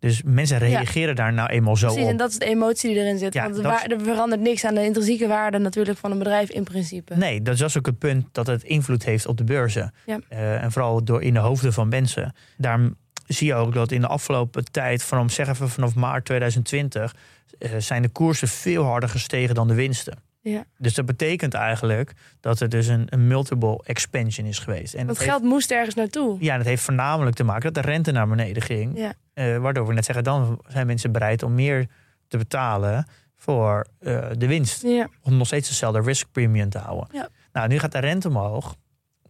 Dus 0.04 0.22
mensen 0.24 0.58
reageren 0.58 1.16
daar 1.16 1.32
nou 1.32 1.48
eenmaal 1.50 1.76
zo 1.76 1.86
Precies, 1.86 2.04
op. 2.04 2.10
en 2.10 2.16
dat 2.16 2.30
is 2.30 2.38
de 2.38 2.44
emotie 2.44 2.90
die 2.90 2.98
erin 2.98 3.18
zit. 3.18 3.34
Ja, 3.34 3.42
Want 3.50 3.62
dat- 3.62 3.84
er 3.90 4.00
verandert 4.00 4.40
niks 4.40 4.64
aan 4.64 4.74
de 4.74 4.84
intrinsieke 4.84 5.26
waarde 5.26 5.58
natuurlijk 5.58 5.98
van 5.98 6.10
een 6.10 6.18
bedrijf 6.18 6.50
in 6.50 6.64
principe. 6.64 7.16
Nee, 7.16 7.42
dat 7.42 7.54
is 7.60 7.76
ook 7.78 7.86
het 7.86 7.98
punt 7.98 8.26
dat 8.32 8.46
het 8.46 8.62
invloed 8.62 9.04
heeft 9.04 9.26
op 9.26 9.36
de 9.36 9.44
beurzen. 9.44 9.92
Ja. 10.06 10.18
Eh, 10.28 10.62
en 10.62 10.72
vooral 10.72 11.04
door 11.04 11.22
in 11.22 11.34
de 11.34 11.40
hoofden 11.40 11.72
van 11.72 11.88
mensen. 11.88 12.34
Daarom 12.56 12.96
zie 13.26 13.46
je 13.46 13.54
ook 13.54 13.74
dat 13.74 13.92
in 13.92 14.00
de 14.00 14.06
afgelopen 14.06 14.64
tijd, 14.70 15.02
vanaf, 15.02 15.32
zeggen 15.32 15.56
we 15.58 15.68
vanaf 15.68 15.94
maart 15.94 16.24
2020, 16.24 17.14
eh, 17.58 17.70
zijn 17.78 18.02
de 18.02 18.08
koersen 18.08 18.48
veel 18.48 18.84
harder 18.84 19.08
gestegen 19.08 19.54
dan 19.54 19.68
de 19.68 19.74
winsten. 19.74 20.18
Ja. 20.40 20.64
Dus 20.78 20.94
dat 20.94 21.06
betekent 21.06 21.54
eigenlijk 21.54 22.12
dat 22.40 22.60
er 22.60 22.68
dus 22.68 22.86
een, 22.86 23.06
een 23.08 23.26
multiple 23.26 23.80
expansion 23.84 24.46
is 24.46 24.58
geweest. 24.58 24.94
En 24.94 25.06
dat 25.06 25.18
heeft- 25.18 25.30
geld 25.30 25.42
moest 25.42 25.70
ergens 25.70 25.94
naartoe. 25.94 26.36
Ja, 26.40 26.56
dat 26.56 26.66
heeft 26.66 26.82
voornamelijk 26.82 27.36
te 27.36 27.44
maken 27.44 27.72
dat 27.72 27.84
de 27.84 27.90
rente 27.90 28.12
naar 28.12 28.28
beneden 28.28 28.62
ging. 28.62 28.98
Ja. 28.98 29.12
Eh, 29.34 29.56
waardoor 29.56 29.86
we 29.86 29.92
net 29.92 30.04
zeggen, 30.04 30.24
dan 30.24 30.60
zijn 30.66 30.86
mensen 30.86 31.12
bereid 31.12 31.42
om 31.42 31.54
meer 31.54 31.86
te 32.28 32.38
betalen 32.38 33.06
voor 33.36 33.86
eh, 33.98 34.26
de 34.38 34.46
winst. 34.46 34.82
Ja. 34.82 35.08
Om 35.22 35.36
nog 35.36 35.46
steeds 35.46 35.68
dezelfde 35.68 36.00
risk 36.00 36.26
premium 36.32 36.68
te 36.68 36.78
houden. 36.78 37.08
Ja. 37.12 37.28
Nou, 37.52 37.68
nu 37.68 37.78
gaat 37.78 37.92
de 37.92 37.98
rente 37.98 38.28
omhoog. 38.28 38.76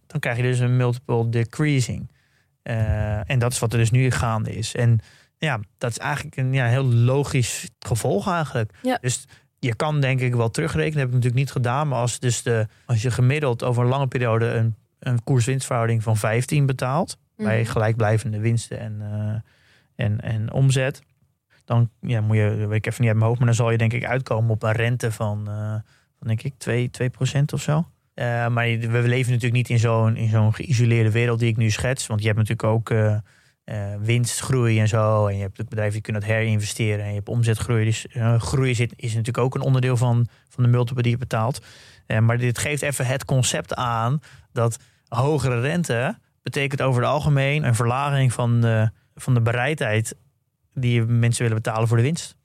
Dan 0.07 0.19
krijg 0.19 0.37
je 0.37 0.43
dus 0.43 0.59
een 0.59 0.77
multiple 0.77 1.29
decreasing. 1.29 2.11
Eh, 2.63 3.29
en 3.29 3.39
dat 3.39 3.51
is 3.51 3.59
wat 3.59 3.73
er 3.73 3.79
dus 3.79 3.91
nu 3.91 4.11
gaande 4.11 4.55
is. 4.55 4.75
En 4.75 4.99
ja, 5.37 5.59
dat 5.77 5.91
is 5.91 5.97
eigenlijk 5.97 6.37
een 6.37 6.53
ja, 6.53 6.65
heel 6.65 6.85
logisch 6.85 7.69
gevolg 7.79 8.27
eigenlijk. 8.29 8.73
Ja. 8.81 8.97
Dus 9.01 9.25
je 9.59 9.75
kan 9.75 10.01
denk 10.01 10.19
ik 10.19 10.35
wel 10.35 10.49
terugrekenen. 10.49 10.93
Dat 10.93 10.99
heb 11.01 11.09
ik 11.09 11.13
natuurlijk 11.23 11.41
niet 11.41 11.51
gedaan. 11.51 11.87
Maar 11.87 11.99
als, 11.99 12.19
dus 12.19 12.43
de, 12.43 12.67
als 12.85 13.01
je 13.01 13.11
gemiddeld 13.11 13.63
over 13.63 13.83
een 13.83 13.89
lange 13.89 14.07
periode 14.07 14.45
een, 14.45 14.75
een 14.99 15.23
koers-winstverhouding 15.23 16.03
van 16.03 16.17
15 16.17 16.65
betaalt. 16.65 17.17
Bij 17.35 17.61
Mhm. 17.61 17.71
gelijkblijvende 17.71 18.39
winsten 18.39 18.79
en, 18.79 19.01
en, 19.95 20.21
en 20.21 20.51
omzet. 20.51 21.01
Dan 21.65 21.89
ja, 22.01 22.21
moet 22.21 22.35
je, 22.35 22.67
weet 22.67 22.77
ik 22.77 22.85
even 22.85 23.01
niet 23.01 23.09
uit 23.09 23.17
mijn 23.17 23.29
hoofd, 23.29 23.37
maar 23.37 23.47
dan 23.47 23.55
zal 23.55 23.71
je 23.71 23.77
denk 23.77 23.93
ik 23.93 24.05
uitkomen 24.05 24.51
op 24.51 24.63
een 24.63 24.71
rente 24.71 25.11
van, 25.11 25.47
eh, 25.47 25.73
van 26.17 26.27
denk 26.27 26.41
ik 26.41 26.53
2, 26.57 26.89
2 26.89 27.09
of 27.51 27.61
zo. 27.61 27.85
Eh, 28.13 28.47
maar 28.47 28.65
we 28.65 29.01
leven 29.01 29.31
natuurlijk 29.31 29.53
niet 29.53 29.69
in 29.69 29.79
zo'n, 29.79 30.15
in 30.15 30.29
zo'n 30.29 30.53
geïsoleerde 30.53 31.11
wereld 31.11 31.39
die 31.39 31.49
ik 31.49 31.57
nu 31.57 31.69
schets. 31.69 32.07
Want 32.07 32.19
je 32.19 32.25
hebt 32.25 32.39
natuurlijk 32.39 32.69
ook 32.69 32.89
eh, 32.89 33.17
winstgroei 33.99 34.79
en 34.79 34.87
zo. 34.87 35.27
En 35.27 35.35
je 35.35 35.41
hebt 35.41 35.69
bedrijf 35.69 35.93
die 35.93 36.01
kunnen 36.01 36.21
het 36.21 36.31
herinvesteren. 36.31 37.03
En 37.03 37.09
je 37.09 37.15
hebt 37.15 37.29
omzetgroei. 37.29 37.85
Dus 37.85 38.07
groei 38.37 38.75
zit, 38.75 38.93
is 38.95 39.09
natuurlijk 39.09 39.45
ook 39.45 39.55
een 39.55 39.61
onderdeel 39.61 39.97
van, 39.97 40.27
van 40.49 40.63
de 40.63 40.69
multiple 40.69 41.01
die 41.01 41.11
je 41.11 41.17
betaalt. 41.17 41.65
Maar 42.21 42.37
dit 42.37 42.57
geeft 42.57 42.81
even 42.81 43.05
het 43.05 43.25
concept 43.25 43.75
aan 43.75 44.19
dat 44.51 44.79
hogere 45.07 45.61
rente 45.61 46.17
betekent 46.43 46.81
over 46.81 47.01
het 47.01 47.11
algemeen 47.11 47.63
een 47.63 47.75
verlaging 47.75 48.33
van 48.33 48.61
de, 48.61 48.89
van 49.15 49.33
de 49.33 49.41
bereidheid 49.41 50.15
die 50.73 51.01
mensen 51.03 51.41
willen 51.43 51.57
betalen 51.61 51.87
voor 51.87 51.97
de 51.97 52.03
winst. 52.03 52.35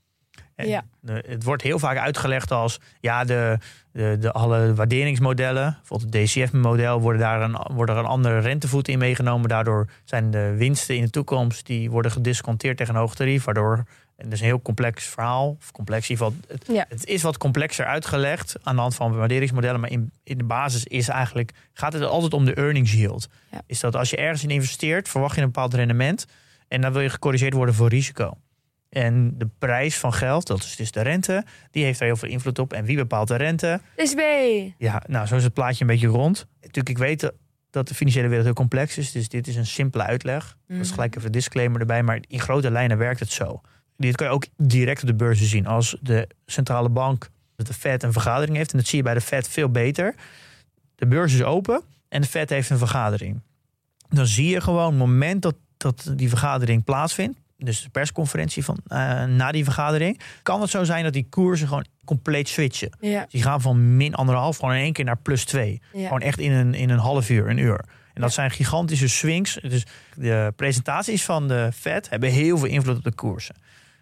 En 0.54 0.68
Ja. 0.68 0.82
de- 1.00 1.24
het 1.26 1.44
wordt 1.44 1.62
heel 1.62 1.78
vaak 1.78 1.96
uitgelegd 1.98 2.50
als 2.50 2.80
ja, 3.00 3.24
de, 3.24 3.58
de, 3.92 4.16
de 4.20 4.32
alle 4.32 4.74
waarderingsmodellen, 4.74 5.76
bijvoorbeeld 5.78 6.14
het 6.14 6.24
DCF-model, 6.26 7.00
worden 7.00 7.20
daar 7.20 7.42
een, 7.42 7.56
wordt 7.72 7.90
er 7.90 7.96
een 7.98 8.04
andere 8.04 8.38
rentevoet 8.38 8.88
in 8.88 8.98
meegenomen. 8.98 9.48
Daardoor 9.48 9.88
zijn 10.04 10.30
de 10.30 10.54
winsten 10.56 10.96
in 10.96 11.02
de 11.04 11.10
toekomst 11.10 11.66
die 11.66 11.90
worden 11.90 12.10
gedisconteerd 12.12 12.76
tegen 12.76 12.94
een 12.94 13.00
hoog 13.00 13.14
tarief, 13.14 13.44
waardoor 13.44 13.84
en 14.16 14.24
dat 14.26 14.32
is 14.34 14.40
een 14.40 14.46
heel 14.46 14.62
complex 14.62 15.04
verhaal, 15.04 15.56
of 15.60 15.72
complex. 15.72 16.08
Het, 16.08 16.20
Ja. 16.66 16.84
het 16.88 17.06
is 17.06 17.22
wat 17.22 17.38
complexer 17.38 17.84
uitgelegd 17.84 18.56
aan 18.62 18.74
de 18.74 18.80
hand 18.80 18.94
van 18.94 19.16
waarderingsmodellen, 19.16 19.80
maar 19.80 19.90
in, 19.90 20.12
in 20.24 20.38
de 20.38 20.44
basis 20.44 20.84
is 20.84 21.08
eigenlijk 21.08 21.52
gaat 21.72 21.92
het 21.92 22.02
altijd 22.02 22.32
om 22.32 22.44
de 22.44 22.54
earnings 22.54 22.92
yield. 22.92 23.28
Ja. 23.50 23.60
Is 23.66 23.80
dat 23.80 23.96
als 23.96 24.10
je 24.10 24.16
ergens 24.16 24.42
in 24.42 24.50
investeert, 24.50 25.08
verwacht 25.08 25.34
je 25.34 25.40
een 25.40 25.46
bepaald 25.46 25.74
rendement 25.74 26.26
en 26.70 26.80
dan 26.80 26.92
wil 26.92 27.02
je 27.02 27.08
gecorrigeerd 27.10 27.54
worden 27.54 27.74
voor 27.74 27.88
risico. 27.88 28.36
En 28.88 29.38
de 29.38 29.48
prijs 29.58 29.96
van 29.98 30.12
geld, 30.12 30.46
dat 30.46 30.58
is 30.58 30.76
dus 30.76 30.92
de 30.92 31.00
rente, 31.00 31.44
die 31.70 31.84
heeft 31.84 31.98
daar 31.98 32.08
heel 32.08 32.16
veel 32.16 32.28
invloed 32.28 32.58
op. 32.58 32.72
En 32.72 32.84
wie 32.84 32.96
bepaalt 32.96 33.28
de 33.28 33.36
rente? 33.36 33.80
SB. 33.96 34.20
Ja, 34.78 35.02
nou, 35.06 35.26
zo 35.26 35.36
is 35.36 35.44
het 35.44 35.54
plaatje 35.54 35.80
een 35.80 35.86
beetje 35.90 36.06
rond. 36.06 36.46
Natuurlijk, 36.60 36.88
ik 36.88 36.98
weet 36.98 37.32
dat- 37.70 37.88
de 37.88 37.94
financiële 37.94 38.26
wereld 38.26 38.44
heel 38.44 38.54
complex 38.54 38.98
is. 38.98 39.12
Dus 39.12 39.28
dit 39.28 39.46
is 39.46 39.56
een 39.56 39.66
simpele 39.66 40.02
uitleg. 40.04 40.56
Dat 40.66 40.76
is 40.78 40.84
Mhm. 40.86 40.94
gelijk 40.94 41.14
even 41.14 41.26
een 41.26 41.32
disclaimer 41.32 41.80
erbij. 41.80 42.02
Maar 42.02 42.18
in 42.28 42.40
grote 42.40 42.70
lijnen 42.70 42.98
werkt 42.98 43.20
het 43.20 43.30
zo. 43.32 43.60
Dit 43.96 44.16
kan 44.16 44.26
je 44.26 44.32
ook 44.32 44.46
direct 44.56 45.00
op 45.02 45.06
de 45.08 45.14
beurzen 45.14 45.46
zien. 45.46 45.66
Als 45.66 45.96
de 46.00 46.28
centrale 46.46 46.88
bank, 46.88 47.28
de 47.56 47.74
Fed, 47.74 48.02
een 48.02 48.12
vergadering 48.12 48.56
heeft. 48.56 48.72
En 48.72 48.78
dat 48.78 48.86
zie 48.86 48.98
je 48.98 49.04
bij 49.04 49.14
de 49.14 49.20
Fed 49.20 49.48
veel 49.48 49.68
beter. 49.70 50.14
De 50.94 51.06
beurs 51.06 51.34
is 51.34 51.42
open 51.42 51.82
en 52.08 52.20
de 52.20 52.26
Fed 52.26 52.50
heeft 52.50 52.70
een 52.70 52.78
vergadering. 52.78 53.40
Dan 54.08 54.26
zie 54.26 54.48
je 54.48 54.60
gewoon 54.60 54.86
het 54.86 54.98
moment 54.98 55.42
dat, 55.42 55.54
dat 55.80 56.12
die 56.16 56.28
vergadering 56.28 56.84
plaatsvindt. 56.84 57.38
Dus 57.58 57.82
de 57.82 57.88
persconferentie 57.88 58.64
van, 58.64 58.78
eh, 58.86 59.24
na 59.24 59.52
die 59.52 59.64
vergadering. 59.64 60.20
Kan 60.42 60.60
het 60.60 60.70
zo 60.70 60.84
zijn 60.84 61.04
dat 61.04 61.12
die 61.12 61.26
koersen 61.30 61.68
gewoon 61.68 61.86
compleet 62.04 62.48
switchen. 62.48 62.90
Ja. 63.00 63.26
Die 63.28 63.42
gaan 63.42 63.60
van 63.60 63.96
min 63.96 64.14
anderhalf 64.14 64.56
gewoon 64.56 64.74
in 64.74 64.80
één 64.80 64.92
keer 64.92 65.04
naar 65.04 65.16
plus 65.18 65.44
twee. 65.44 65.80
Ja. 65.92 66.02
Gewoon 66.04 66.20
echt 66.20 66.38
in 66.38 66.52
een, 66.52 66.74
in 66.74 66.90
een 66.90 66.98
half 66.98 67.30
uur, 67.30 67.48
een 67.48 67.58
uur. 67.58 67.84
En 68.14 68.20
dat 68.20 68.32
zijn 68.32 68.50
gigantische 68.50 69.08
swings. 69.08 69.54
Dus 69.62 69.86
de 70.14 70.52
presentaties 70.56 71.24
van 71.24 71.48
de 71.48 71.70
Fed 71.74 72.08
hebben 72.10 72.30
heel 72.30 72.58
veel 72.58 72.68
invloed 72.68 72.96
op 72.96 73.04
de 73.04 73.14
koersen. 73.14 73.54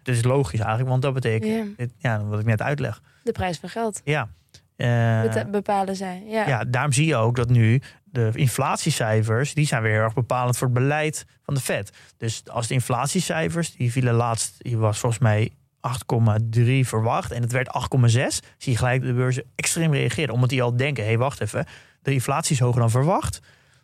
Dat 0.03 0.15
is 0.15 0.23
logisch 0.23 0.59
eigenlijk, 0.59 0.89
want 0.89 1.01
dat 1.01 1.13
betekent, 1.13 1.75
Ja. 1.97 2.23
wat 2.23 2.39
ik 2.39 2.45
net 2.45 2.61
uitleg. 2.61 3.01
De 3.23 3.31
prijs 3.31 3.57
van 3.57 3.69
geld 3.69 4.01
Ja. 4.03 4.29
Eh, 4.75 5.43
bepalen 5.51 5.95
zij. 5.95 6.23
Ja. 6.27 6.47
ja, 6.47 6.63
daarom 6.63 6.91
zie 6.91 7.05
je 7.05 7.15
ook 7.15 7.35
dat 7.35 7.49
nu 7.49 7.81
de 8.11 8.31
inflatiecijfers, 8.33 9.53
die 9.53 9.65
zijn 9.65 9.81
weer 9.81 9.91
heel 9.91 10.01
erg 10.01 10.13
bepalend 10.13 10.57
voor 10.57 10.67
het 10.67 10.77
beleid 10.77 11.25
van 11.43 11.53
de 11.53 11.59
Fed. 11.59 11.91
Dus 12.17 12.41
als 12.47 12.67
de 12.67 12.73
inflatiecijfers, 12.73 13.75
die 13.75 13.91
vielen 13.91 14.13
laatst, 14.13 14.55
die 14.57 14.77
was 14.77 14.99
volgens 14.99 15.21
mij 15.21 15.51
8,3 15.77 16.63
verwacht 16.81 17.31
en 17.31 17.41
het 17.41 17.51
werd 17.51 17.67
8,6, 17.67 18.07
zie 18.57 18.71
je 18.71 18.77
gelijk 18.77 19.01
de 19.01 19.13
beurzen 19.13 19.43
extreem 19.55 19.93
reageren. 19.93 20.33
Omdat 20.33 20.49
die 20.49 20.61
al 20.61 20.75
denken, 20.75 21.03
hé 21.03 21.09
hey, 21.09 21.17
wacht 21.17 21.41
even, 21.41 21.65
de 22.01 22.13
inflatie 22.13 22.55
is 22.55 22.61
hoger 22.61 22.79
dan 22.79 22.89
verwacht. 22.89 23.39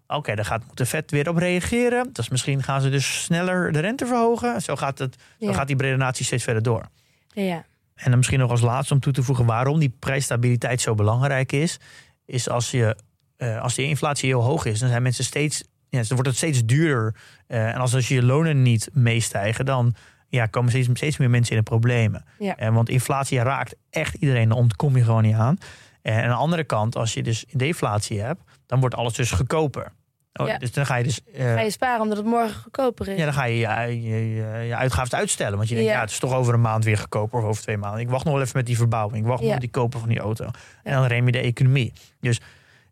Oké, 0.07 0.35
dan 0.35 0.45
gaat 0.45 0.63
moet 0.67 0.77
de 0.77 0.85
Fed 0.85 1.11
weer 1.11 1.29
op 1.29 1.37
reageren. 1.37 2.09
Dus 2.13 2.29
misschien 2.29 2.63
gaan 2.63 2.81
ze 2.81 2.89
dus 2.89 3.23
sneller 3.23 3.71
de 3.71 3.79
rente 3.79 4.05
verhogen. 4.05 4.61
Zo 4.61 4.75
gaat, 4.75 4.99
het, 4.99 5.15
zo 5.39 5.45
Ja. 5.47 5.53
gaat 5.53 5.67
die 5.67 5.77
redenatie 5.77 6.25
steeds 6.25 6.43
verder 6.43 6.63
door. 6.63 6.85
Ja. 7.27 7.65
En 7.95 8.09
dan 8.09 8.17
misschien 8.17 8.39
nog 8.39 8.51
als 8.51 8.61
laatste 8.61 8.93
om 8.93 8.99
toe 8.99 9.13
te 9.13 9.23
voegen 9.23 9.45
waarom 9.45 9.79
die 9.79 9.95
prijsstabiliteit 9.99 10.81
zo 10.81 10.95
belangrijk 10.95 11.51
is. 11.51 11.79
Is 12.25 12.49
als, 12.49 12.71
je, 12.71 12.95
eh, 13.37 13.61
als 13.61 13.75
die 13.75 13.87
inflatie 13.87 14.29
heel 14.29 14.41
hoog 14.43 14.65
is, 14.65 14.79
dan 14.79 14.89
zijn 14.89 15.03
mensen 15.03 15.23
steeds, 15.23 15.63
ja, 15.89 15.97
dan 15.99 16.07
wordt 16.09 16.27
het 16.27 16.35
steeds 16.37 16.65
duurder. 16.65 17.15
Eh, 17.47 17.67
en 17.67 17.75
als, 17.75 17.95
als 17.95 18.07
je 18.07 18.23
lonen 18.23 18.61
niet 18.61 18.89
meestijgen, 18.93 19.65
dan 19.65 19.95
ja, 20.29 20.45
komen 20.45 20.69
steeds, 20.69 20.87
steeds 20.93 21.17
meer 21.17 21.29
mensen 21.29 21.55
in 21.55 21.57
de 21.63 21.69
problemen. 21.69 22.25
Ja. 22.39 22.55
Eh, 22.57 22.73
want 22.73 22.89
inflatie 22.89 23.39
raakt 23.39 23.75
echt 23.89 24.13
iedereen, 24.13 24.49
daar 24.49 24.57
ontkom 24.57 24.97
je 24.97 25.03
gewoon 25.03 25.23
niet 25.23 25.35
aan. 25.35 25.57
En 26.01 26.21
aan 26.23 26.29
de 26.29 26.35
andere 26.35 26.63
kant, 26.63 26.95
als 26.95 27.13
je 27.13 27.23
dus 27.23 27.45
deflatie 27.51 28.21
hebt, 28.21 28.41
dan 28.65 28.79
wordt 28.79 28.95
alles 28.95 29.13
dus 29.13 29.31
goedkoper. 29.31 29.91
Oh, 30.33 30.47
Ja. 30.47 30.57
Dus 30.57 30.71
dan 30.71 30.85
ga 30.85 30.95
je 30.95 31.03
dus. 31.03 31.21
eh, 31.33 31.53
Ga 31.53 31.59
je 31.61 31.69
sparen 31.71 32.01
omdat 32.01 32.17
het 32.17 32.25
morgen 32.25 32.61
goedkoper 32.61 33.07
is. 33.07 33.17
ja, 33.17 33.23
dan 33.23 33.33
ga 33.33 33.43
je 33.45 33.57
je, 33.57 34.01
je, 34.01 34.35
je, 34.35 34.65
je 34.67 34.75
uitgaven 34.75 35.17
uitstellen. 35.17 35.57
Want 35.57 35.69
je 35.69 35.75
denkt, 35.75 35.89
Ja. 35.89 35.95
ja. 35.95 36.01
het 36.01 36.11
is 36.11 36.19
toch 36.19 36.33
over 36.33 36.53
een 36.53 36.61
maand 36.61 36.83
weer 36.83 36.97
goedkoper 36.97 37.39
of 37.39 37.45
over 37.45 37.61
twee 37.61 37.77
maanden. 37.77 38.01
Ik 38.01 38.09
wacht 38.09 38.23
nog 38.25 38.33
wel 38.33 38.41
even 38.41 38.57
met 38.57 38.65
die 38.65 38.77
verbouwing. 38.77 39.21
Ik 39.23 39.27
wacht 39.29 39.41
nog 39.41 39.51
met 39.51 39.59
die 39.59 39.69
kopen 39.69 39.99
van 39.99 40.09
die 40.09 40.19
auto. 40.19 40.45
En 40.83 40.93
dan 40.93 41.05
rem 41.05 41.25
je 41.25 41.31
de 41.31 41.39
economie. 41.39 41.93
Dus 42.19 42.39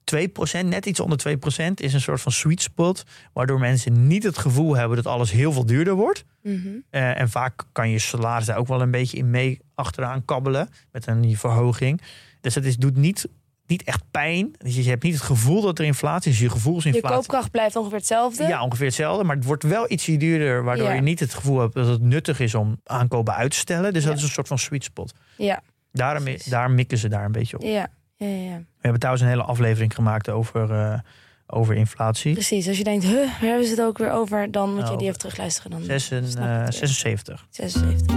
2%, 0.03 0.65
net 0.65 0.85
iets 0.85 0.99
onder 0.99 1.19
2%, 1.29 1.73
is 1.75 1.93
een 1.93 2.01
soort 2.01 2.21
van 2.21 2.31
sweet 2.31 2.61
spot. 2.61 3.03
Waardoor 3.33 3.59
mensen 3.59 4.07
niet 4.07 4.23
het 4.23 4.37
gevoel 4.37 4.75
hebben 4.75 4.97
dat 4.97 5.07
alles 5.07 5.31
heel 5.31 5.51
veel 5.51 5.65
duurder 5.65 5.93
wordt. 5.93 6.23
Mhm. 6.41 6.67
Eh, 6.89 7.19
en 7.19 7.29
vaak 7.29 7.63
kan 7.71 7.89
je 7.89 7.99
salaris 7.99 8.45
daar 8.45 8.57
ook 8.57 8.67
wel 8.67 8.81
een 8.81 8.91
beetje 8.91 9.17
in 9.17 9.29
mee 9.29 9.59
achteraan 9.75 10.25
kabbelen. 10.25 10.69
Met 10.91 11.07
een 11.07 11.37
verhoging. 11.37 12.01
Dus 12.41 12.55
het 12.55 12.65
is, 12.65 12.77
doet 12.77 12.95
niet, 12.95 13.27
niet 13.67 13.83
echt 13.83 14.01
pijn. 14.11 14.51
Dus 14.57 14.75
je 14.75 14.83
hebt 14.89 15.03
niet 15.03 15.13
het 15.13 15.23
gevoel 15.23 15.61
dat 15.61 15.79
er 15.79 15.85
inflatie 15.85 16.31
is. 16.31 16.37
Je 16.37 16.43
Je 16.43 16.49
gevoelsinflatie. 16.49 17.17
koopkracht 17.17 17.51
blijft 17.51 17.75
ongeveer 17.75 17.97
hetzelfde. 17.97 18.43
Ja, 18.43 18.63
ongeveer 18.63 18.85
hetzelfde. 18.85 19.23
Maar 19.23 19.35
het 19.35 19.45
wordt 19.45 19.63
wel 19.63 19.91
ietsje 19.91 20.17
duurder. 20.17 20.63
Waardoor 20.63 20.87
Ja. 20.87 20.93
je 20.93 21.01
niet 21.01 21.19
het 21.19 21.33
gevoel 21.33 21.59
hebt 21.59 21.73
dat 21.73 21.87
het 21.87 22.01
nuttig 22.01 22.39
is 22.39 22.55
om 22.55 22.79
aankopen 22.83 23.33
uit 23.35 23.51
te 23.51 23.57
stellen. 23.57 23.93
Dus 23.93 24.03
dat 24.03 24.17
is 24.17 24.23
een 24.23 24.29
soort 24.29 24.47
van 24.47 24.59
sweet 24.59 24.83
spot. 24.83 25.13
Ja. 25.37 25.61
Daarom, 25.91 26.25
daar 26.45 26.71
mikken 26.71 26.97
ze 26.97 27.07
daar 27.07 27.25
een 27.25 27.31
beetje 27.31 27.57
op. 27.57 27.63
Ja. 27.63 27.87
Ja, 28.23 28.29
ja, 28.29 28.51
ja. 28.51 28.57
We 28.57 28.81
hebben 28.81 28.99
trouwens 28.99 29.25
een 29.25 29.31
hele 29.31 29.43
aflevering 29.43 29.95
gemaakt 29.95 30.29
over, 30.29 30.71
eh, 30.71 30.99
over 31.47 31.75
inflatie. 31.75 32.33
Precies. 32.33 32.67
Als 32.67 32.77
je 32.77 32.83
denkt, 32.83 33.05
huh, 33.05 33.13
waar 33.15 33.39
hebben 33.39 33.65
ze 33.65 33.71
het 33.71 33.81
ook 33.81 33.97
weer 33.97 34.11
over? 34.11 34.51
Dan 34.51 34.69
moet 34.69 34.77
je 34.77 34.83
Nou, 34.83 34.97
die 34.97 35.07
even 35.07 35.19
terugluisteren. 35.19 35.71
Dan 35.71 35.81
Zes 35.81 36.11
en, 36.11 36.27
snap 36.27 36.43
ik 36.43 36.49
eh, 36.49 36.65
het 36.65 36.79
weer. 36.79 36.87
76. 36.87 37.47
76. 37.49 38.15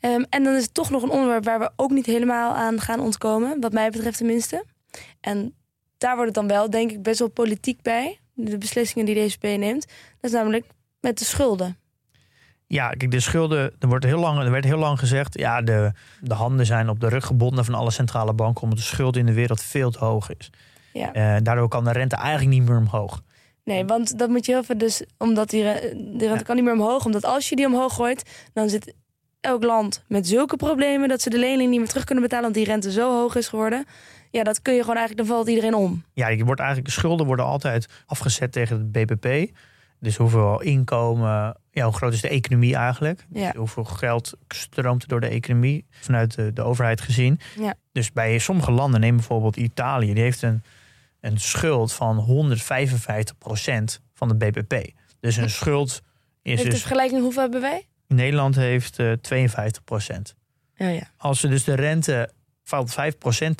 Ehm, 0.00 0.24
en 0.30 0.44
dan 0.44 0.54
is 0.54 0.62
het 0.62 0.74
toch 0.74 0.90
nog 0.90 1.02
een 1.02 1.10
onderwerp 1.10 1.44
waar 1.44 1.58
we 1.58 1.70
ook 1.76 1.90
niet 1.90 2.06
helemaal 2.06 2.54
aan 2.54 2.80
gaan 2.80 3.00
ontkomen, 3.00 3.60
wat 3.60 3.72
mij 3.72 3.90
betreft 3.90 4.16
tenminste. 4.16 4.64
En 5.20 5.54
daar 5.98 6.16
wordt 6.16 6.36
het 6.36 6.46
dan 6.46 6.56
wel, 6.56 6.70
denk 6.70 6.90
ik, 6.90 7.02
best 7.02 7.18
wel 7.18 7.28
politiek 7.28 7.82
bij, 7.82 8.18
de 8.34 8.58
beslissingen 8.58 9.06
die 9.06 9.14
de 9.14 9.20
ECB 9.20 9.58
neemt. 9.58 9.86
Dat 10.20 10.30
is 10.30 10.32
namelijk 10.32 10.66
met 11.00 11.18
de 11.18 11.24
schulden. 11.24 11.76
Ja, 12.72 12.88
kijk, 12.88 13.10
de 13.10 13.20
schulden, 13.20 13.72
er, 13.78 13.88
wordt 13.88 14.04
heel 14.04 14.18
lang, 14.18 14.38
er 14.38 14.50
werd 14.50 14.64
heel 14.64 14.78
lang 14.78 14.98
gezegd, 14.98 15.38
ja, 15.38 15.62
de, 15.62 15.92
de 16.20 16.34
handen 16.34 16.66
zijn 16.66 16.88
op 16.88 17.00
de 17.00 17.08
rug 17.08 17.26
gebonden 17.26 17.64
van 17.64 17.74
alle 17.74 17.90
centrale 17.90 18.32
banken, 18.32 18.62
omdat 18.62 18.78
de 18.78 18.84
schuld 18.84 19.16
in 19.16 19.26
de 19.26 19.32
wereld 19.32 19.62
veel 19.62 19.90
te 19.90 19.98
hoog 19.98 20.30
is. 20.36 20.50
Ja. 20.92 21.12
Eh, 21.12 21.36
daardoor 21.42 21.68
kan 21.68 21.84
de 21.84 21.92
rente 21.92 22.16
eigenlijk 22.16 22.58
niet 22.58 22.68
meer 22.68 22.78
omhoog. 22.78 23.22
Nee, 23.64 23.84
want 23.84 24.18
dat 24.18 24.28
moet 24.28 24.46
je 24.46 24.52
heel 24.52 24.64
veel 24.64 24.78
dus, 24.78 25.04
omdat 25.18 25.50
die 25.50 25.62
de 25.62 25.78
rente 26.18 26.24
Ja. 26.24 26.42
kan 26.42 26.54
niet 26.56 26.64
meer 26.64 26.74
omhoog, 26.74 27.04
omdat 27.04 27.24
als 27.24 27.48
je 27.48 27.56
die 27.56 27.66
omhoog 27.66 27.94
gooit, 27.94 28.48
dan 28.52 28.68
zit 28.68 28.94
elk 29.40 29.62
land 29.62 30.04
met 30.08 30.26
zulke 30.28 30.56
problemen 30.56 31.08
dat 31.08 31.22
ze 31.22 31.30
de 31.30 31.38
lening 31.38 31.70
niet 31.70 31.78
meer 31.78 31.88
terug 31.88 32.04
kunnen 32.04 32.24
betalen, 32.24 32.44
want 32.44 32.56
die 32.56 32.66
rente 32.66 32.92
zo 32.92 33.18
hoog 33.18 33.36
is 33.36 33.48
geworden. 33.48 33.84
Ja, 34.30 34.42
dat 34.42 34.62
kun 34.62 34.74
je 34.74 34.80
gewoon 34.80 34.96
eigenlijk, 34.96 35.26
dan 35.28 35.36
valt 35.36 35.48
iedereen 35.48 35.74
om. 35.74 36.04
Ja, 36.12 36.28
je 36.28 36.44
wordt 36.44 36.60
eigenlijk, 36.60 36.88
de 36.88 37.00
schulden 37.00 37.26
worden 37.26 37.44
altijd 37.44 37.88
afgezet 38.06 38.52
tegen 38.52 38.76
het 38.76 38.92
BBP. 38.92 39.50
Dus 40.02 40.16
hoeveel 40.16 40.60
inkomen, 40.60 41.56
ja, 41.70 41.84
hoe 41.84 41.92
groot 41.94 42.12
is 42.12 42.20
de 42.20 42.28
economie 42.28 42.76
eigenlijk? 42.76 43.26
Dus 43.28 43.42
Ja. 43.42 43.52
hoeveel 43.56 43.84
geld 43.84 44.32
stroomt 44.48 45.02
er 45.02 45.08
door 45.08 45.20
de 45.20 45.26
economie 45.28 45.84
vanuit 45.90 46.34
de, 46.34 46.52
de 46.52 46.62
overheid 46.62 47.00
gezien? 47.00 47.40
Ja. 47.58 47.74
Dus 47.92 48.12
bij 48.12 48.38
sommige 48.38 48.70
landen, 48.70 49.00
neem 49.00 49.16
bijvoorbeeld 49.16 49.56
Italië, 49.56 50.14
die 50.14 50.22
heeft 50.22 50.42
een, 50.42 50.62
een 51.20 51.40
schuld 51.40 51.92
van 51.92 52.26
155% 52.50 54.00
van 54.14 54.28
de 54.28 54.34
BBP. 54.36 54.90
Dus 55.20 55.36
een 55.36 55.50
schuld 55.50 55.90
is 56.42 56.50
Heeft 56.50 56.62
de 56.62 56.68
dus. 56.68 56.80
vergelijking, 56.80 57.20
hoeveel 57.20 57.42
hebben 57.42 57.60
wij? 57.60 57.86
Nederland 58.06 58.54
heeft 58.54 58.98
eh 58.98 59.12
52 59.12 60.08
Ja, 60.74 60.88
ja. 60.88 61.10
Als 61.16 61.42
er 61.42 61.50
dus 61.50 61.64
de 61.64 61.74
rente 61.74 62.30
van 62.64 62.88
5% 62.88 62.92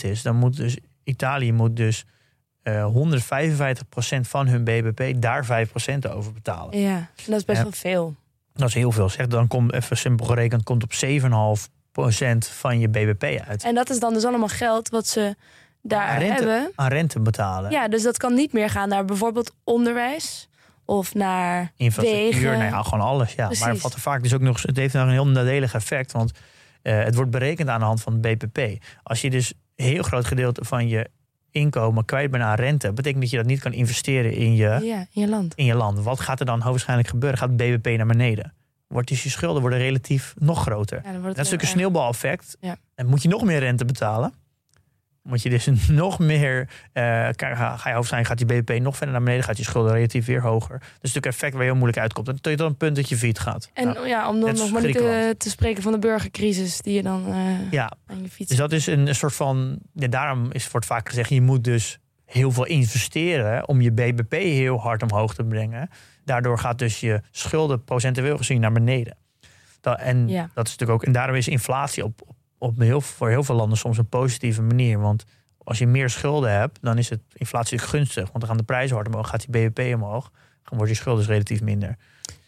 is, 0.05 0.23
dan 0.23 0.37
moet 0.37 0.57
dus 0.57 0.77
Italië 1.05 1.53
moet 1.53 1.77
dus 1.77 2.05
eh 2.63 2.87
155% 2.95 4.21
van 4.21 4.47
hun 4.47 4.65
BBP 4.65 5.23
daar 5.23 5.67
5% 5.69 6.11
over 6.11 6.33
betalen. 6.33 6.79
Ja, 6.79 6.97
en 6.97 7.07
dat 7.27 7.37
is 7.39 7.45
best 7.45 7.63
wel 7.63 7.73
veel. 7.73 8.15
Dat 8.55 8.69
is 8.69 8.75
heel 8.75 8.93
veel. 8.93 9.09
Zeg, 9.09 9.27
dan 9.27 9.49
komt 9.49 9.73
even 9.73 9.97
simpel 9.97 10.27
gerekend 10.27 10.63
komt 10.63 10.83
op 10.83 10.93
7,5% 10.93 12.39
van 12.39 12.79
je 12.79 12.89
BBP 12.89 13.43
uit. 13.47 13.65
En 13.65 13.75
dat 13.75 13.91
is 13.91 14.01
dan 14.01 14.13
dus 14.13 14.25
allemaal 14.25 14.49
geld 14.49 14.89
wat 14.89 15.07
ze 15.07 15.37
daar 15.83 16.09
Aan 16.09 16.19
rente. 16.19 16.35
hebben. 16.35 16.73
Aan 16.75 16.89
rente 16.89 17.21
betalen. 17.21 17.71
Ja, 17.71 17.89
dus 17.89 18.03
dat 18.03 18.17
kan 18.17 18.35
niet 18.35 18.53
meer 18.53 18.71
gaan 18.71 18.89
naar 18.89 19.05
bijvoorbeeld 19.05 19.55
onderwijs 19.65 20.49
of 20.85 21.15
naar 21.15 21.73
Infrastructuur, 21.77 22.31
wegen. 22.31 22.59
nou 22.59 22.71
ja, 22.71 22.83
gewoon 22.83 23.07
alles. 23.07 23.33
Ja. 23.33 23.47
Precies. 23.47 23.65
Maar 23.65 23.77
wat 23.77 23.95
er 23.95 24.01
vaak 24.01 24.23
dus 24.23 24.35
ook 24.35 24.41
nog, 24.41 24.63
het 24.63 24.77
heeft 24.77 24.95
nog 24.95 25.03
een 25.03 25.11
heel 25.11 25.27
nadelig 25.27 25.75
effect, 25.75 26.13
want 26.13 26.33
eh, 26.83 27.05
het 27.05 27.15
wordt 27.15 27.31
berekend 27.31 27.69
aan 27.69 27.79
de 27.79 27.85
hand 27.85 28.03
van 28.03 28.13
het 28.13 28.23
BBP. 28.23 28.83
Als 29.03 29.21
je 29.21 29.31
dus 29.31 29.53
een 29.77 29.85
heel 29.85 30.03
groot 30.03 30.25
gedeelte 30.25 30.65
van 30.65 30.89
je 30.89 31.11
inkomen 31.53 32.05
kwijt 32.05 32.31
bent 32.31 32.43
aan 32.43 32.55
rente, 32.55 32.93
betekent 32.93 33.23
dat 33.23 33.31
je 33.31 33.37
dat 33.37 33.47
niet 33.47 33.61
kan 33.61 33.73
investeren 33.73 34.33
in 34.33 34.55
je, 34.55 34.79
Ja, 34.83 35.07
in 35.13 35.21
je 35.23 35.29
land. 35.29 35.55
in 35.55 35.65
je 35.65 35.75
land. 35.75 35.99
Wat 36.03 36.21
gaat 36.21 36.41
er 36.41 36.47
dan 36.47 36.55
hoogstwaarschijnlijk 36.55 37.09
gebeuren? 37.09 37.39
Gaat 37.39 37.49
het 37.49 37.57
BBP 37.57 37.97
naar 37.97 38.07
beneden? 38.07 38.55
Wordt 38.87 39.09
dus 39.09 39.23
je 39.23 39.29
schulden 39.31 39.61
worden 39.61 39.79
relatief 39.79 40.35
nog 40.39 40.61
groter? 40.63 41.01
Ja, 41.05 41.13
Dat 41.13 41.21
is 41.21 41.27
het 41.27 41.37
natuurlijk 41.37 41.63
een 41.63 41.69
sneeuwbaleffect. 41.69 42.57
Ja. 42.61 42.77
En 42.95 43.07
moet 43.07 43.23
je 43.23 43.29
nog 43.29 43.43
meer 43.45 43.59
rente 43.59 43.85
betalen? 43.85 44.33
Moet 45.23 45.43
je 45.43 45.51
dus 45.51 45.69
nog 45.89 46.19
meer. 46.19 46.69
eh, 46.93 47.29
ga, 47.37 47.89
je 47.89 47.95
hoofdzijn, 47.95 48.25
gaat 48.25 48.39
die 48.39 48.47
BBP 48.47 48.81
nog 48.81 48.97
verder 48.97 49.15
naar 49.15 49.25
beneden, 49.25 49.45
gaat 49.45 49.57
je 49.57 49.65
schulden 49.65 49.93
relatief 49.93 50.27
weer 50.27 50.43
hoger. 50.43 50.79
Dat 50.79 50.83
is 50.83 50.89
natuurlijk 50.93 51.27
een 51.27 51.33
effect 51.33 51.53
waar 51.53 51.63
je 51.63 51.69
heel 51.69 51.79
moeilijk 51.79 51.99
uitkomt. 52.03 52.29
En 52.29 52.41
tot 52.41 52.61
een 52.61 52.77
punt 52.77 52.97
dat 52.97 53.09
je 53.09 53.17
fiets 53.17 53.41
gaat. 53.41 53.71
En 53.75 53.87
Nou, 53.87 54.09
ja, 54.09 54.29
om 54.29 54.41
dan 54.41 54.55
nog 54.55 54.71
maar 54.71 54.83
niet 54.87 54.97
te, 54.97 55.35
te 55.39 55.51
spreken 55.51 55.83
van 55.83 55.93
de 55.93 55.99
burgercrisis 55.99 56.81
die 56.81 56.95
je 56.95 57.03
dan 57.03 57.27
eh, 57.29 57.71
ja, 57.71 57.93
aan 58.07 58.23
je 58.23 58.29
fiets 58.29 58.49
dus 58.49 58.59
dat 58.59 58.73
is 58.73 58.87
een, 58.87 59.07
een 59.07 59.15
soort 59.15 59.35
van. 59.35 59.79
Ja, 59.95 60.09
daarom 60.09 60.49
is, 60.53 60.71
wordt 60.71 60.87
vaak 60.87 61.09
gezegd: 61.09 61.29
je 61.29 61.41
moet 61.41 61.65
dus 61.65 61.99
heel 62.25 62.51
veel 62.51 62.67
investeren 62.67 63.69
om 63.69 63.81
je 63.81 63.93
BBP 63.93 64.33
heel 64.33 64.81
hard 64.81 65.03
omhoog 65.03 65.35
te 65.35 65.45
brengen. 65.45 65.89
Daardoor 66.25 66.59
gaat 66.59 66.79
dus 66.79 67.01
je 67.01 67.21
schulden 67.31 67.85
procentueel 67.85 68.37
gezien 68.37 68.61
naar 68.61 68.73
beneden. 68.73 69.17
Dat, 69.81 69.99
en 69.99 70.29
Ja. 70.29 70.51
dat 70.55 70.67
is 70.67 70.71
natuurlijk 70.71 70.91
ook. 71.01 71.05
En 71.07 71.13
daarom 71.13 71.37
is 71.37 71.49
inflatie 71.49 72.05
op, 72.05 72.21
op, 72.27 72.37
op 72.63 72.79
heel, 72.79 73.01
voor 73.01 73.29
heel 73.29 73.45
veel 73.45 73.55
landen 73.55 73.79
soms 73.79 73.99
een 73.99 74.09
positieve 74.09 74.63
manier. 74.63 74.99
Want 74.99 75.25
als 75.59 75.79
je 75.79 75.87
meer 75.87 76.11
schulden 76.11 76.53
hebt, 76.53 76.79
dan 76.83 76.99
is 76.99 77.09
het 77.09 77.21
inflatie 77.33 77.79
gunstig. 77.79 78.25
Want 78.25 78.39
dan 78.39 78.47
gaan 78.49 78.57
de 78.57 78.63
prijzen 78.63 78.97
hard 78.97 79.09
omhoog, 79.09 79.29
gaat 79.29 79.47
die 79.51 79.69
BBP 79.69 79.95
omhoog. 79.95 80.31
Dan 80.63 80.79
wordt 80.79 80.91
je 80.91 80.97
schulden 80.97 81.23
dus 81.23 81.33
relatief 81.33 81.61
minder. 81.61 81.97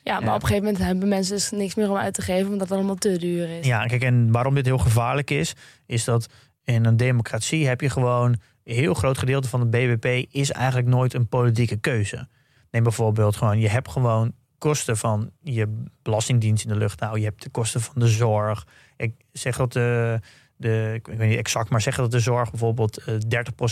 Ja, 0.02 0.20
maar 0.20 0.34
op 0.34 0.42
een 0.42 0.48
gegeven 0.48 0.64
moment 0.64 0.84
hebben 0.84 1.08
mensen 1.08 1.34
dus 1.34 1.50
niks 1.50 1.74
meer 1.74 1.90
om 1.90 1.96
uit 1.96 2.14
te 2.14 2.22
geven, 2.22 2.52
omdat 2.52 2.68
het 2.68 2.76
allemaal 2.76 2.94
te 2.94 3.18
duur 3.18 3.58
is. 3.58 3.66
Ja, 3.66 3.86
kijk, 3.86 4.02
en 4.02 4.32
waarom 4.32 4.54
dit 4.54 4.66
heel 4.66 4.78
gevaarlijk 4.78 5.30
is, 5.30 5.54
is 5.86 6.04
dat 6.04 6.26
in 6.64 6.84
een 6.84 6.96
democratie 6.96 7.66
heb 7.66 7.80
je 7.80 7.90
gewoon 7.90 8.36
een 8.64 8.74
heel 8.74 8.94
groot 8.94 9.18
gedeelte 9.18 9.48
van 9.48 9.60
het 9.60 9.70
BBP 9.70 10.34
is 10.34 10.50
eigenlijk 10.50 10.88
nooit 10.88 11.14
een 11.14 11.28
politieke 11.28 11.76
keuze. 11.76 12.28
Neem 12.70 12.82
bijvoorbeeld 12.82 13.36
gewoon, 13.36 13.58
je 13.58 13.68
hebt 13.68 13.90
gewoon 13.90 14.32
kosten 14.58 14.96
van 14.96 15.30
je 15.40 15.82
belastingdienst 16.02 16.64
in 16.64 16.70
de 16.70 16.78
lucht 16.78 17.00
houden. 17.00 17.20
Je 17.20 17.28
hebt 17.28 17.42
de 17.42 17.50
kosten 17.50 17.80
van 17.80 17.94
de 17.96 18.08
zorg. 18.08 18.66
Ik 18.96 19.12
zeg 19.32 19.56
dat 19.56 19.72
de, 19.72 20.20
de 20.56 20.92
ik 20.94 21.06
weet 21.06 21.28
niet 21.28 21.38
exact, 21.38 21.70
maar 21.70 21.80
zeg 21.80 21.96
dat 21.96 22.10
de 22.10 22.20
zorg 22.20 22.50
bijvoorbeeld 22.50 22.98
eh, 22.98 23.14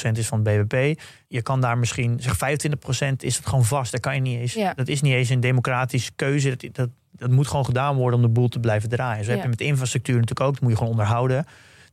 30% 0.08 0.10
is 0.12 0.26
van 0.26 0.44
het 0.44 0.68
BBP. 0.68 1.00
Je 1.28 1.42
kan 1.42 1.60
daar 1.60 1.78
misschien, 1.78 2.20
zeg 2.20 2.34
25% 2.34 3.16
is 3.16 3.36
het 3.36 3.46
gewoon 3.46 3.64
vast. 3.64 3.92
Dat 3.92 4.00
kan 4.00 4.14
je 4.14 4.20
niet 4.20 4.38
eens. 4.38 4.52
Ja. 4.52 4.74
Dat 4.74 4.88
is 4.88 5.00
niet 5.00 5.12
eens 5.12 5.28
een 5.28 5.40
democratische 5.40 6.12
keuze. 6.16 6.56
Dat, 6.56 6.74
dat, 6.74 6.90
dat 7.10 7.30
moet 7.30 7.46
gewoon 7.46 7.64
gedaan 7.64 7.96
worden 7.96 8.18
om 8.18 8.24
de 8.24 8.32
boel 8.32 8.48
te 8.48 8.60
blijven 8.60 8.88
draaien. 8.88 9.24
Zo 9.24 9.30
heb 9.30 9.42
je 9.42 9.48
met 9.48 9.60
infrastructuur 9.60 10.14
natuurlijk 10.14 10.40
ook. 10.40 10.52
Dat 10.52 10.62
moet 10.62 10.70
je 10.70 10.76
gewoon 10.76 10.92
onderhouden. 10.92 11.46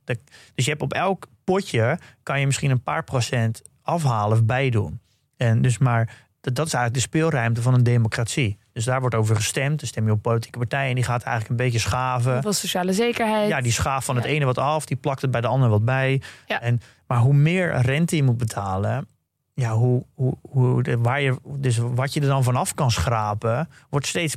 Dat, 0.03 0.17
dus 0.55 0.65
je 0.65 0.71
hebt 0.71 0.83
op 0.83 0.93
elk 0.93 1.27
potje 1.43 1.99
kan 2.23 2.39
je 2.39 2.45
misschien 2.45 2.71
een 2.71 2.83
paar 2.83 3.03
procent 3.03 3.61
afhalen 3.81 4.37
of 4.37 4.43
bijdoen. 4.43 4.99
En 5.37 5.61
dus 5.61 5.77
maar 5.77 6.27
dat, 6.41 6.55
dat 6.55 6.65
is 6.65 6.73
eigenlijk 6.73 6.93
de 6.93 7.09
speelruimte 7.09 7.61
van 7.61 7.73
een 7.73 7.83
democratie. 7.83 8.57
Dus 8.73 8.85
daar 8.85 8.99
wordt 8.99 9.15
over 9.15 9.35
gestemd. 9.35 9.79
Dan 9.79 9.87
stem 9.87 10.05
je 10.05 10.11
op 10.11 10.21
politieke 10.21 10.57
partijen 10.57 10.89
en 10.89 10.95
die 10.95 11.03
gaat 11.03 11.23
eigenlijk 11.23 11.49
een 11.49 11.65
beetje 11.65 11.79
schaven. 11.79 12.33
Hoeveel 12.33 12.53
sociale 12.53 12.93
zekerheid. 12.93 13.49
Ja, 13.49 13.61
die 13.61 13.71
schaaf 13.71 14.05
van 14.05 14.15
het 14.15 14.25
ene 14.25 14.45
wat 14.45 14.57
af, 14.57 14.85
die 14.85 14.97
plakt 14.97 15.21
het 15.21 15.31
bij 15.31 15.41
de 15.41 15.47
ander 15.47 15.69
wat 15.69 15.85
bij. 15.85 16.21
Ja. 16.47 16.61
En, 16.61 16.81
maar 17.07 17.17
hoe 17.17 17.33
meer 17.33 17.81
rente 17.81 18.15
je 18.15 18.23
moet 18.23 18.37
betalen, 18.37 19.07
ja, 19.53 19.73
hoe, 19.73 20.05
hoe, 20.13 20.37
hoe 20.41 20.97
waar 20.99 21.21
je, 21.21 21.35
dus 21.43 21.77
wat 21.77 22.13
je 22.13 22.21
er 22.21 22.27
dan 22.27 22.43
vanaf 22.43 22.73
kan 22.73 22.91
schrapen, 22.91 23.69
wordt 23.89 24.07
steeds 24.07 24.35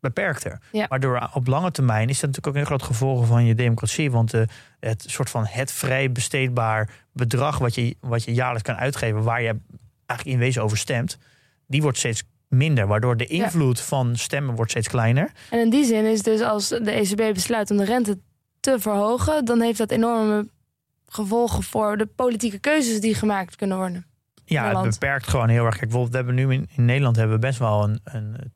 beperkter. 0.00 0.60
Ja. 0.72 0.86
Waardoor 0.88 1.30
op 1.32 1.46
lange 1.46 1.70
termijn 1.70 2.08
is 2.08 2.20
dat 2.20 2.30
natuurlijk 2.30 2.56
ook 2.56 2.62
een 2.62 2.66
groot 2.66 2.82
gevolg 2.82 3.26
van 3.26 3.44
je 3.44 3.54
democratie. 3.54 4.10
Want 4.10 4.34
eh, 4.34 4.42
het 4.80 5.04
soort 5.06 5.30
van 5.30 5.46
het 5.46 5.72
vrij 5.72 6.12
besteedbaar 6.12 6.90
bedrag 7.12 7.58
wat 7.58 7.74
je, 7.74 7.96
wat 8.00 8.24
je 8.24 8.34
jaarlijks 8.34 8.62
kan 8.62 8.76
uitgeven, 8.76 9.22
waar 9.22 9.42
je 9.42 9.56
eigenlijk 10.06 10.38
in 10.38 10.44
wezen 10.44 10.62
over 10.62 10.76
stemt, 10.76 11.18
die 11.66 11.82
wordt 11.82 11.98
steeds 11.98 12.22
minder. 12.48 12.86
Waardoor 12.86 13.16
de 13.16 13.36
Ja. 13.36 13.44
invloed 13.44 13.80
van 13.80 14.16
stemmen 14.16 14.54
wordt 14.54 14.70
steeds 14.70 14.88
kleiner. 14.88 15.32
En 15.50 15.58
in 15.58 15.70
die 15.70 15.84
zin 15.84 16.04
is 16.04 16.22
dus 16.22 16.40
als 16.40 16.68
de 16.68 16.90
ECB 16.90 17.34
besluit 17.34 17.70
om 17.70 17.76
de 17.76 17.84
rente 17.84 18.18
te 18.60 18.76
verhogen, 18.80 19.44
dan 19.44 19.60
heeft 19.60 19.78
dat 19.78 19.90
enorme 19.90 20.48
gevolgen 21.06 21.62
voor 21.62 21.96
de 21.96 22.06
politieke 22.06 22.58
keuzes 22.58 23.00
die 23.00 23.14
gemaakt 23.14 23.56
kunnen 23.56 23.76
worden. 23.76 24.06
Ja, 24.44 24.82
het 24.82 24.90
beperkt 24.90 25.26
gewoon 25.28 25.48
heel 25.48 25.64
erg. 25.64 25.76
Kijk, 25.76 25.90
bijvoorbeeld, 25.90 26.10
we 26.10 26.16
hebben 26.16 26.34
nu 26.34 26.52
in, 26.52 26.68
in 26.76 26.84
Nederland 26.84 27.16
hebben 27.16 27.34
we 27.34 27.46
best 27.46 27.58
wel 27.58 27.84
een, 27.84 28.00
een 28.04 28.52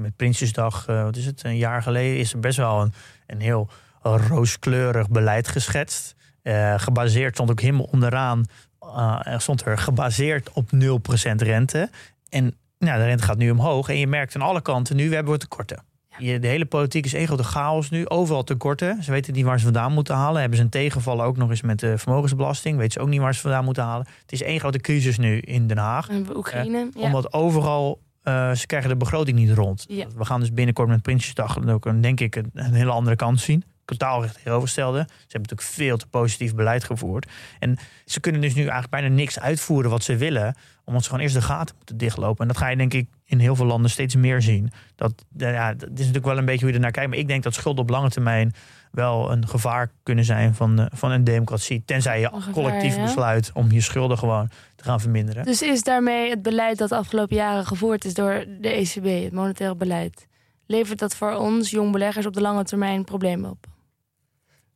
met 0.00 0.16
Prinsjesdag, 0.16 0.86
eh, 0.86 1.02
wat 1.02 1.16
is 1.16 1.26
het, 1.26 1.44
een 1.44 1.56
jaar 1.56 1.82
geleden, 1.82 2.18
is 2.18 2.32
er 2.32 2.40
best 2.40 2.56
wel 2.56 2.80
een, 2.80 2.92
een 3.26 3.40
heel 3.40 3.68
rooskleurig 4.02 5.08
beleid 5.08 5.48
geschetst. 5.48 6.14
Eh, 6.42 6.74
gebaseerd, 6.78 7.34
stond 7.34 7.50
ook 7.50 7.60
helemaal 7.60 7.88
onderaan, 7.92 8.44
eh, 8.80 9.20
er 9.24 9.40
stond 9.40 9.64
er 9.64 9.78
gebaseerd 9.78 10.52
op 10.52 10.70
0% 10.74 11.42
rente. 11.42 11.90
En 12.28 12.54
nou, 12.78 12.98
de 12.98 13.04
rente 13.04 13.22
gaat 13.22 13.38
nu 13.38 13.50
omhoog. 13.50 13.88
En 13.88 13.98
je 13.98 14.06
merkt 14.06 14.34
aan 14.34 14.42
alle 14.42 14.62
kanten 14.62 14.96
nu, 14.96 15.08
we 15.08 15.14
hebben 15.14 15.32
we 15.32 15.38
tekorten. 15.38 15.84
Je, 16.18 16.38
de 16.38 16.46
hele 16.46 16.64
politiek 16.64 17.04
is 17.04 17.14
één 17.14 17.26
grote 17.26 17.42
chaos 17.42 17.90
nu. 17.90 18.08
Overal 18.08 18.44
tekorten. 18.44 19.02
Ze 19.02 19.10
weten 19.10 19.32
niet 19.32 19.44
waar 19.44 19.58
ze 19.58 19.64
vandaan 19.64 19.92
moeten 19.92 20.14
halen. 20.14 20.40
Hebben 20.40 20.58
ze 20.58 20.64
een 20.64 20.70
tegenvallen 20.70 21.24
ook 21.24 21.36
nog 21.36 21.50
eens 21.50 21.62
met 21.62 21.80
de 21.80 21.98
vermogensbelasting. 21.98 22.76
Weten 22.76 22.92
ze 22.92 23.00
ook 23.00 23.08
niet 23.08 23.20
waar 23.20 23.34
ze 23.34 23.40
vandaan 23.40 23.64
moeten 23.64 23.82
halen. 23.82 24.06
Het 24.20 24.32
is 24.32 24.42
één 24.42 24.60
grote 24.60 24.78
crisis 24.78 25.18
nu 25.18 25.38
in 25.38 25.66
Den 25.66 25.78
Haag. 25.78 26.08
En 26.08 26.36
Oekraïne. 26.36 26.88
ja. 26.94 27.02
Omdat 27.02 27.32
overal, 27.32 28.00
eh, 28.22 28.52
ze 28.52 28.66
krijgen 28.66 28.90
de 28.90 28.96
begroting 28.96 29.38
niet 29.38 29.50
rond. 29.50 29.84
Ja. 29.88 30.06
We 30.16 30.24
gaan 30.24 30.40
dus 30.40 30.52
binnenkort 30.52 30.88
met 30.88 31.02
Prinsjesdag 31.02 31.68
ook 31.68 31.86
een, 31.86 32.00
denk 32.00 32.20
ik 32.20 32.36
een, 32.36 32.50
een 32.54 32.74
hele 32.74 32.90
andere 32.90 33.16
kant 33.16 33.40
zien. 33.40 33.64
Totaal 33.90 34.22
tegenovergestelde. 34.32 34.98
Ze 34.98 35.14
hebben 35.18 35.50
natuurlijk 35.50 35.68
veel 35.68 35.96
te 35.96 36.06
positief 36.06 36.54
beleid 36.54 36.84
gevoerd. 36.84 37.30
En 37.58 37.78
ze 38.04 38.20
kunnen 38.20 38.40
dus 38.40 38.54
nu 38.54 38.60
eigenlijk 38.60 38.90
bijna 38.90 39.08
niks 39.08 39.40
uitvoeren 39.40 39.90
wat 39.90 40.04
ze 40.04 40.16
willen. 40.16 40.54
Omdat 40.84 41.02
ze 41.02 41.08
gewoon 41.08 41.24
eerst 41.24 41.36
de 41.36 41.42
gaten 41.42 41.76
moeten 41.76 41.96
dichtlopen. 41.96 42.40
En 42.42 42.48
dat 42.48 42.56
ga 42.56 42.68
je 42.68 42.76
denk 42.76 42.94
ik 42.94 43.08
in 43.24 43.38
heel 43.38 43.56
veel 43.56 43.66
landen 43.66 43.90
steeds 43.90 44.14
meer 44.14 44.42
zien. 44.42 44.70
Dat, 44.96 45.12
ja, 45.36 45.74
dat 45.74 45.88
is 45.88 45.98
natuurlijk 45.98 46.24
wel 46.24 46.38
een 46.38 46.44
beetje 46.44 46.60
hoe 46.60 46.68
je 46.68 46.74
ernaar 46.74 46.90
kijkt. 46.90 47.10
Maar 47.10 47.18
ik 47.18 47.28
denk 47.28 47.42
dat 47.42 47.54
schulden 47.54 47.82
op 47.82 47.90
lange 47.90 48.10
termijn 48.10 48.54
wel 48.90 49.32
een 49.32 49.48
gevaar 49.48 49.90
kunnen 50.02 50.24
zijn 50.24 50.54
van, 50.54 50.78
eh, 50.78 50.86
van 50.90 51.10
een 51.10 51.24
democratie. 51.24 51.82
Tenzij 51.84 52.20
je 52.20 52.30
gevaar, 52.32 52.52
collectief 52.52 52.96
ja. 52.96 53.02
besluit 53.02 53.50
om 53.54 53.70
je 53.70 53.80
schulden 53.80 54.18
gewoon 54.18 54.50
te 54.76 54.84
gaan 54.84 55.00
verminderen. 55.00 55.44
Dus 55.44 55.62
is 55.62 55.82
daarmee 55.82 56.30
het 56.30 56.42
beleid 56.42 56.78
dat 56.78 56.88
de 56.88 56.96
afgelopen 56.96 57.36
jaren 57.36 57.66
gevoerd 57.66 58.04
is 58.04 58.14
door 58.14 58.44
de 58.60 58.68
ECB, 58.68 59.24
het 59.24 59.32
monetaire 59.32 59.76
beleid, 59.76 60.26
levert 60.66 60.98
dat 60.98 61.16
voor 61.16 61.34
ons, 61.34 61.70
jong 61.70 61.92
beleggers, 61.92 62.26
op 62.26 62.34
de 62.34 62.40
lange 62.40 62.64
termijn 62.64 63.04
problemen 63.04 63.50
op? 63.50 63.69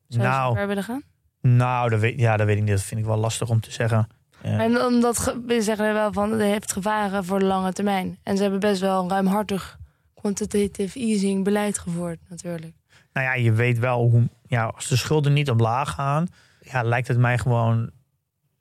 Zou 0.09 0.23
Nou, 0.25 0.57
ver 0.57 0.67
willen 0.67 0.83
gaan? 0.83 1.03
Nou, 1.41 1.91
dat 1.91 2.01
weet, 2.01 2.21
ja, 2.21 2.37
dat 2.37 2.47
weet 2.47 2.57
ik 2.57 2.63
niet. 2.63 2.71
Dat 2.71 2.83
vind 2.83 3.01
ik 3.01 3.07
wel 3.07 3.17
lastig 3.17 3.49
om 3.49 3.61
te 3.61 3.71
zeggen. 3.71 4.09
Ja. 4.43 4.59
En 4.59 4.81
omdat 4.81 5.37
we 5.47 5.63
zeggen 5.63 5.95
wel 5.95 6.13
van, 6.13 6.31
het 6.31 6.41
heeft 6.41 6.73
gevaren 6.73 7.25
voor 7.25 7.39
de 7.39 7.45
lange 7.45 7.73
termijn. 7.73 8.19
En 8.23 8.37
ze 8.37 8.43
hebben 8.43 8.61
best 8.61 8.81
wel 8.81 9.03
een 9.03 9.09
ruimhartig 9.09 9.79
quantitative 10.15 10.99
easing 10.99 11.45
beleid 11.45 11.79
gevoerd, 11.79 12.19
natuurlijk. 12.29 12.73
Nou 13.13 13.27
ja, 13.27 13.35
je 13.35 13.53
weet 13.53 13.79
wel 13.79 14.09
hoe. 14.09 14.29
Ja, 14.47 14.65
als 14.65 14.89
de 14.89 14.97
schulden 14.97 15.33
niet 15.33 15.51
omlaag 15.51 15.91
gaan, 15.91 16.27
ja, 16.61 16.83
lijkt 16.83 17.09
het 17.09 17.19
mij 17.19 17.39
gewoon. 17.39 17.91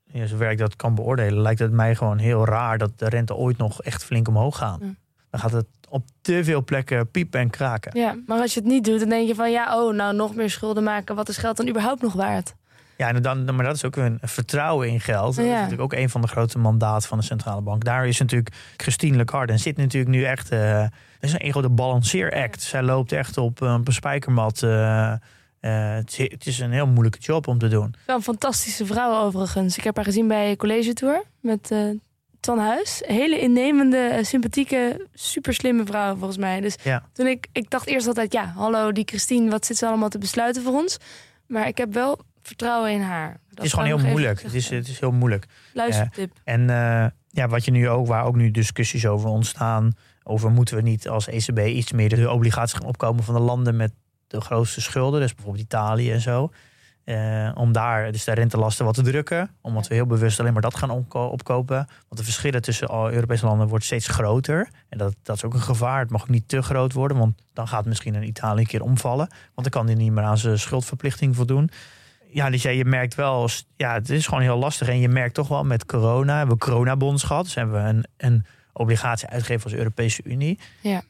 Ja, 0.04 0.26
zover 0.26 0.50
ik 0.50 0.58
dat 0.58 0.76
kan 0.76 0.94
beoordelen, 0.94 1.40
lijkt 1.40 1.60
het 1.60 1.72
mij 1.72 1.94
gewoon 1.94 2.18
heel 2.18 2.46
raar 2.46 2.78
dat 2.78 2.98
de 2.98 3.08
rente 3.08 3.34
ooit 3.34 3.58
nog 3.58 3.82
echt 3.82 4.04
flink 4.04 4.28
omhoog 4.28 4.56
gaat. 4.56 4.78
Ja. 4.80 4.94
Dan 5.34 5.42
gaat 5.42 5.52
het 5.52 5.66
op 5.88 6.04
te 6.20 6.44
veel 6.44 6.64
plekken 6.64 7.10
piepen 7.10 7.40
en 7.40 7.50
kraken. 7.50 8.00
Ja, 8.00 8.16
maar 8.26 8.40
als 8.40 8.54
je 8.54 8.60
het 8.60 8.68
niet 8.68 8.84
doet, 8.84 9.00
dan 9.00 9.08
denk 9.08 9.26
je 9.28 9.34
van, 9.34 9.50
ja, 9.50 9.82
oh, 9.84 9.94
nou 9.94 10.14
nog 10.14 10.34
meer 10.34 10.50
schulden 10.50 10.82
maken. 10.82 11.14
Wat 11.14 11.28
is 11.28 11.36
geld 11.36 11.56
dan 11.56 11.68
überhaupt 11.68 12.02
nog 12.02 12.12
waard? 12.12 12.54
Ja, 12.96 13.08
en 13.08 13.22
dan, 13.22 13.54
maar 13.54 13.64
dat 13.64 13.74
is 13.74 13.84
ook 13.84 13.96
een 13.96 14.18
vertrouwen 14.22 14.88
in 14.88 15.00
geld. 15.00 15.36
Dat 15.36 15.44
is 15.44 15.50
natuurlijk 15.50 15.80
ook 15.80 15.92
een 15.92 16.10
van 16.10 16.20
de 16.20 16.26
grote 16.26 16.58
mandaten 16.58 17.08
van 17.08 17.18
de 17.18 17.24
centrale 17.24 17.60
bank. 17.60 17.84
Daar 17.84 18.06
is 18.06 18.18
natuurlijk 18.18 18.54
Christine 18.76 19.16
Lagarde 19.16 19.52
en 19.52 19.58
zit 19.58 19.76
natuurlijk 19.76 20.12
nu 20.14 20.24
echt. 20.24 20.50
eh 20.50 20.80
dat 21.20 21.32
is 21.32 21.36
een 21.38 21.50
grote 21.50 21.68
balanceeract. 21.70 22.62
Zij 22.62 22.82
loopt 22.82 23.12
echt 23.12 23.36
op, 23.38 23.62
eh, 23.62 23.76
een 23.84 23.92
spijkermat. 23.92 24.62
eh, 24.62 25.14
het, 25.60 26.18
is, 26.18 26.30
het 26.30 26.46
is 26.46 26.58
een 26.58 26.72
heel 26.72 26.86
moeilijke 26.86 27.18
job 27.18 27.46
om 27.46 27.58
te 27.58 27.68
doen. 27.68 27.94
Wel 28.06 28.16
een 28.16 28.22
fantastische 28.22 28.86
vrouw 28.86 29.22
overigens. 29.24 29.78
Ik 29.78 29.84
heb 29.84 29.96
haar 29.96 30.04
gezien 30.04 30.28
bij 30.28 30.56
College 30.56 30.92
Tour 30.92 31.22
met 31.40 31.70
eh 32.48 32.54
Twan 32.54 32.66
Huis. 32.66 33.02
Hele 33.06 33.40
innemende, 33.40 33.96
eh, 33.96 34.24
sympathieke, 34.24 35.06
super 35.14 35.54
slimme 35.54 35.84
vrouw 35.84 36.16
volgens 36.16 36.38
mij. 36.38 36.60
Dus 36.60 36.76
Ja. 36.82 37.08
toen 37.12 37.26
ik, 37.26 37.46
ik 37.52 37.70
dacht 37.70 37.86
eerst 37.86 38.06
altijd, 38.06 38.32
ja, 38.32 38.44
hallo 38.56 38.92
die 38.92 39.04
Christine, 39.06 39.50
wat 39.50 39.66
zit 39.66 39.76
ze 39.76 39.86
allemaal 39.86 40.08
te 40.08 40.18
besluiten 40.18 40.62
voor 40.62 40.72
ons? 40.72 40.98
Maar 41.46 41.66
ik 41.68 41.78
heb 41.78 41.92
wel 41.94 42.20
vertrouwen 42.42 42.90
in 42.90 43.00
haar. 43.00 43.28
Dat 43.28 43.38
Het 43.54 43.64
is 43.64 43.72
gewoon 43.72 43.86
heel 43.86 44.10
moeilijk. 44.10 44.42
Het 44.42 44.54
is, 44.54 44.68
het 44.68 44.88
is 44.88 45.00
heel 45.00 45.12
moeilijk. 45.12 45.46
Luistertip. 45.72 46.32
En 46.44 46.70
eh, 46.70 47.06
ja, 47.28 47.48
wat 47.48 47.64
je 47.64 47.70
nu 47.70 47.88
ook, 47.88 48.06
waar 48.06 48.24
ook 48.24 48.36
nu 48.36 48.50
discussies 48.50 49.06
over 49.06 49.28
ontstaan. 49.28 49.92
Over 50.22 50.50
moeten 50.50 50.76
we 50.76 50.82
niet 50.82 51.08
als 51.08 51.28
ECB 51.28 51.58
iets 51.58 51.92
meer 51.92 52.08
de 52.08 52.30
obligaties 52.30 52.72
gaan 52.72 52.86
opkomen 52.88 53.24
van 53.24 53.34
de 53.34 53.40
landen 53.40 53.76
met 53.76 53.92
de 54.26 54.40
grootste 54.40 54.80
schulden. 54.80 55.20
Dus 55.20 55.34
bijvoorbeeld 55.34 55.64
Italië 55.64 56.12
en 56.12 56.20
zo. 56.20 56.50
Eh, 57.04 57.50
om 57.54 57.72
daar 57.72 58.12
dus 58.12 58.24
de 58.24 58.32
rentelasten 58.32 58.84
wat 58.84 58.94
te 58.94 59.02
drukken. 59.02 59.50
Omdat 59.60 59.88
we 59.88 59.94
heel 59.94 60.06
bewust 60.06 60.40
alleen 60.40 60.52
maar 60.52 60.62
dat 60.62 60.76
gaan 60.76 60.90
opko- 60.90 61.26
opkopen. 61.26 61.76
Want 61.76 62.16
de 62.16 62.24
verschillen 62.24 62.62
tussen 62.62 62.88
alle 62.88 63.12
Europese 63.12 63.46
landen 63.46 63.68
wordt 63.68 63.84
steeds 63.84 64.06
groter. 64.08 64.68
En 64.88 64.98
dat, 64.98 65.14
dat 65.22 65.36
is 65.36 65.44
ook 65.44 65.54
een 65.54 65.60
gevaar. 65.60 66.00
Het 66.00 66.10
mag 66.10 66.22
ook 66.22 66.28
niet 66.28 66.48
te 66.48 66.62
groot 66.62 66.92
worden. 66.92 67.16
Want 67.16 67.42
dan 67.52 67.68
gaat 67.68 67.84
misschien 67.84 68.14
een 68.14 68.26
Italië 68.26 68.60
een 68.60 68.66
keer 68.66 68.82
omvallen. 68.82 69.28
Want 69.28 69.52
dan 69.54 69.70
kan 69.70 69.86
hij 69.86 69.94
niet 69.94 70.12
meer 70.12 70.24
aan 70.24 70.38
zijn 70.38 70.58
schuldverplichting 70.58 71.36
voldoen. 71.36 71.70
ja, 72.28 72.50
dus 72.50 72.62
ja, 72.62 72.70
je 72.70 72.84
merkt 72.84 73.14
wel, 73.14 73.48
ja, 73.76 73.92
het 73.92 74.10
is 74.10 74.26
gewoon 74.26 74.42
heel 74.42 74.58
lastig. 74.58 74.88
En 74.88 74.98
je 74.98 75.08
merkt 75.08 75.34
toch 75.34 75.48
wel 75.48 75.64
met 75.64 75.86
corona, 75.86 76.36
hebben 76.36 76.56
we 76.56 76.64
coronabonds 76.64 77.22
gehad. 77.22 77.44
Dus 77.44 77.54
hebben 77.54 77.82
we 77.82 77.88
een, 77.88 78.04
een 78.16 78.44
obligatie 78.72 79.28
uitgegeven 79.28 79.64
als 79.64 79.74
Europese 79.74 80.22
Unie. 80.24 80.58
Ja. 80.80 81.02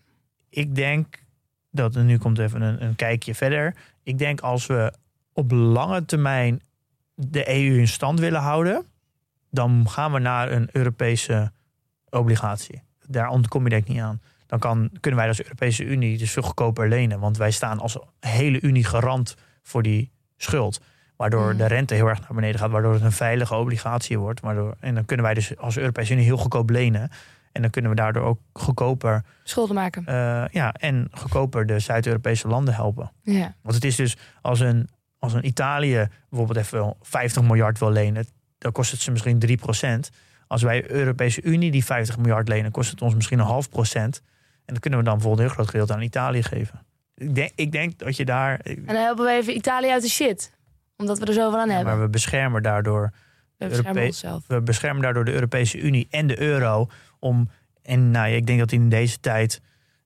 Ik 0.48 0.74
denk 0.74 1.22
dat, 1.70 1.96
en 1.96 2.06
nu 2.06 2.18
komt 2.18 2.38
even 2.38 2.62
een, 2.62 2.84
een 2.84 2.96
kijkje 2.96 3.34
verder. 3.34 3.74
Ik 4.02 4.18
denk 4.18 4.40
als 4.40 4.66
we 4.66 4.92
op 5.34 5.50
lange 5.50 6.04
termijn 6.04 6.62
de 7.14 7.48
EU 7.48 7.78
in 7.78 7.88
stand 7.88 8.20
willen 8.20 8.40
houden, 8.40 8.84
dan 9.50 9.88
gaan 9.88 10.12
we 10.12 10.18
naar 10.18 10.52
een 10.52 10.68
Europese 10.72 11.52
obligatie. 12.10 12.82
Daar 13.06 13.28
ontkom 13.28 13.62
je 13.64 13.68
denk 13.70 13.82
ik 13.82 13.88
niet 13.88 14.00
aan. 14.02 14.20
Dan 14.46 14.58
kan, 14.58 14.90
kunnen 15.00 15.20
wij 15.20 15.28
als 15.28 15.42
Europese 15.42 15.84
Unie 15.84 16.18
dus 16.18 16.30
veel 16.32 16.42
goedkoper 16.42 16.88
lenen. 16.88 17.20
Want 17.20 17.36
wij 17.36 17.50
staan 17.50 17.78
als 17.80 17.98
hele 18.20 18.60
Unie 18.60 18.84
garant 18.84 19.36
voor 19.62 19.82
die 19.82 20.10
schuld. 20.36 20.80
Waardoor 21.16 21.50
Mm. 21.52 21.56
de 21.58 21.66
rente 21.66 21.94
heel 21.94 22.06
erg 22.08 22.20
naar 22.20 22.34
beneden 22.34 22.60
gaat. 22.60 22.70
Waardoor 22.70 22.92
het 22.92 23.02
een 23.02 23.12
veilige 23.12 23.54
obligatie 23.54 24.18
wordt. 24.18 24.40
Waardoor, 24.40 24.76
en 24.80 24.94
dan 24.94 25.04
kunnen 25.04 25.24
wij 25.26 25.34
dus 25.34 25.56
als 25.56 25.78
Europese 25.78 26.12
Unie 26.12 26.24
heel 26.24 26.36
goedkoop 26.36 26.70
lenen. 26.70 27.10
En 27.52 27.62
dan 27.62 27.70
kunnen 27.70 27.90
we 27.90 27.96
daardoor 27.96 28.22
ook 28.22 28.40
goedkoper, 28.52 29.24
Schulden 29.42 29.74
maken. 29.74 30.06
eh, 30.06 30.44
ja, 30.50 30.72
en 30.72 31.08
goedkoper 31.12 31.66
de 31.66 31.78
Zuid-Europese 31.78 32.48
landen 32.48 32.74
helpen. 32.74 33.12
Ja. 33.22 33.54
Want 33.62 33.74
het 33.74 33.84
is 33.84 33.96
dus 33.96 34.16
als 34.42 34.60
een, 34.60 34.88
als 35.24 35.32
een 35.32 35.46
Italië 35.46 36.08
bijvoorbeeld 36.28 36.58
even 36.58 36.94
50 37.00 37.42
miljard 37.42 37.78
wil 37.78 37.90
lenen, 37.90 38.26
dan 38.58 38.72
kost 38.72 38.90
het 38.90 39.00
ze 39.00 39.10
misschien 39.10 39.58
3% 40.10 40.14
Als 40.46 40.62
wij 40.62 40.90
Europese 40.90 41.42
Unie 41.42 41.70
die 41.70 41.84
50 41.84 42.16
miljard 42.18 42.48
lenen, 42.48 42.70
kost 42.70 42.90
het 42.90 43.02
ons 43.02 43.14
misschien 43.14 43.38
een 43.38 43.44
half 43.44 43.68
procent. 43.68 44.22
En 44.64 44.72
dan 44.72 44.78
kunnen 44.78 44.98
we 44.98 45.04
dan 45.04 45.14
bijvoorbeeld 45.14 45.42
een 45.42 45.46
heel 45.46 45.54
groot 45.54 45.70
gedeelte 45.70 45.94
aan 45.94 46.02
Italië 46.02 46.42
geven. 46.42 46.86
Ik 47.14 47.34
denk, 47.34 47.52
ik 47.54 47.72
denk 47.72 47.98
dat 47.98 48.16
je 48.16 48.24
daar. 48.24 48.58
En 48.58 48.84
dan 48.84 48.96
helpen 48.96 49.24
we 49.24 49.30
even 49.30 49.56
Italië 49.56 49.90
uit 49.90 50.02
de 50.02 50.08
shit. 50.08 50.52
Omdat 50.96 51.18
we 51.18 51.24
er 51.26 51.32
zoveel 51.32 51.58
aan 51.58 51.68
hebben. 51.68 51.92
maar 51.92 52.02
we 52.02 52.08
beschermen 52.08 52.62
daardoor. 52.62 53.12
we 53.56 53.68
beschermen 53.68 54.04
onszelf. 54.04 54.44
We 54.46 54.62
beschermen 54.62 55.02
daardoor 55.02 55.24
de 55.24 55.32
Europese 55.32 55.78
Unie 55.78 56.06
en 56.10 56.26
de 56.26 56.40
euro. 56.40 56.88
Om, 57.18 57.48
en 57.82 58.10
nou, 58.10 58.28
ja, 58.28 58.36
ik 58.36 58.46
denk 58.46 58.58
dat 58.58 58.72
in 58.72 58.88
deze 58.88 59.20
tijd 59.20 59.60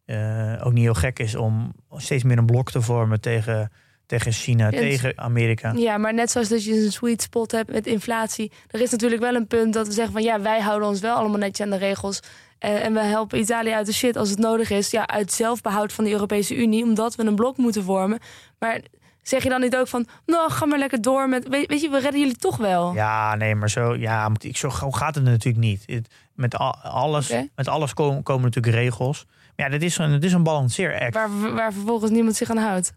eh, 0.05 0.55
ook 0.62 0.73
niet 0.73 0.85
heel 0.85 0.95
gek 0.95 1.19
is 1.19 1.35
om 1.35 1.73
steeds 1.97 2.23
meer 2.23 2.39
een 2.39 2.47
blok 2.47 2.71
te 2.71 2.83
vormen 2.83 3.21
tegen, 3.21 3.71
tegen 4.09 4.32
China, 4.32 4.64
En- 4.64 4.70
tegen 4.70 5.12
Amerika. 5.18 5.72
Ja, 5.76 5.98
maar 5.98 6.14
net 6.14 6.30
zoals 6.30 6.48
dat 6.48 6.64
je 6.64 6.84
een 6.84 6.92
sweet 6.92 7.22
spot 7.22 7.52
hebt 7.52 7.72
met 7.72 7.86
inflatie. 7.86 8.52
Er 8.70 8.80
is 8.80 8.90
natuurlijk 8.90 9.22
wel 9.22 9.34
een 9.34 9.46
punt 9.46 9.72
dat 9.74 9.86
we 9.86 9.92
zeggen 9.92 10.12
van 10.12 10.22
ja, 10.22 10.40
wij 10.40 10.61
houden 10.61 10.88
ons 10.88 11.00
wel 11.00 11.16
allemaal 11.16 11.38
netjes 11.38 11.66
aan 11.66 11.72
de 11.72 11.78
regels. 11.78 12.20
Eh, 12.59 12.84
en 12.84 12.92
we 12.92 13.00
helpen 13.00 13.38
Italië 13.38 13.72
uit 13.72 13.86
de 13.86 13.92
shit 13.92 14.16
als 14.16 14.30
het 14.30 14.38
nodig 14.38 14.70
is. 14.70 14.90
Ja, 14.90 15.06
uit 15.06 15.32
zelfbehoud 15.32 15.92
van 15.92 16.04
de 16.04 16.11
Europese 16.11 16.56
Unie, 16.56 16.84
omdat 16.84 17.14
we 17.14 17.24
een 17.24 17.34
blok 17.34 17.56
moeten 17.56 17.84
vormen. 17.84 18.18
Maar 18.59 18.80
zeg 19.22 19.42
je 19.42 19.48
dan 19.48 19.61
niet 19.61 19.76
ook 19.76 19.88
van, 19.88 20.06
nou, 20.26 20.50
ga 20.50 20.66
maar 20.66 20.78
lekker 20.78 21.02
door 21.02 21.28
met. 21.28 21.48
Weet, 21.48 21.66
weet 21.68 21.80
je, 21.80 21.88
we 21.88 21.98
redden 22.00 22.20
jullie 22.20 22.36
toch 22.36 22.56
wel. 22.56 22.94
Ja, 22.94 23.34
nee, 23.34 23.54
maar 23.54 23.70
zo, 23.70 23.94
ja, 23.94 24.30
ik, 24.38 24.56
zo 24.56 24.70
gauw 24.70 24.90
gaat 24.90 25.14
het 25.14 25.24
natuurlijk 25.24 25.64
niet. 25.64 26.02
Met, 26.34 26.56
al, 26.56 26.76
alles, 26.76 27.32
met 27.54 27.68
alles 27.68 27.94
komen, 27.94 28.22
komen 28.22 28.42
natuurlijk 28.44 28.74
regels. 28.74 29.26
Maar 29.56 29.66
ja, 29.66 29.72
dit 29.72 29.82
is 29.82 29.98
een, 29.98 30.11
het 30.11 30.24
is 30.24 30.32
een 30.32 30.42
balanceeract. 30.42 31.14
Waar, 31.14 31.54
waar 31.54 31.72
vervolgens 31.72 32.11
niemand 32.11 32.36
zich 32.36 32.50
aan 32.50 32.56
houdt. 32.56 32.92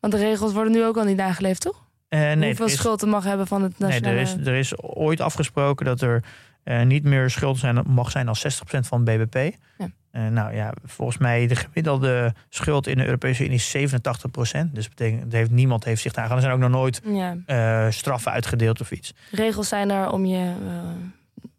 Want 0.00 0.12
de 0.12 0.18
regels 0.18 0.52
worden 0.52 0.72
nu 0.72 0.84
ook 0.84 0.96
al 0.96 1.04
niet 1.04 1.16
nageleefd, 1.16 1.60
toch? 1.60 1.86
Eh, 2.08 2.20
nee, 2.20 2.46
Hoeveel 2.46 2.66
is, 2.66 2.76
schuld 2.76 3.02
er 3.02 3.08
mag 3.08 3.24
hebben 3.24 3.46
van 3.46 3.62
het 3.62 3.78
nee 3.78 3.88
nationale... 3.88 4.16
er, 4.16 4.22
is, 4.22 4.46
er 4.46 4.54
is 4.54 4.82
ooit 4.82 5.20
afgesproken 5.20 5.86
dat 5.86 6.00
er 6.00 6.24
eh, 6.62 6.82
niet 6.82 7.04
meer 7.04 7.30
schuld 7.30 7.58
zijn, 7.58 7.82
mag 7.86 8.10
zijn 8.10 8.28
als 8.28 8.44
60% 8.44 8.78
van 8.80 9.06
het 9.06 9.28
BBP. 9.30 9.56
Ja. 9.78 9.90
Eh, 10.10 10.26
nou 10.26 10.54
ja, 10.54 10.72
volgens 10.84 11.18
mij 11.18 11.46
de 11.46 11.56
gemiddelde 11.56 12.34
schuld 12.48 12.86
in 12.86 12.96
de 12.96 13.04
Europese 13.04 13.44
Unie 13.44 13.56
is 13.56 13.76
87%. 13.76 14.72
Dus 14.72 14.88
betekent, 14.88 15.32
heeft, 15.32 15.50
niemand 15.50 15.84
heeft 15.84 16.02
zich 16.02 16.12
daar 16.12 16.24
aan. 16.28 16.36
Er 16.36 16.40
zijn 16.40 16.52
ook 16.52 16.58
nog 16.58 16.70
nooit 16.70 17.00
Ja, 17.04 17.90
straffen 17.90 18.32
uitgedeeld 18.32 18.80
of 18.80 18.90
iets. 18.90 19.14
regels 19.30 19.68
zijn 19.68 19.90
er 19.90 20.10
om 20.10 20.24
je 20.24 20.52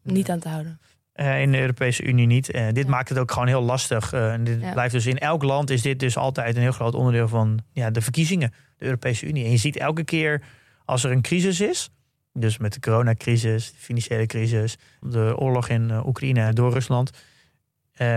niet 0.03 0.29
aan 0.29 0.39
te 0.39 0.49
houden. 0.49 0.79
Eh, 1.19 1.41
in 1.41 1.51
de 1.51 1.59
Europese 1.59 2.03
Unie 2.03 2.27
niet. 2.27 2.51
Eh, 2.51 2.67
dit 2.71 2.83
Ja. 2.83 2.89
maakt 2.89 3.09
het 3.09 3.17
ook 3.17 3.31
gewoon 3.31 3.47
heel 3.47 3.61
lastig. 3.61 4.13
Eh, 4.13 4.33
en 4.33 4.43
dit 4.43 4.61
Ja. 4.61 4.71
blijft 4.71 4.93
dus 4.93 5.05
in 5.05 5.17
elk 5.17 5.43
land 5.43 5.69
is 5.69 5.81
dit 5.81 5.99
dus 5.99 6.17
altijd 6.17 6.55
een 6.55 6.61
heel 6.61 6.71
groot 6.71 6.93
onderdeel 6.93 7.27
van 7.27 7.59
ja, 7.71 7.89
de 7.89 8.01
verkiezingen, 8.01 8.53
de 8.77 8.85
Europese 8.85 9.25
Unie. 9.25 9.45
En 9.45 9.51
je 9.51 9.57
ziet 9.57 9.77
elke 9.77 10.03
keer 10.03 10.41
als 10.85 11.03
er 11.03 11.11
een 11.11 11.21
crisis 11.21 11.61
is, 11.61 11.89
dus 12.33 12.57
met 12.57 12.73
de 12.73 12.79
coronacrisis, 12.79 13.71
de 13.71 13.77
financiële 13.77 14.25
crisis, 14.25 14.77
de 15.01 15.37
oorlog 15.37 15.69
in 15.69 15.91
Oekraïne 16.05 16.53
door 16.53 16.71
Rusland, 16.73 17.11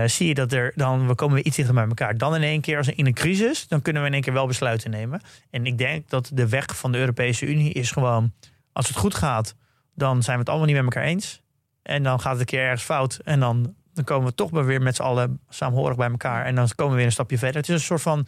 zie 0.05 0.27
je 0.27 0.33
dat 0.33 0.51
er 0.51 0.71
dan 0.75 1.07
we 1.07 1.15
komen 1.15 1.35
weer 1.35 1.45
iets 1.45 1.55
dichter 1.55 1.75
bij 1.75 1.87
elkaar. 1.87 2.17
Dan 2.17 2.35
in 2.35 2.41
één 2.43 2.61
keer 2.61 2.77
als 2.77 2.87
in 2.87 3.05
een 3.05 3.13
crisis, 3.13 3.67
dan 3.67 3.81
kunnen 3.81 4.01
we 4.01 4.07
in 4.07 4.13
één 4.13 4.23
keer 4.23 4.33
wel 4.33 4.47
besluiten 4.47 4.91
nemen. 4.91 5.21
En 5.49 5.65
ik 5.65 5.77
denk 5.77 6.09
dat 6.09 6.31
de 6.33 6.49
weg 6.49 6.77
van 6.77 6.91
de 6.91 6.97
Europese 6.97 7.45
Unie 7.45 7.73
is 7.73 7.91
gewoon, 7.91 8.33
als 8.73 8.87
het 8.87 8.97
goed 8.97 9.15
gaat, 9.15 9.55
dan 9.95 10.23
zijn 10.23 10.35
we 10.35 10.41
het 10.41 10.49
allemaal 10.49 10.67
niet 10.67 10.75
met 10.75 10.83
elkaar 10.85 11.03
eens. 11.03 11.42
En 11.83 12.03
dan 12.03 12.19
gaat 12.19 12.31
het 12.31 12.39
een 12.39 12.45
keer 12.45 12.61
ergens 12.61 12.83
fout. 12.83 13.19
En 13.23 13.39
dan, 13.39 13.75
dan 13.93 14.03
komen 14.03 14.27
we 14.27 14.35
toch 14.35 14.51
maar 14.51 14.65
weer 14.65 14.81
met 14.81 14.95
z'n 14.95 15.01
allen 15.01 15.39
saamhorig 15.49 15.97
bij 15.97 16.09
elkaar. 16.09 16.45
En 16.45 16.55
dan 16.55 16.69
komen 16.75 16.91
we 16.91 16.97
weer 16.97 17.05
een 17.05 17.11
stapje 17.11 17.37
verder. 17.37 17.57
Het 17.57 17.69
is 17.69 17.75
een 17.75 17.81
soort 17.81 18.01
van 18.01 18.27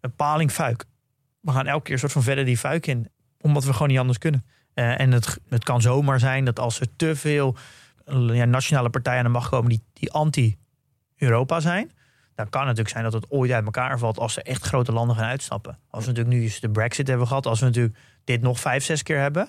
een 0.00 0.14
paling-fuik. 0.14 0.84
We 1.40 1.52
gaan 1.52 1.66
elke 1.66 1.82
keer 1.82 1.92
een 1.92 1.98
soort 1.98 2.12
van 2.12 2.22
verder 2.22 2.44
die 2.44 2.58
fuik 2.58 2.86
in. 2.86 3.08
Omdat 3.40 3.64
we 3.64 3.72
gewoon 3.72 3.88
niet 3.88 3.98
anders 3.98 4.18
kunnen. 4.18 4.44
Eh, 4.74 5.00
en 5.00 5.12
het, 5.12 5.38
het 5.48 5.64
kan 5.64 5.80
zomaar 5.80 6.18
zijn 6.18 6.44
dat 6.44 6.58
als 6.58 6.80
er 6.80 6.86
te 6.96 7.16
veel 7.16 7.56
eh, 8.04 8.34
ja, 8.34 8.44
nationale 8.44 8.90
partijen 8.90 9.18
aan 9.18 9.24
de 9.24 9.30
macht 9.30 9.48
komen 9.48 9.68
die, 9.68 9.82
die 9.92 10.12
anti-Europa 10.12 11.60
zijn. 11.60 11.90
Dan 12.34 12.48
kan 12.48 12.60
het 12.60 12.68
natuurlijk 12.76 12.88
zijn 12.88 13.04
dat 13.04 13.12
het 13.12 13.30
ooit 13.30 13.50
uit 13.50 13.64
elkaar 13.64 13.98
valt 13.98 14.18
als 14.18 14.36
er 14.36 14.42
echt 14.42 14.64
grote 14.64 14.92
landen 14.92 15.16
gaan 15.16 15.28
uitstappen. 15.28 15.78
Als 15.90 16.04
we 16.04 16.10
natuurlijk 16.10 16.36
nu 16.36 16.52
de 16.60 16.70
brexit 16.70 17.08
hebben 17.08 17.26
gehad. 17.26 17.46
Als 17.46 17.60
we 17.60 17.66
natuurlijk 17.66 17.98
dit 18.24 18.42
nog 18.42 18.60
vijf, 18.60 18.84
zes 18.84 19.02
keer 19.02 19.18
hebben. 19.18 19.48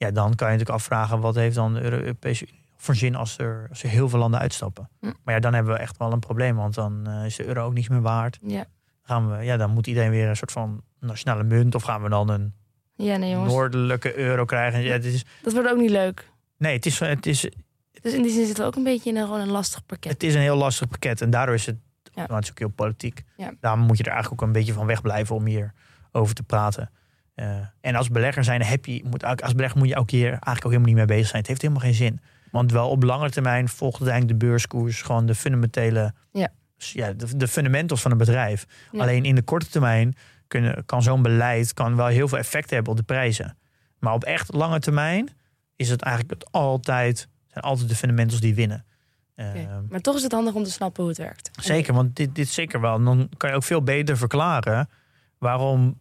Ja, 0.00 0.10
dan 0.10 0.34
kan 0.34 0.46
je 0.46 0.52
natuurlijk 0.52 0.70
afvragen 0.78 1.20
wat 1.20 1.34
heeft 1.34 1.54
dan 1.54 1.74
de 1.74 1.80
Europese 1.82 2.46
Unie 2.48 2.58
voor 2.76 2.94
zin 2.94 3.14
als 3.14 3.38
er, 3.38 3.66
als 3.70 3.82
er 3.82 3.88
heel 3.88 4.08
veel 4.08 4.18
landen 4.18 4.40
uitstappen. 4.40 4.88
Hm. 5.00 5.12
Maar 5.24 5.34
ja, 5.34 5.40
dan 5.40 5.54
hebben 5.54 5.72
we 5.72 5.78
echt 5.78 5.96
wel 5.96 6.12
een 6.12 6.18
probleem. 6.20 6.56
Want 6.56 6.74
dan 6.74 7.06
eh, 7.06 7.24
is 7.24 7.36
de 7.36 7.46
euro 7.46 7.64
ook 7.64 7.74
niets 7.74 7.88
meer 7.88 8.00
waard. 8.00 8.38
Ja, 8.42 8.64
Gaan 9.02 9.30
we, 9.30 9.44
ja, 9.44 9.56
dan 9.56 9.70
moet 9.70 9.86
iedereen 9.86 10.10
weer 10.10 10.28
een 10.28 10.36
soort 10.36 10.52
van 10.52 10.82
nationale 11.00 11.42
munt. 11.44 11.74
Of 11.74 11.82
gaan 11.82 12.02
we 12.02 12.08
dan 12.08 12.28
een 12.28 12.54
ja 12.94 13.16
nee 13.16 13.30
jongens. 13.30 13.52
noordelijke 13.52 14.16
euro 14.18 14.44
krijgen. 14.44 14.80
Ja, 14.80 14.92
het 14.92 15.04
is, 15.04 15.24
Dat 15.42 15.52
wordt 15.52 15.68
ook 15.70 15.78
niet 15.78 15.90
leuk. 15.90 16.30
nee, 16.56 16.76
het 16.76 16.86
is, 16.86 16.98
het, 16.98 17.26
is, 17.26 17.40
Dus 18.02 18.12
in 18.14 18.22
die 18.22 18.32
zin 18.32 18.44
zitten 18.46 18.64
we 18.64 18.70
ook 18.70 18.76
een 18.76 18.82
beetje 18.82 19.10
in 19.10 19.16
een, 19.16 19.24
gewoon 19.24 19.40
een 19.40 19.50
lastig 19.50 19.86
pakket. 19.86 20.12
het 20.12 20.22
is 20.22 20.34
een 20.34 20.40
heel 20.40 20.56
lastig 20.56 20.88
pakket. 20.88 21.20
En 21.20 21.30
daardoor 21.30 21.54
is 21.54 21.66
het, 21.66 21.76
Ja. 22.02 22.10
nou, 22.14 22.34
het 22.34 22.44
is 22.44 22.50
ook 22.50 22.58
heel 22.58 22.68
politiek. 22.68 23.22
Ja. 23.36 23.52
Daarom 23.60 23.80
moet 23.86 23.96
je 23.98 24.04
er 24.04 24.10
eigenlijk 24.12 24.42
ook 24.42 24.48
een 24.48 24.54
beetje 24.54 24.72
van 24.72 24.86
wegblijven 24.86 25.36
om 25.36 25.44
hier 25.46 25.72
over 26.12 26.34
te 26.34 26.42
praten. 26.42 26.90
Eh, 27.40 27.56
en 27.80 27.94
als 27.94 28.08
belegger 28.08 28.44
zijn, 28.44 28.62
heb 28.62 28.86
je, 28.86 29.02
moet, 29.04 29.24
als 29.24 29.54
belegger 29.54 29.78
moet 29.78 29.88
je 29.88 29.96
ook 29.96 30.10
hier 30.10 30.28
eigenlijk 30.28 30.64
ook 30.64 30.70
helemaal 30.70 30.86
niet 30.88 30.96
mee 30.96 31.16
bezig 31.16 31.26
zijn. 31.26 31.38
Het 31.38 31.48
heeft 31.48 31.62
helemaal 31.62 31.82
geen 31.82 31.94
zin. 31.94 32.20
Want 32.50 32.72
wel 32.72 32.88
op 32.88 33.02
lange 33.02 33.30
termijn 33.30 33.68
volgt 33.68 34.00
uiteindelijk 34.00 34.40
de 34.40 34.46
beurskoers 34.46 35.02
gewoon 35.02 35.26
de 35.26 35.34
fundamentele, 35.34 36.12
Ja. 36.32 36.48
ja, 36.76 37.12
de, 37.12 37.36
de 37.36 37.48
fundamentals 37.48 38.02
van 38.02 38.10
een 38.10 38.18
bedrijf. 38.18 38.66
Ja. 38.92 39.00
Alleen 39.00 39.24
in 39.24 39.34
de 39.34 39.42
korte 39.42 39.68
termijn 39.68 40.14
kunnen, 40.48 40.84
kan 40.86 41.02
zo'n 41.02 41.22
beleid 41.22 41.74
kan 41.74 41.96
wel 41.96 42.06
heel 42.06 42.28
veel 42.28 42.38
effect 42.38 42.70
hebben 42.70 42.92
op 42.92 42.98
de 42.98 43.04
prijzen. 43.04 43.56
Maar 43.98 44.12
op 44.12 44.24
echt 44.24 44.54
lange 44.54 44.78
termijn 44.78 45.28
is 45.76 45.88
het 45.88 46.02
eigenlijk 46.02 46.40
het 46.40 46.52
altijd, 46.52 47.28
zijn 47.46 47.64
altijd 47.64 47.88
de 47.88 47.94
fundamentals 47.94 48.40
die 48.40 48.54
winnen. 48.54 48.84
Ehm, 49.34 49.56
Maar 49.88 50.00
toch 50.00 50.16
is 50.16 50.22
het 50.22 50.32
handig 50.32 50.54
om 50.54 50.64
te 50.64 50.70
snappen 50.70 51.02
hoe 51.02 51.12
het 51.12 51.20
werkt. 51.20 51.50
Zeker, 51.62 51.94
want 51.94 52.16
dit, 52.16 52.34
dit 52.34 52.48
zeker 52.48 52.80
wel. 52.80 52.94
En 52.94 53.04
dan 53.04 53.28
kan 53.36 53.50
je 53.50 53.56
ook 53.56 53.64
veel 53.64 53.82
beter 53.82 54.16
verklaren 54.16 54.88
waarom 55.38 56.00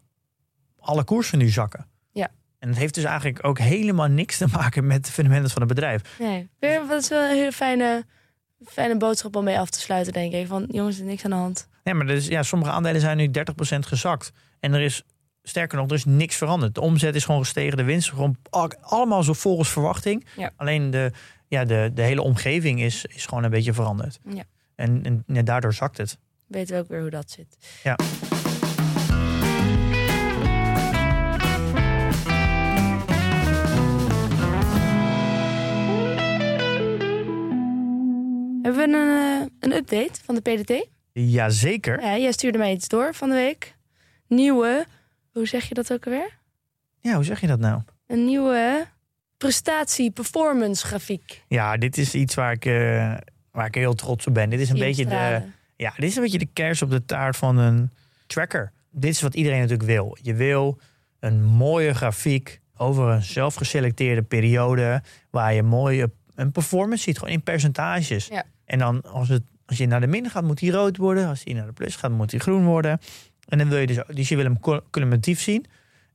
alle 0.79 1.03
koersen 1.03 1.37
nu 1.37 1.49
zakken. 1.49 1.85
Ja. 2.11 2.27
En 2.59 2.69
het 2.69 2.77
heeft 2.77 2.93
dus 2.93 3.03
eigenlijk 3.03 3.45
ook 3.45 3.59
helemaal 3.59 4.07
niks 4.07 4.37
te 4.37 4.47
maken 4.51 4.87
met 4.87 5.05
de 5.05 5.11
fundamenten 5.11 5.51
van 5.51 5.61
het 5.61 5.69
bedrijf. 5.69 6.01
Nee, 6.19 6.49
weer, 6.59 6.81
dat 6.87 7.01
is 7.01 7.09
wel 7.09 7.29
een 7.29 7.35
hele 7.35 7.51
fijne, 7.51 8.03
fijne 8.65 8.97
boodschap 8.97 9.35
om 9.35 9.43
mee 9.43 9.59
af 9.59 9.69
te 9.69 9.79
sluiten, 9.79 10.13
denk 10.13 10.33
ik. 10.33 10.47
Van 10.47 10.65
jongens, 10.71 10.95
er 10.97 11.03
is 11.03 11.09
niks 11.09 11.23
aan 11.23 11.29
de 11.31 11.35
hand. 11.37 11.67
Nee, 11.83 11.93
maar 11.93 12.05
dus, 12.05 12.27
ja, 12.27 12.43
sommige 12.43 12.71
aandelen 12.71 13.01
zijn 13.01 13.17
nu 13.17 13.27
30% 13.27 13.79
gezakt. 13.79 14.31
En 14.59 14.73
er 14.73 14.81
is, 14.81 15.03
sterker 15.43 15.77
nog, 15.77 15.87
er 15.89 15.95
is 15.95 16.05
niks 16.05 16.35
veranderd. 16.35 16.75
De 16.75 16.81
omzet 16.81 17.15
is 17.15 17.25
gewoon 17.25 17.41
gestegen, 17.41 17.77
de 17.77 17.83
winst 17.83 18.07
is 18.07 18.13
gewoon 18.13 18.37
al- 18.49 18.71
allemaal 18.81 19.23
zo 19.23 19.33
volgens 19.33 19.69
verwachting. 19.69 20.25
Ja. 20.35 20.51
Alleen 20.55 20.89
de, 20.89 21.11
ja, 21.47 21.65
de, 21.65 21.91
de 21.93 22.01
hele 22.01 22.21
omgeving 22.21 22.81
is, 22.81 23.05
is 23.05 23.25
gewoon 23.25 23.43
een 23.43 23.49
beetje 23.49 23.73
veranderd. 23.73 24.19
Ja. 24.29 24.43
En, 24.75 25.03
en 25.03 25.23
ja, 25.27 25.41
daardoor 25.41 25.73
zakt 25.73 25.97
het. 25.97 26.17
Weten 26.47 26.75
we 26.75 26.81
ook 26.81 26.87
weer 26.87 27.01
hoe 27.01 27.09
dat 27.09 27.31
zit. 27.31 27.57
Ja. 27.83 27.95
Hebben 38.69 38.91
we 38.91 38.97
een, 38.97 39.41
eh, 39.41 39.47
een 39.59 39.77
update 39.77 40.19
van 40.25 40.35
de 40.35 40.41
PDT? 40.41 40.87
Jazeker. 41.11 42.01
Ja, 42.01 42.17
jij 42.17 42.31
stuurde 42.31 42.57
mij 42.57 42.71
iets 42.71 42.87
door 42.87 43.13
van 43.13 43.29
de 43.29 43.35
week. 43.35 43.75
Nieuwe, 44.27 44.85
hoe 45.31 45.47
zeg 45.47 45.65
je 45.65 45.73
dat 45.73 45.93
ook 45.93 46.05
alweer? 46.05 46.37
Ja, 47.01 47.15
hoe 47.15 47.23
zeg 47.23 47.41
je 47.41 47.47
dat 47.47 47.59
nou? 47.59 47.81
Een 48.07 48.25
nieuwe 48.25 48.85
prestatie-performance 49.37 50.85
grafiek. 50.85 51.43
Ja, 51.47 51.77
dit 51.77 51.97
is 51.97 52.13
iets 52.13 52.35
waar 52.35 52.51
ik, 52.51 52.65
eh, 52.65 53.15
waar 53.51 53.65
ik 53.65 53.75
heel 53.75 53.93
trots 53.93 54.27
op 54.27 54.33
ben. 54.33 54.49
Dit 54.49 54.59
is 54.59 54.69
een 54.69 54.79
beetje 54.79 55.05
de, 55.05 55.41
ja, 55.75 55.93
dit 55.95 56.09
is 56.09 56.15
een 56.15 56.23
beetje 56.23 56.39
de 56.39 56.49
kers 56.53 56.81
op 56.81 56.89
de 56.89 57.05
taart 57.05 57.37
van 57.37 57.57
een 57.57 57.91
tracker. 58.27 58.71
Dit 58.91 59.11
is 59.11 59.21
wat 59.21 59.35
iedereen 59.35 59.59
natuurlijk 59.59 59.89
wil. 59.89 60.17
Je 60.21 60.33
wil 60.33 60.79
een 61.19 61.43
mooie 61.43 61.93
grafiek 61.93 62.59
over 62.77 63.07
een 63.07 63.23
zelfgeselecteerde 63.23 64.21
periode. 64.21 65.01
Waar 65.29 65.53
je 65.53 65.63
mooie 65.63 66.11
een 66.35 66.51
performance 66.51 67.03
ziet, 67.03 67.17
gewoon 67.17 67.33
in 67.33 67.43
percentages. 67.43 68.27
Ja. 68.27 68.45
En 68.69 68.79
dan 68.79 69.01
als, 69.01 69.29
het, 69.29 69.43
als 69.65 69.77
je 69.77 69.87
naar 69.87 70.01
de 70.01 70.07
min 70.07 70.29
gaat, 70.29 70.43
moet 70.43 70.59
die 70.59 70.71
rood 70.71 70.97
worden. 70.97 71.27
Als 71.27 71.41
je 71.43 71.53
naar 71.53 71.65
de 71.65 71.73
plus 71.73 71.95
gaat, 71.95 72.11
moet 72.11 72.29
die 72.29 72.39
groen 72.39 72.65
worden. 72.65 72.99
En 73.47 73.57
dan 73.57 73.69
wil 73.69 73.77
je 73.77 73.87
dus, 73.87 73.99
dus 74.13 74.29
je 74.29 74.35
wil 74.35 74.45
hem 74.45 74.81
cumulatief 74.89 75.41
zien. 75.41 75.65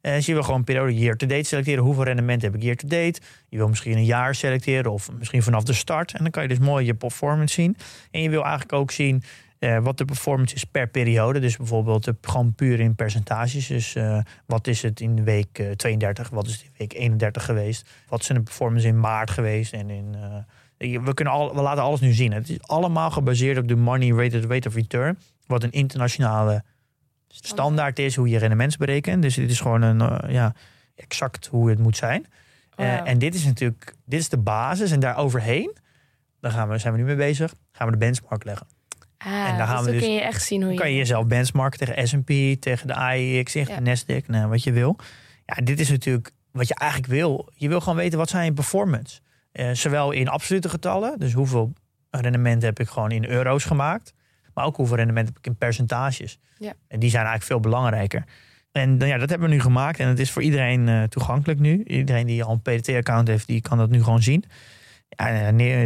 En 0.01 0.15
dus 0.15 0.27
je 0.27 0.33
wil 0.33 0.43
gewoon 0.43 0.65
periode 0.65 0.95
year-to-date 0.95 1.43
selecteren. 1.43 1.85
Hoeveel 1.85 2.05
rendement 2.05 2.43
heb 2.43 2.55
ik 2.55 2.63
year-to-date? 2.63 3.21
Je 3.49 3.57
wil 3.57 3.69
misschien 3.69 3.97
een 3.97 4.05
jaar 4.05 4.35
selecteren 4.35 4.93
of 4.93 5.13
misschien 5.19 5.43
vanaf 5.43 5.63
de 5.63 5.73
start. 5.73 6.13
En 6.13 6.23
dan 6.23 6.31
kan 6.31 6.43
je 6.43 6.49
dus 6.49 6.59
mooi 6.59 6.87
je 6.87 6.95
performance 6.95 7.55
zien. 7.55 7.77
En 8.11 8.23
je 8.23 8.31
wil 8.31 8.43
eigenlijk 8.43 8.73
ook 8.73 8.91
zien 8.91 9.23
eh, 9.59 9.79
wat 9.79 9.99
de 9.99 10.05
performance 10.05 10.55
is 10.55 10.65
per 10.65 10.89
periode. 10.89 11.41
Dus 11.41 11.57
bijvoorbeeld 11.57 12.07
eh, 12.07 12.15
gewoon 12.21 12.55
puur 12.55 12.81
in 12.81 12.95
percentages. 12.95 13.67
Dus 13.67 13.95
eh, 13.95 14.19
wat 14.47 14.67
is 14.67 14.83
het 14.83 15.01
in 15.01 15.25
week 15.25 15.59
eh, 15.59 15.71
32? 15.71 16.31
Wat 16.31 16.47
is 16.47 16.53
het 16.53 16.63
in 16.63 16.71
week 16.77 16.93
31 16.93 17.45
geweest? 17.45 17.89
Wat 18.09 18.21
is 18.21 18.27
de 18.27 18.43
performance 18.43 18.87
in 18.87 19.01
maart 19.01 19.31
geweest? 19.31 19.73
En 19.73 19.91
in, 19.91 20.15
eh, 20.15 20.37
we, 21.05 21.15
kunnen 21.15 21.35
al, 21.35 21.55
we 21.55 21.63
laten 21.63 21.83
alles 21.83 22.01
nu 22.01 22.13
zien. 22.13 22.33
Het 22.33 22.49
is 22.49 22.63
allemaal 22.63 23.11
gebaseerd 23.11 23.59
op 23.59 23.69
de 23.69 23.77
money 23.77 24.11
rated 24.25 24.45
rate 24.45 24.69
of 24.69 24.75
return. 24.75 25.19
Wat 25.47 25.63
een 25.63 25.73
internationale 25.73 26.63
standaard 27.29 27.99
is 27.99 28.17
hoe 28.17 28.29
je 28.29 28.39
rendements 28.39 28.77
berekent. 28.77 29.23
Dus 29.23 29.35
dit 29.35 29.51
is 29.51 29.61
gewoon 29.61 29.83
een, 29.83 30.01
eh, 30.01 30.33
ja, 30.33 30.55
exact 30.97 31.47
hoe 31.47 31.71
het 31.71 31.79
moet 31.79 31.97
zijn. 31.97 32.27
Eh, 32.75 32.87
Wauw. 32.87 33.05
en 33.05 33.19
dit 33.19 33.35
is 33.35 33.45
natuurlijk 33.45 33.95
dit 34.05 34.21
is 34.21 34.29
de 34.29 34.39
basis. 34.39 34.91
En 34.91 35.01
daar 35.01 35.17
overheen, 35.17 35.77
daar 36.41 36.51
gaan 36.53 36.69
we, 36.69 36.79
zijn 36.79 36.93
we 36.93 36.99
nu 36.99 37.05
mee 37.05 37.17
bezig, 37.17 37.55
gaan 37.73 37.87
we 37.87 37.93
de 37.93 37.99
benchmark 37.99 38.45
leggen. 38.45 38.67
Ah, 39.19 39.49
En 39.49 39.57
daar 39.57 39.67
gaan 39.67 39.77
dus 39.77 39.85
we 39.85 39.91
dan 39.91 39.93
dus- 39.93 40.03
kun 40.03 40.13
je 40.15 40.21
echt 40.21 40.43
zien 40.43 40.63
hoe 40.63 40.73
je... 40.73 40.79
kan 40.79 40.91
je 40.91 40.97
jezelf 40.97 41.27
benchmarken 41.27 41.79
tegen 41.79 42.09
S&P, 42.09 42.61
tegen 42.61 42.87
de 42.87 42.95
AEX, 42.95 43.53
tegen 43.53 43.75
Ja. 43.75 43.81
de 43.81 43.97
Nasdaq, 43.97 44.27
nou, 44.27 44.49
wat 44.49 44.63
je 44.63 44.73
wil. 44.73 44.97
Ja, 45.47 45.55
dit 45.65 45.81
is 45.81 45.89
natuurlijk 45.89 46.33
wat 46.51 46.69
je 46.69 46.75
eigenlijk 46.75 47.13
wil. 47.13 47.49
Je 47.55 47.69
wil 47.69 47.81
gewoon 47.81 47.97
weten 47.97 48.19
wat 48.19 48.29
zijn 48.29 48.45
je 48.45 48.53
performance. 48.53 49.21
Eh, 49.55 49.71
zowel 49.73 50.11
in 50.11 50.29
absolute 50.29 50.69
getallen, 50.69 51.19
dus 51.19 51.33
hoeveel 51.33 51.73
rendement 52.11 52.63
heb 52.63 52.81
ik 52.81 52.89
gewoon 52.89 53.11
in 53.11 53.25
euro's 53.25 53.65
gemaakt. 53.65 54.15
Maar 54.55 54.65
ook 54.65 54.77
hoeveel 54.77 54.97
rendement 54.97 55.29
heb 55.29 55.39
ik 55.39 55.47
in 55.47 55.57
percentages. 55.57 56.39
Ja. 56.59 56.73
En 56.89 57.01
die 57.01 57.11
zijn 57.11 57.27
eigenlijk 57.27 57.53
veel 57.53 57.71
belangrijker. 57.71 58.25
En 58.73 58.99
dan, 58.99 59.09
ja, 59.09 59.19
dat 59.19 59.31
hebben 59.31 59.49
we 59.49 59.55
nu 59.55 59.61
gemaakt 59.61 59.99
en 59.99 60.09
het 60.09 60.19
is 60.19 60.31
voor 60.31 60.43
iedereen 60.43 60.89
eh, 60.89 61.03
toegankelijk 61.03 61.61
nu. 61.61 61.83
Iedereen 61.85 62.27
die 62.27 62.45
al 62.45 62.53
een 62.53 62.61
PDT-account 62.61 63.29
heeft, 63.29 63.47
die 63.47 63.61
kan 63.61 63.79
dat 63.79 63.91
nu 63.91 64.03
gewoon 64.03 64.23
zien. 64.23 64.45
Ja, 65.09 65.47
eh, 65.47 65.53
nee, 65.53 65.77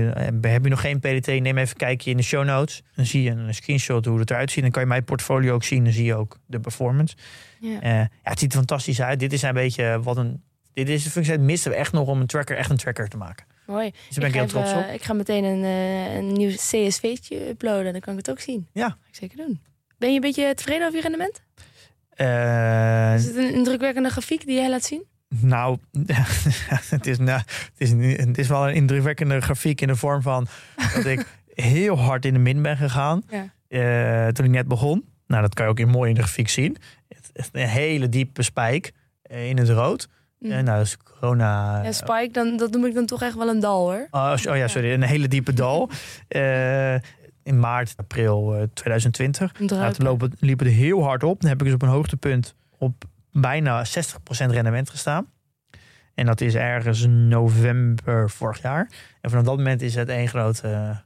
heb 0.40 0.64
je 0.64 0.70
nog 0.70 0.80
geen 0.80 1.00
PDT, 1.00 1.26
neem 1.26 1.58
even 1.58 1.68
een 1.68 1.76
kijkje 1.76 2.10
in 2.10 2.16
de 2.16 2.22
show 2.22 2.44
notes. 2.44 2.82
Dan 2.94 3.06
zie 3.06 3.22
je 3.22 3.30
een 3.30 3.54
screenshot 3.54 4.04
hoe 4.04 4.18
het 4.18 4.30
eruit 4.30 4.50
ziet. 4.50 4.62
Dan 4.62 4.70
kan 4.70 4.82
je 4.82 4.88
mijn 4.88 5.04
portfolio 5.04 5.54
ook 5.54 5.64
zien. 5.64 5.84
Dan 5.84 5.92
zie 5.92 6.04
je 6.04 6.14
ook 6.14 6.38
de 6.46 6.60
performance. 6.60 7.16
Ja. 7.60 7.78
Ja, 7.82 8.08
het 8.22 8.38
ziet 8.38 8.52
er 8.52 8.58
fantastisch 8.58 9.00
uit. 9.00 9.20
Dit 9.20 9.32
is 9.32 9.42
een 9.42 9.54
beetje 9.54 10.00
wat 10.02 10.16
een... 10.16 10.42
Dit 10.72 10.88
is 10.88 11.04
de 11.04 11.10
functie, 11.10 11.32
het 11.32 11.42
misten 11.42 11.70
we 11.70 11.76
echt 11.76 11.92
nog 11.92 12.08
om 12.08 12.20
een 12.20 12.26
tracker 12.26 12.56
echt 12.56 12.70
een 12.70 12.76
tracker 12.76 13.08
te 13.08 13.16
maken. 13.16 13.46
Mooi. 13.68 13.90
Dus 13.90 14.16
daar 14.16 14.30
ben 14.30 14.42
ik, 14.42 14.50
heel 14.50 14.62
ga 14.62 14.68
trots 14.70 14.86
op. 14.86 14.92
Ik 14.94 15.02
ga 15.02 15.12
meteen 15.12 15.44
een, 15.44 15.64
eh, 15.64 16.14
een 16.14 16.32
nieuw 16.32 16.50
CSV'tje 16.50 17.48
uploaden. 17.48 17.92
Dan 17.92 18.00
kan 18.00 18.12
ik 18.12 18.18
het 18.18 18.30
ook 18.30 18.40
zien. 18.40 18.66
Ja. 18.72 18.88
Ga 18.88 18.96
ik 19.08 19.14
zeker 19.16 19.36
doen. 19.36 19.60
Ben 19.98 20.08
je 20.08 20.14
een 20.14 20.20
beetje 20.20 20.54
tevreden 20.54 20.82
over 20.86 20.96
je 20.96 21.02
rendement? 21.02 21.42
Eh, 22.08 23.14
Is 23.14 23.24
het 23.24 23.36
een 23.36 23.54
indrukwekkende 23.54 24.08
grafiek 24.08 24.44
die 24.46 24.54
jij 24.54 24.70
laat 24.70 24.84
zien? 24.84 25.04
Nou, 25.28 25.78
het 26.90 27.06
is, 27.06 27.18
nou, 27.18 27.38
het, 27.38 27.72
is, 27.76 27.90
het 28.26 28.38
is 28.38 28.48
wel 28.48 28.68
een 28.68 28.74
indrukwekkende 28.74 29.40
grafiek 29.40 29.80
in 29.80 29.88
de 29.88 29.96
vorm 29.96 30.22
van 30.22 30.46
dat 30.94 31.04
ik 31.04 31.26
heel 31.54 31.98
hard 31.98 32.24
in 32.24 32.32
de 32.32 32.38
min 32.38 32.62
ben 32.62 32.76
gegaan 32.76 33.22
Ja. 33.28 33.48
eh, 34.26 34.32
toen 34.32 34.44
ik 34.44 34.50
net 34.50 34.68
begon. 34.68 35.04
Nou, 35.26 35.42
dat 35.42 35.54
kan 35.54 35.64
je 35.64 35.70
ook 35.70 35.78
in 35.80 35.88
mooi 35.88 36.08
in 36.08 36.14
de 36.14 36.22
grafiek 36.22 36.48
zien. 36.48 36.76
Het 37.08 37.48
een 37.52 37.68
hele 37.68 38.08
diepe 38.08 38.42
spijk 38.42 38.92
in 39.22 39.58
het 39.58 39.68
rood. 39.68 40.08
Mm. 40.38 40.50
En 40.50 40.64
nou, 40.64 40.86
corona. 41.04 41.82
Ja, 41.82 41.92
Spike, 41.92 42.28
dan, 42.32 42.56
dat 42.56 42.70
noem 42.70 42.84
ik 42.84 42.94
dan 42.94 43.06
toch 43.06 43.22
echt 43.22 43.36
wel 43.36 43.48
een 43.48 43.60
dal 43.60 43.80
hoor. 43.80 44.06
Oh, 44.10 44.32
oh 44.48 44.56
ja, 44.56 44.68
sorry, 44.68 44.92
een 44.92 45.02
hele 45.02 45.28
diepe 45.28 45.52
dal. 45.52 45.90
Eh, 46.28 46.94
in 47.42 47.60
maart, 47.60 47.94
april 47.96 48.54
eh, 48.54 48.62
2020. 48.74 49.52
Een 49.58 49.66
Nou, 49.66 49.92
toen 49.92 50.06
lopen, 50.06 50.32
liep 50.40 50.58
het 50.58 50.68
heel 50.68 51.02
hard 51.02 51.22
op. 51.22 51.40
Dan 51.40 51.50
heb 51.50 51.58
ik 51.58 51.64
dus 51.64 51.74
op 51.74 51.82
een 51.82 51.88
hoogtepunt 51.88 52.54
op 52.78 53.04
bijna 53.32 53.84
60% 53.84 53.90
rendement 54.30 54.90
gestaan. 54.90 55.26
En 56.18 56.26
dat 56.26 56.40
is 56.40 56.54
ergens 56.54 57.06
november 57.06 58.30
vorig 58.30 58.62
jaar. 58.62 58.90
En 59.20 59.30
vanaf 59.30 59.44
dat 59.44 59.56
moment 59.56 59.82
is 59.82 59.94
het 59.94 60.08
één 60.08 60.28
grote 60.28 60.68
eh, 60.68 60.96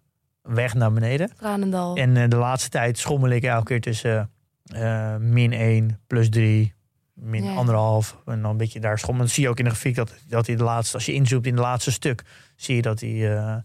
weg 0.54 0.74
naar 0.74 0.92
beneden. 0.92 1.30
Tranendal. 1.36 1.96
En 1.96 2.16
eh, 2.16 2.28
de 2.28 2.36
laatste 2.36 2.68
tijd 2.68 2.98
schommel 2.98 3.30
ik 3.30 3.42
elke 3.42 3.64
keer 3.64 3.80
tussen 3.80 4.30
eh, 4.64 5.16
min 5.16 5.52
1, 5.52 6.00
plus 6.06 6.28
3, 6.28 6.72
min 7.14 7.48
anderhalf. 7.48 8.16
En 8.26 8.42
dan 8.42 8.50
een 8.50 8.56
beetje 8.56 8.80
daar 8.80 8.98
schommelen. 8.98 9.26
Dan 9.26 9.34
zie 9.34 9.42
je 9.44 9.48
ook 9.48 9.58
in 9.58 9.64
de 9.64 9.70
grafiek 9.70 9.94
dat, 9.94 10.14
dat 10.28 10.46
hij 10.46 10.56
de 10.56 10.62
laatste, 10.62 10.94
als 10.94 11.06
je 11.06 11.12
inzoomt 11.12 11.46
in 11.46 11.52
het 11.52 11.62
laatste 11.62 11.92
stuk, 11.92 12.22
zie 12.56 12.76
je 12.76 12.82
dat 12.82 13.00
hij 13.00 13.36
eh, 13.36 13.56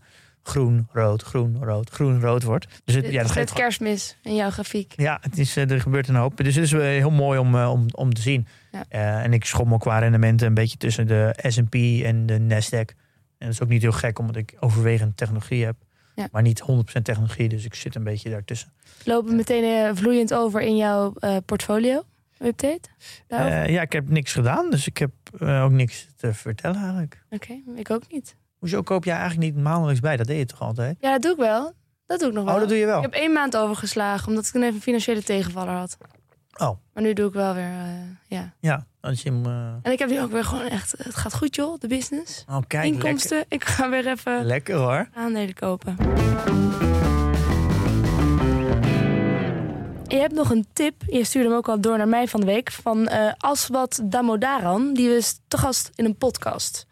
groen, 0.43 0.87
rood, 0.91 1.21
groen, 1.21 1.57
rood, 1.63 1.89
groen, 1.89 2.21
rood 2.21 2.43
wordt. 2.43 2.67
Dus 2.85 2.95
het, 2.95 3.03
Het 3.03 3.13
ja, 3.13 3.21
dat 3.21 3.31
geeft 3.31 3.49
net 3.49 3.59
kerstmis 3.59 4.17
in 4.23 4.35
jouw 4.35 4.49
grafiek. 4.49 4.93
ja, 4.95 5.17
het 5.21 5.37
is, 5.37 5.57
eh, 5.57 5.71
er 5.71 5.81
gebeurt 5.81 6.07
een 6.07 6.15
hoop. 6.15 6.37
Dus 6.37 6.55
het 6.55 6.63
is 6.63 6.71
wel 6.71 6.81
heel 6.81 7.09
mooi 7.09 7.39
om, 7.39 7.55
eh, 7.55 7.71
om, 7.71 7.85
om 7.91 8.13
te 8.13 8.21
zien. 8.21 8.47
Ja. 8.71 8.85
Eh, 8.89 9.23
en 9.23 9.33
ik 9.33 9.45
schommel 9.45 9.77
qua 9.77 9.99
rendementen 9.99 10.47
een 10.47 10.53
beetje 10.53 10.77
tussen 10.77 11.07
de 11.07 11.35
S&P 11.47 11.75
en 12.05 12.25
de 12.25 12.39
Nasdaq. 12.39 12.95
En 13.37 13.45
dat 13.45 13.49
is 13.49 13.61
ook 13.61 13.69
niet 13.69 13.81
heel 13.81 13.91
gek, 13.91 14.19
omdat 14.19 14.35
ik 14.35 14.55
overwegend 14.59 15.17
technologie 15.17 15.65
heb. 15.65 15.75
Ja. 16.15 16.27
Maar 16.31 16.41
niet 16.41 16.59
100% 16.59 17.05
technologie, 17.05 17.49
dus 17.49 17.65
ik 17.65 17.73
zit 17.73 17.95
een 17.95 18.03
beetje 18.03 18.29
daartussen. 18.29 18.71
Lopen 19.03 19.35
meteen 19.35 19.63
eh, 19.63 19.91
vloeiend 19.93 20.33
over 20.33 20.61
in 20.61 20.77
jouw 20.77 21.13
eh, 21.19 21.37
portfolio 21.45 22.03
update? 22.39 22.89
Eh, 23.27 23.69
ja, 23.69 23.81
ik 23.81 23.91
heb 23.91 24.09
niks 24.09 24.33
gedaan, 24.33 24.69
dus 24.69 24.87
ik 24.87 24.97
heb 24.97 25.11
eh, 25.39 25.63
ook 25.63 25.71
niks 25.71 26.07
te 26.15 26.33
vertellen 26.33 26.77
eigenlijk. 26.81 27.23
Oké, 27.29 27.61
ik 27.75 27.91
ook 27.91 28.11
niet. 28.11 28.35
Hoezo 28.57 28.81
koop 28.81 29.03
jij 29.03 29.15
eigenlijk 29.15 29.53
niet 29.53 29.63
maandelijks 29.63 29.99
bij? 29.99 30.17
Dat 30.17 30.27
deed 30.27 30.37
je 30.37 30.45
toch 30.45 30.61
altijd? 30.61 30.97
Ja, 30.99 31.11
dat 31.11 31.21
doe 31.21 31.31
ik 31.31 31.37
wel. 31.37 31.73
Dat 32.05 32.19
doe 32.19 32.29
ik 32.29 32.33
nog 32.33 32.43
wel. 32.45 32.53
Oh, 32.53 32.59
dat 32.59 32.69
doe 32.69 32.77
je 32.77 32.85
wel? 32.85 32.97
Ik 32.97 33.03
heb 33.03 33.13
één 33.13 33.33
maand 33.33 33.57
overgeslagen, 33.57 34.27
omdat 34.27 34.45
ik 34.45 34.51
toen 34.51 34.61
even 34.61 34.75
een 34.75 34.81
financiële 34.81 35.23
tegenvaller 35.23 35.73
had. 35.73 35.97
Oh. 36.57 36.77
Maar 36.93 37.03
nu 37.03 37.13
doe 37.13 37.27
ik 37.27 37.33
wel 37.33 37.53
weer, 37.53 37.63
eh, 37.63 38.17
ja. 38.27 38.53
Ja, 38.59 38.85
als 39.01 39.21
je 39.21 39.29
hem... 39.29 39.45
En 39.81 39.91
ik 39.91 39.99
heb 39.99 40.09
nu 40.09 40.21
ook 40.21 40.31
weer 40.31 40.43
gewoon 40.43 40.67
echt, 40.67 40.93
het 40.97 41.15
gaat 41.15 41.35
goed 41.35 41.55
joh, 41.55 41.79
de 41.79 41.87
business. 41.87 42.43
Oh, 42.49 42.57
kijk, 42.67 42.85
Inkomsten, 42.85 43.45
ik 43.47 43.63
ga 43.63 43.89
weer 43.89 44.07
even 44.07 44.45
lekker 44.45 44.75
hoor. 44.75 45.09
aandelen 45.13 45.53
kopen. 45.53 45.95
Je 50.07 50.15
hebt 50.17 50.33
nog 50.33 50.49
een 50.49 50.65
tip, 50.73 50.93
je 51.07 51.23
stuurde 51.23 51.47
hem 51.47 51.57
ook 51.57 51.67
al 51.69 51.81
door 51.81 51.97
naar 51.97 52.07
mij 52.07 52.27
van 52.27 52.39
de 52.39 52.45
week, 52.45 52.71
van 52.71 53.07
eh 53.07 53.31
Aswat 53.37 54.01
Damodaran. 54.05 54.93
Die 54.93 55.09
was 55.09 55.39
te 55.47 55.57
gast 55.57 55.91
in 55.95 56.05
een 56.05 56.15
podcast. 56.17 56.85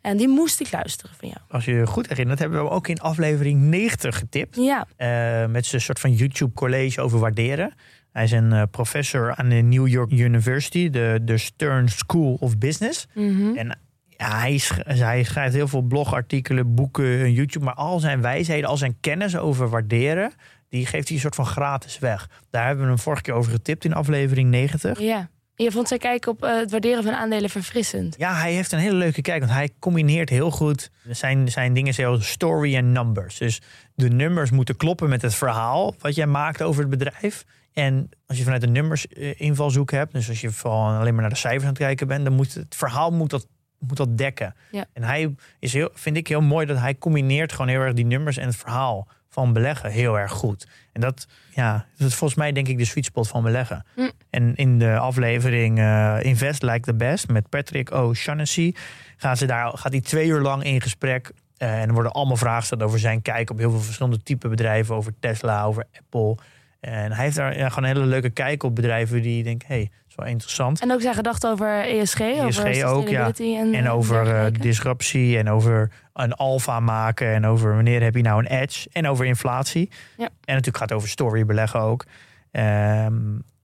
En 0.00 0.16
die 0.16 0.28
moest 0.28 0.60
ik 0.60 0.72
luisteren 0.72 1.14
van 1.18 1.28
jou. 1.28 1.40
Als 1.48 1.64
je 1.64 1.72
je 1.72 1.86
goed 1.86 2.08
herinnert, 2.08 2.38
hebben 2.38 2.58
we 2.58 2.64
hem 2.64 2.74
ook 2.74 2.88
in 2.88 3.00
aflevering 3.00 3.60
90 3.60 4.18
getipt. 4.18 4.56
Ja, 4.56 4.86
Eh, 4.96 5.46
met 5.50 5.66
zijn 5.66 5.80
soort 5.82 6.00
van 6.00 6.12
YouTube 6.12 6.52
college 6.54 7.00
over 7.00 7.18
waarderen. 7.18 7.74
Hij 8.12 8.24
is 8.24 8.32
een 8.32 8.52
eh, 8.52 8.62
professor 8.70 9.34
aan 9.34 9.48
de 9.48 9.54
New 9.54 9.88
York 9.88 10.10
University, 10.12 10.90
de, 10.90 11.18
de 11.22 11.38
Stern 11.38 11.88
School 11.88 12.36
of 12.40 12.58
Business. 12.58 13.06
mhm. 13.14 13.56
En 13.56 13.78
ja, 14.08 14.38
hij, 14.38 14.58
sch- 14.58 14.78
hij 14.84 15.22
schrijft 15.22 15.54
heel 15.54 15.68
veel 15.68 15.82
blogartikelen, 15.82 16.74
boeken, 16.74 17.32
YouTube. 17.32 17.64
Maar 17.64 17.74
al 17.74 17.98
zijn 18.00 18.20
wijsheden, 18.20 18.68
al 18.68 18.76
zijn 18.76 18.96
kennis 19.00 19.36
over 19.36 19.68
waarderen, 19.68 20.32
die 20.72 20.86
geeft 20.86 21.06
hij 21.06 21.16
een 21.16 21.22
soort 21.22 21.34
van 21.34 21.46
gratis 21.46 21.98
weg. 21.98 22.28
Daar 22.50 22.66
hebben 22.66 22.84
we 22.84 22.90
hem 22.90 22.98
vorige 22.98 23.22
keer 23.22 23.34
over 23.34 23.52
getipt 23.52 23.84
in 23.84 23.94
aflevering 23.94 24.50
90. 24.50 25.00
ja. 25.00 25.28
Je 25.54 25.70
vond 25.70 25.88
zijn 25.88 26.00
kijk 26.00 26.26
op 26.26 26.44
eh, 26.44 26.56
het 26.56 26.70
waarderen 26.70 27.02
van 27.02 27.12
aandelen 27.12 27.50
verfrissend. 27.50 28.14
Ja, 28.18 28.34
hij 28.34 28.52
heeft 28.52 28.72
een 28.72 28.78
hele 28.78 28.96
leuke 28.96 29.22
kijk, 29.22 29.40
want 29.40 29.52
hij 29.52 29.70
combineert 29.78 30.28
heel 30.28 30.50
goed. 30.50 30.90
Zijn, 31.10 31.48
zijn 31.48 31.74
dingen 31.74 31.94
heel 31.94 32.20
story 32.20 32.76
en 32.76 32.92
numbers. 32.92 33.38
Dus 33.38 33.60
de 33.94 34.08
nummers 34.08 34.50
moeten 34.50 34.76
kloppen 34.76 35.08
met 35.08 35.22
het 35.22 35.34
verhaal 35.34 35.94
wat 35.98 36.14
jij 36.14 36.26
maakt 36.26 36.62
over 36.62 36.80
het 36.80 36.90
bedrijf. 36.90 37.44
En 37.72 38.08
als 38.26 38.38
je 38.38 38.44
vanuit 38.44 38.60
de 38.60 38.68
nummers 38.68 39.08
eh, 39.08 39.40
invalshoek 39.40 39.90
hebt, 39.90 40.12
dus 40.12 40.28
als 40.28 40.40
je 40.40 40.50
vooral 40.50 40.88
alleen 40.88 41.12
maar 41.12 41.22
naar 41.22 41.32
de 41.32 41.36
cijfers 41.36 41.62
aan 41.62 41.68
het 41.68 41.78
kijken 41.78 42.06
bent, 42.06 42.24
dan 42.24 42.34
moet 42.34 42.54
het 42.54 42.74
verhaal 42.76 43.10
moet 43.10 43.30
dat, 43.30 43.46
moet 43.78 43.96
dat 43.96 44.18
dekken. 44.18 44.54
Ja. 44.70 44.86
En 44.92 45.02
hij 45.02 45.34
is 45.58 45.72
heel, 45.72 45.90
vind 45.92 46.16
ik 46.16 46.28
heel 46.28 46.40
mooi 46.40 46.66
dat 46.66 46.78
hij 46.78 46.98
combineert 46.98 47.52
gewoon 47.52 47.68
heel 47.68 47.80
erg 47.80 47.94
die 47.94 48.06
nummers 48.06 48.36
en 48.36 48.46
het 48.46 48.56
verhaal 48.56 49.08
van 49.32 49.52
beleggen 49.52 49.90
heel 49.90 50.18
erg 50.18 50.32
goed. 50.32 50.66
En 50.92 51.00
dat, 51.00 51.26
ja, 51.50 51.86
dat 51.96 52.08
is 52.08 52.14
volgens 52.14 52.38
mij 52.38 52.52
denk 52.52 52.68
ik 52.68 52.78
de 52.78 52.84
sweet 52.84 53.04
spot 53.04 53.28
van 53.28 53.42
beleggen. 53.42 53.84
Hm. 53.94 54.10
En 54.30 54.54
in 54.54 54.78
de 54.78 54.98
aflevering 54.98 55.78
eh, 55.78 56.18
Invest 56.20 56.62
Like 56.62 56.80
the 56.80 56.94
Best 56.94 57.28
met 57.28 57.48
Patrick 57.48 57.90
O'Shaughnessy 57.90 58.74
gaan 59.16 59.36
ze 59.36 59.46
daar, 59.46 59.78
gaat 59.78 59.92
hij 59.92 60.00
twee 60.00 60.28
uur 60.28 60.40
lang 60.40 60.64
in 60.64 60.80
gesprek. 60.80 61.32
Eh, 61.56 61.80
en 61.80 61.88
er 61.88 61.94
worden 61.94 62.12
allemaal 62.12 62.36
vragen 62.36 62.60
gesteld 62.60 62.82
over 62.82 62.98
zijn 62.98 63.22
kijk 63.22 63.50
op 63.50 63.58
heel 63.58 63.70
veel 63.70 63.80
verschillende 63.80 64.22
type 64.22 64.48
bedrijven. 64.48 64.94
Over 64.94 65.12
Tesla, 65.20 65.64
over 65.64 65.86
Apple. 65.98 66.36
En 66.80 67.12
hij 67.12 67.24
heeft 67.24 67.36
daar 67.36 67.56
ja, 67.56 67.68
gewoon 67.68 67.90
een 67.90 67.96
hele 67.96 68.08
leuke 68.08 68.30
kijk 68.30 68.62
op 68.62 68.74
bedrijven 68.74 69.22
die 69.22 69.44
hé, 69.44 69.56
hey, 69.66 69.90
is 70.12 70.24
wel 70.24 70.26
interessant. 70.32 70.80
En 70.80 70.92
ook 70.92 71.00
zijn 71.00 71.14
gedachten 71.14 71.50
over 71.50 71.80
ESG, 71.84 72.20
over 72.20 72.66
ESG 72.66 72.84
ook, 72.84 73.08
ja. 73.08 73.30
En, 73.38 73.74
En 73.74 73.88
over 73.90 74.34
eh, 74.36 74.52
disruptie 74.60 75.38
en 75.38 75.48
over 75.50 75.90
een 76.12 76.32
alfa 76.32 76.80
maken 76.80 77.32
en 77.34 77.46
over 77.46 77.74
wanneer 77.74 78.02
heb 78.02 78.14
je 78.14 78.22
nou 78.22 78.38
een 78.44 78.50
edge 78.60 78.88
en 78.92 79.06
over 79.08 79.24
inflatie. 79.26 79.90
Ja. 80.16 80.24
En 80.24 80.30
natuurlijk 80.54 80.76
gaat 80.76 80.88
het 80.88 80.98
over 80.98 81.08
story 81.08 81.44
beleggen 81.44 81.80
ook. 81.80 82.04
Ehm, 82.50 83.14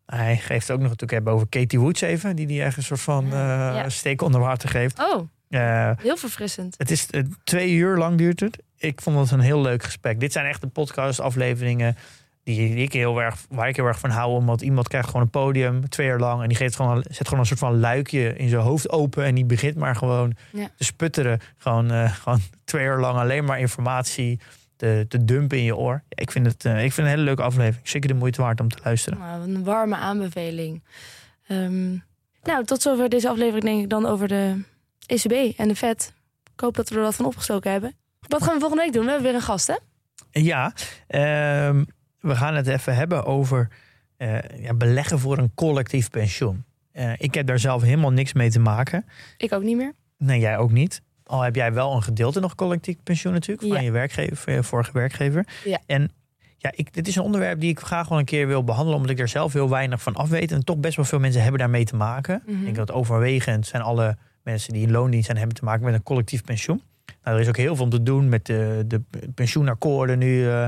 Hij 0.07 0.37
geeft 0.37 0.71
ook 0.71 0.77
nog 0.79 0.87
natuurlijk 0.87 1.13
hebben 1.13 1.33
over 1.33 1.49
Katie 1.49 1.81
Woods 1.81 2.01
even, 2.01 2.37
die 2.37 2.47
die 2.47 2.63
een 2.63 2.73
soort 2.79 3.01
van 3.01 3.27
Ja. 3.31 3.89
steek 3.89 4.23
onder 4.23 4.41
water 4.41 4.69
geeft. 4.69 4.99
Oh, 4.99 5.29
Eh, 5.49 5.91
heel 5.99 6.17
verfrissend. 6.17 6.75
het 6.79 6.91
is 6.91 7.07
twee 7.45 7.73
uur 7.73 7.97
lang 7.97 8.19
duurt 8.19 8.41
het. 8.41 8.59
Ik 8.77 9.01
vond 9.01 9.19
het 9.19 9.31
een 9.31 9.41
heel 9.41 9.61
leuk 9.61 9.83
gesprek. 9.83 10.21
Dit 10.21 10.33
zijn 10.33 10.47
echt 10.47 10.61
de 10.61 10.67
podcast 10.67 11.21
afleveringen 11.21 11.97
die 12.55 12.75
ik 12.77 12.93
heel 12.93 13.23
erg, 13.23 13.37
waar 13.49 13.69
ik 13.69 13.77
heel 13.77 13.85
erg 13.85 13.99
van 13.99 14.11
hou. 14.11 14.31
Omdat 14.33 14.61
iemand 14.63 14.89
krijgt 14.89 15.07
gewoon 15.07 15.23
een 15.23 15.31
podium 15.31 15.89
twee 15.89 16.09
uur 16.09 16.19
lang. 16.19 16.43
En 16.43 16.49
die 16.49 16.57
geeft 16.57 16.77
gewoon, 16.77 17.05
zet 17.11 17.25
gewoon 17.27 17.41
een 17.41 17.47
soort 17.47 17.59
van 17.59 17.81
luikje 17.81 18.37
in 18.37 18.49
zijn 18.49 18.63
hoofd 18.63 18.91
open. 18.91 19.25
En 19.25 19.35
die 19.35 19.45
begint 19.45 19.77
maar 19.77 19.97
gewoon 19.97 20.35
Ja. 20.53 20.69
te 20.77 20.85
sputteren. 20.85 21.41
Gewoon, 21.57 21.91
eh, 21.91 22.13
gewoon 22.23 22.41
twee 22.65 22.85
uur 22.85 22.99
lang 22.99 23.19
alleen 23.19 23.45
maar 23.45 23.59
informatie 23.61 24.41
te, 24.77 25.05
te 25.09 25.25
dumpen 25.25 25.59
in 25.59 25.65
je 25.65 25.77
oor. 25.77 26.03
Ik, 26.09 26.31
vind 26.31 26.47
het, 26.47 26.65
eh, 26.65 26.73
ik 26.73 26.79
vind 26.93 26.97
het 26.97 26.99
een 26.99 27.07
hele 27.07 27.23
leuke 27.23 27.43
aflevering. 27.43 27.89
Zeker 27.89 28.09
de 28.09 28.15
moeite 28.15 28.43
waard 28.43 28.61
om 28.61 28.69
te 28.69 28.79
luisteren. 28.85 29.19
Nou, 29.19 29.43
een 29.43 29.65
warme 29.65 29.97
aanbeveling. 29.97 30.83
Ehm, 31.47 31.91
nou, 32.43 32.65
tot 32.65 32.83
zover 32.83 33.09
deze 33.09 33.29
aflevering 33.29 33.65
denk 33.65 33.83
ik 33.83 33.89
dan 33.91 34.07
over 34.07 34.29
de 34.29 34.63
ECB 35.07 35.59
en 35.59 35.69
de 35.69 35.77
Fed. 35.77 36.13
Ik 36.55 36.61
hoop 36.61 36.77
dat 36.77 36.89
we 36.89 36.95
er 36.97 37.03
wat 37.03 37.15
van 37.15 37.25
opgestoken 37.27 37.71
hebben. 37.71 37.95
Wat 38.29 38.43
gaan 38.43 38.55
we 38.55 38.61
volgende 38.61 38.83
week 38.85 38.93
doen? 38.93 39.05
We 39.05 39.11
hebben 39.11 39.27
weer 39.29 39.37
een 39.41 39.47
gast, 39.47 39.67
hè? 39.67 39.75
Ja, 40.31 40.73
ehm, 41.07 41.85
we 42.21 42.37
gaan 42.37 42.55
het 42.55 42.67
even 42.67 42.95
hebben 42.97 43.25
over 43.25 43.69
eh, 44.17 44.39
ja, 44.61 44.75
beleggen 44.75 45.19
voor 45.19 45.39
een 45.39 45.51
collectief 45.55 46.11
pensioen. 46.11 46.65
Eh, 46.93 47.13
ik 47.19 47.35
heb 47.35 47.47
daar 47.47 47.59
zelf 47.59 47.83
helemaal 47.83 48.13
niks 48.13 48.33
mee 48.33 48.51
te 48.51 48.61
maken. 48.61 49.05
Ik 49.37 49.53
ook 49.53 49.63
niet 49.63 49.77
meer. 49.77 49.93
Nee, 50.19 50.41
jij 50.41 50.59
ook 50.59 50.71
niet. 50.71 51.03
Al 51.25 51.41
heb 51.43 51.55
jij 51.55 51.73
wel 51.73 51.95
een 51.95 52.03
gedeelte 52.03 52.41
nog 52.41 52.55
collectief 52.55 52.97
pensioen 53.03 53.33
natuurlijk 53.33 53.69
van 53.69 53.77
Ja. 53.77 53.83
je 53.83 53.91
werkgever, 53.91 54.37
van 54.37 54.53
je 54.53 54.63
vorige 54.63 54.93
werkgever. 54.93 55.47
Ja. 55.65 55.79
En 55.87 56.11
ja, 56.57 56.73
ik, 56.75 56.95
dit 56.95 57.09
is 57.09 57.17
een 57.17 57.23
onderwerp 57.23 57.61
die 57.61 57.71
ik 57.71 57.81
graag 57.81 58.09
wel 58.09 58.19
een 58.19 58.25
keer 58.25 58.47
wil 58.47 58.65
behandelen, 58.65 58.97
omdat 58.97 59.11
ik 59.13 59.19
er 59.19 59.29
zelf 59.29 59.53
heel 59.53 59.69
weinig 59.69 60.03
van 60.03 60.15
af 60.15 60.29
weet. 60.29 60.53
En 60.53 60.65
toch 60.65 60.77
best 60.79 60.97
wel 60.97 61.05
veel 61.05 61.19
mensen 61.19 61.43
hebben 61.43 61.61
daarmee 61.61 61.85
te 61.85 61.97
maken. 61.97 62.43
Mhm. 62.47 62.57
Ik 62.59 62.65
denk 62.65 62.77
dat 62.77 62.93
overwegend 62.93 63.67
zijn 63.67 63.83
alle 63.83 64.17
mensen 64.43 64.73
die 64.73 64.83
in 64.83 64.91
loondienst 64.91 65.27
zijn, 65.27 65.39
hebben 65.39 65.57
te 65.57 65.65
maken 65.65 65.85
met 65.85 65.95
een 65.95 66.03
collectief 66.03 66.45
pensioen. 66.45 66.83
Nou, 67.25 67.37
er 67.37 67.43
is 67.43 67.49
ook 67.49 67.57
heel 67.57 67.77
veel 67.77 67.85
om 67.85 67.91
te 67.91 68.03
doen 68.03 68.29
met 68.29 68.47
de, 68.47 68.85
de 68.87 69.03
pensioenakkoorden 69.35 70.19
nu. 70.19 70.49
eh, 70.51 70.67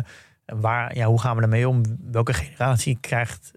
waar, 0.55 0.97
ja, 0.97 1.07
hoe 1.07 1.21
gaan 1.21 1.37
we 1.37 1.43
ermee 1.43 1.69
om? 1.69 1.83
Welke 2.11 2.33
generatie 2.33 2.99
krijgt, 3.01 3.53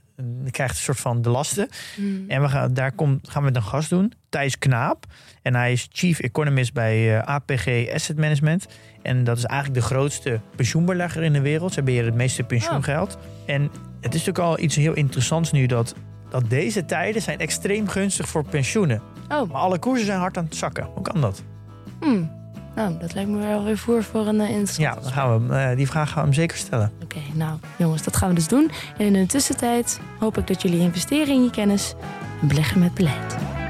krijgt 0.52 0.76
een 0.76 0.82
soort 0.82 1.00
van 1.00 1.22
de 1.22 1.30
lasten? 1.30 1.70
Hmm. 1.96 2.26
En 2.28 2.42
we 2.42 2.50
gaan, 2.50 2.74
daar 2.74 2.92
kom, 2.92 3.20
gaan 3.22 3.42
we 3.42 3.48
met 3.48 3.56
een 3.56 3.68
gast 3.68 3.90
doen, 3.90 4.14
Thijs 4.30 4.58
Knaap. 4.58 5.06
En 5.42 5.56
hij 5.56 5.72
is 5.72 5.88
chief 5.92 6.20
economist 6.20 6.74
bij 6.74 7.18
eh, 7.18 7.28
APG 7.28 7.94
Asset 7.94 8.18
Management. 8.18 8.66
En 9.02 9.24
dat 9.24 9.38
is 9.38 9.46
eigenlijk 9.46 9.80
de 9.82 9.86
grootste 9.86 10.40
pensioenbelegger 10.56 11.24
in 11.24 11.34
de 11.34 11.42
wereld. 11.42 11.74
Ze 11.74 11.84
beheren 11.84 12.06
het 12.06 12.16
meeste 12.16 12.44
pensioengeld. 12.44 13.18
En 13.46 13.62
het 14.02 14.14
is 14.14 14.26
natuurlijk 14.26 14.40
al 14.40 14.60
iets 14.60 14.76
heel 14.76 14.94
interessants 14.94 15.52
nu 15.52 15.66
dat, 15.66 15.96
dat 16.30 16.50
deze 16.50 16.86
tijden 16.86 17.22
zijn 17.22 17.40
extreem 17.40 17.88
gunstig 17.88 18.28
voor 18.28 18.46
pensioenen. 18.46 19.02
Oh, 19.30 19.52
Maar 19.52 19.62
alle 19.62 19.80
koersen 19.80 20.06
zijn 20.06 20.20
hard 20.20 20.38
aan 20.38 20.46
het 20.46 20.56
zakken. 20.56 20.84
Hoe 20.94 21.04
kan 21.04 21.22
dat? 21.22 21.44
hmm. 22.00 22.43
Nou, 22.76 22.98
dat 23.00 23.14
lijkt 23.14 23.30
me 23.30 23.38
wel 23.38 23.64
weer 23.64 23.78
voer 23.78 24.04
voor 24.04 24.28
een 24.28 24.36
uh, 24.36 24.50
interessant 24.50 24.78
Ja, 24.78 24.94
dan 24.94 25.12
gaan 25.12 25.48
we, 25.48 25.56
eh, 25.56 25.76
die 25.76 25.88
vraag 25.88 26.08
gaan 26.08 26.18
we 26.18 26.24
hem 26.24 26.34
zeker 26.34 26.58
stellen. 26.58 26.92
Oké, 27.04 27.20
nou 27.34 27.60
jongens, 27.76 28.04
dat 28.04 28.18
gaan 28.18 28.30
we 28.30 28.36
dus 28.36 28.48
doen. 28.48 28.72
En 28.98 29.06
in 29.06 29.14
de 29.14 29.26
tussentijd 29.26 30.00
hoop 30.20 30.38
ik 30.38 30.48
dat 30.48 30.62
jullie 30.62 30.80
investeren 30.80 31.34
in 31.34 31.44
je 31.44 31.52
kennis 31.52 31.94
en 32.42 32.48
beleggen 32.48 32.80
met 32.80 32.94
beleid. 32.94 33.63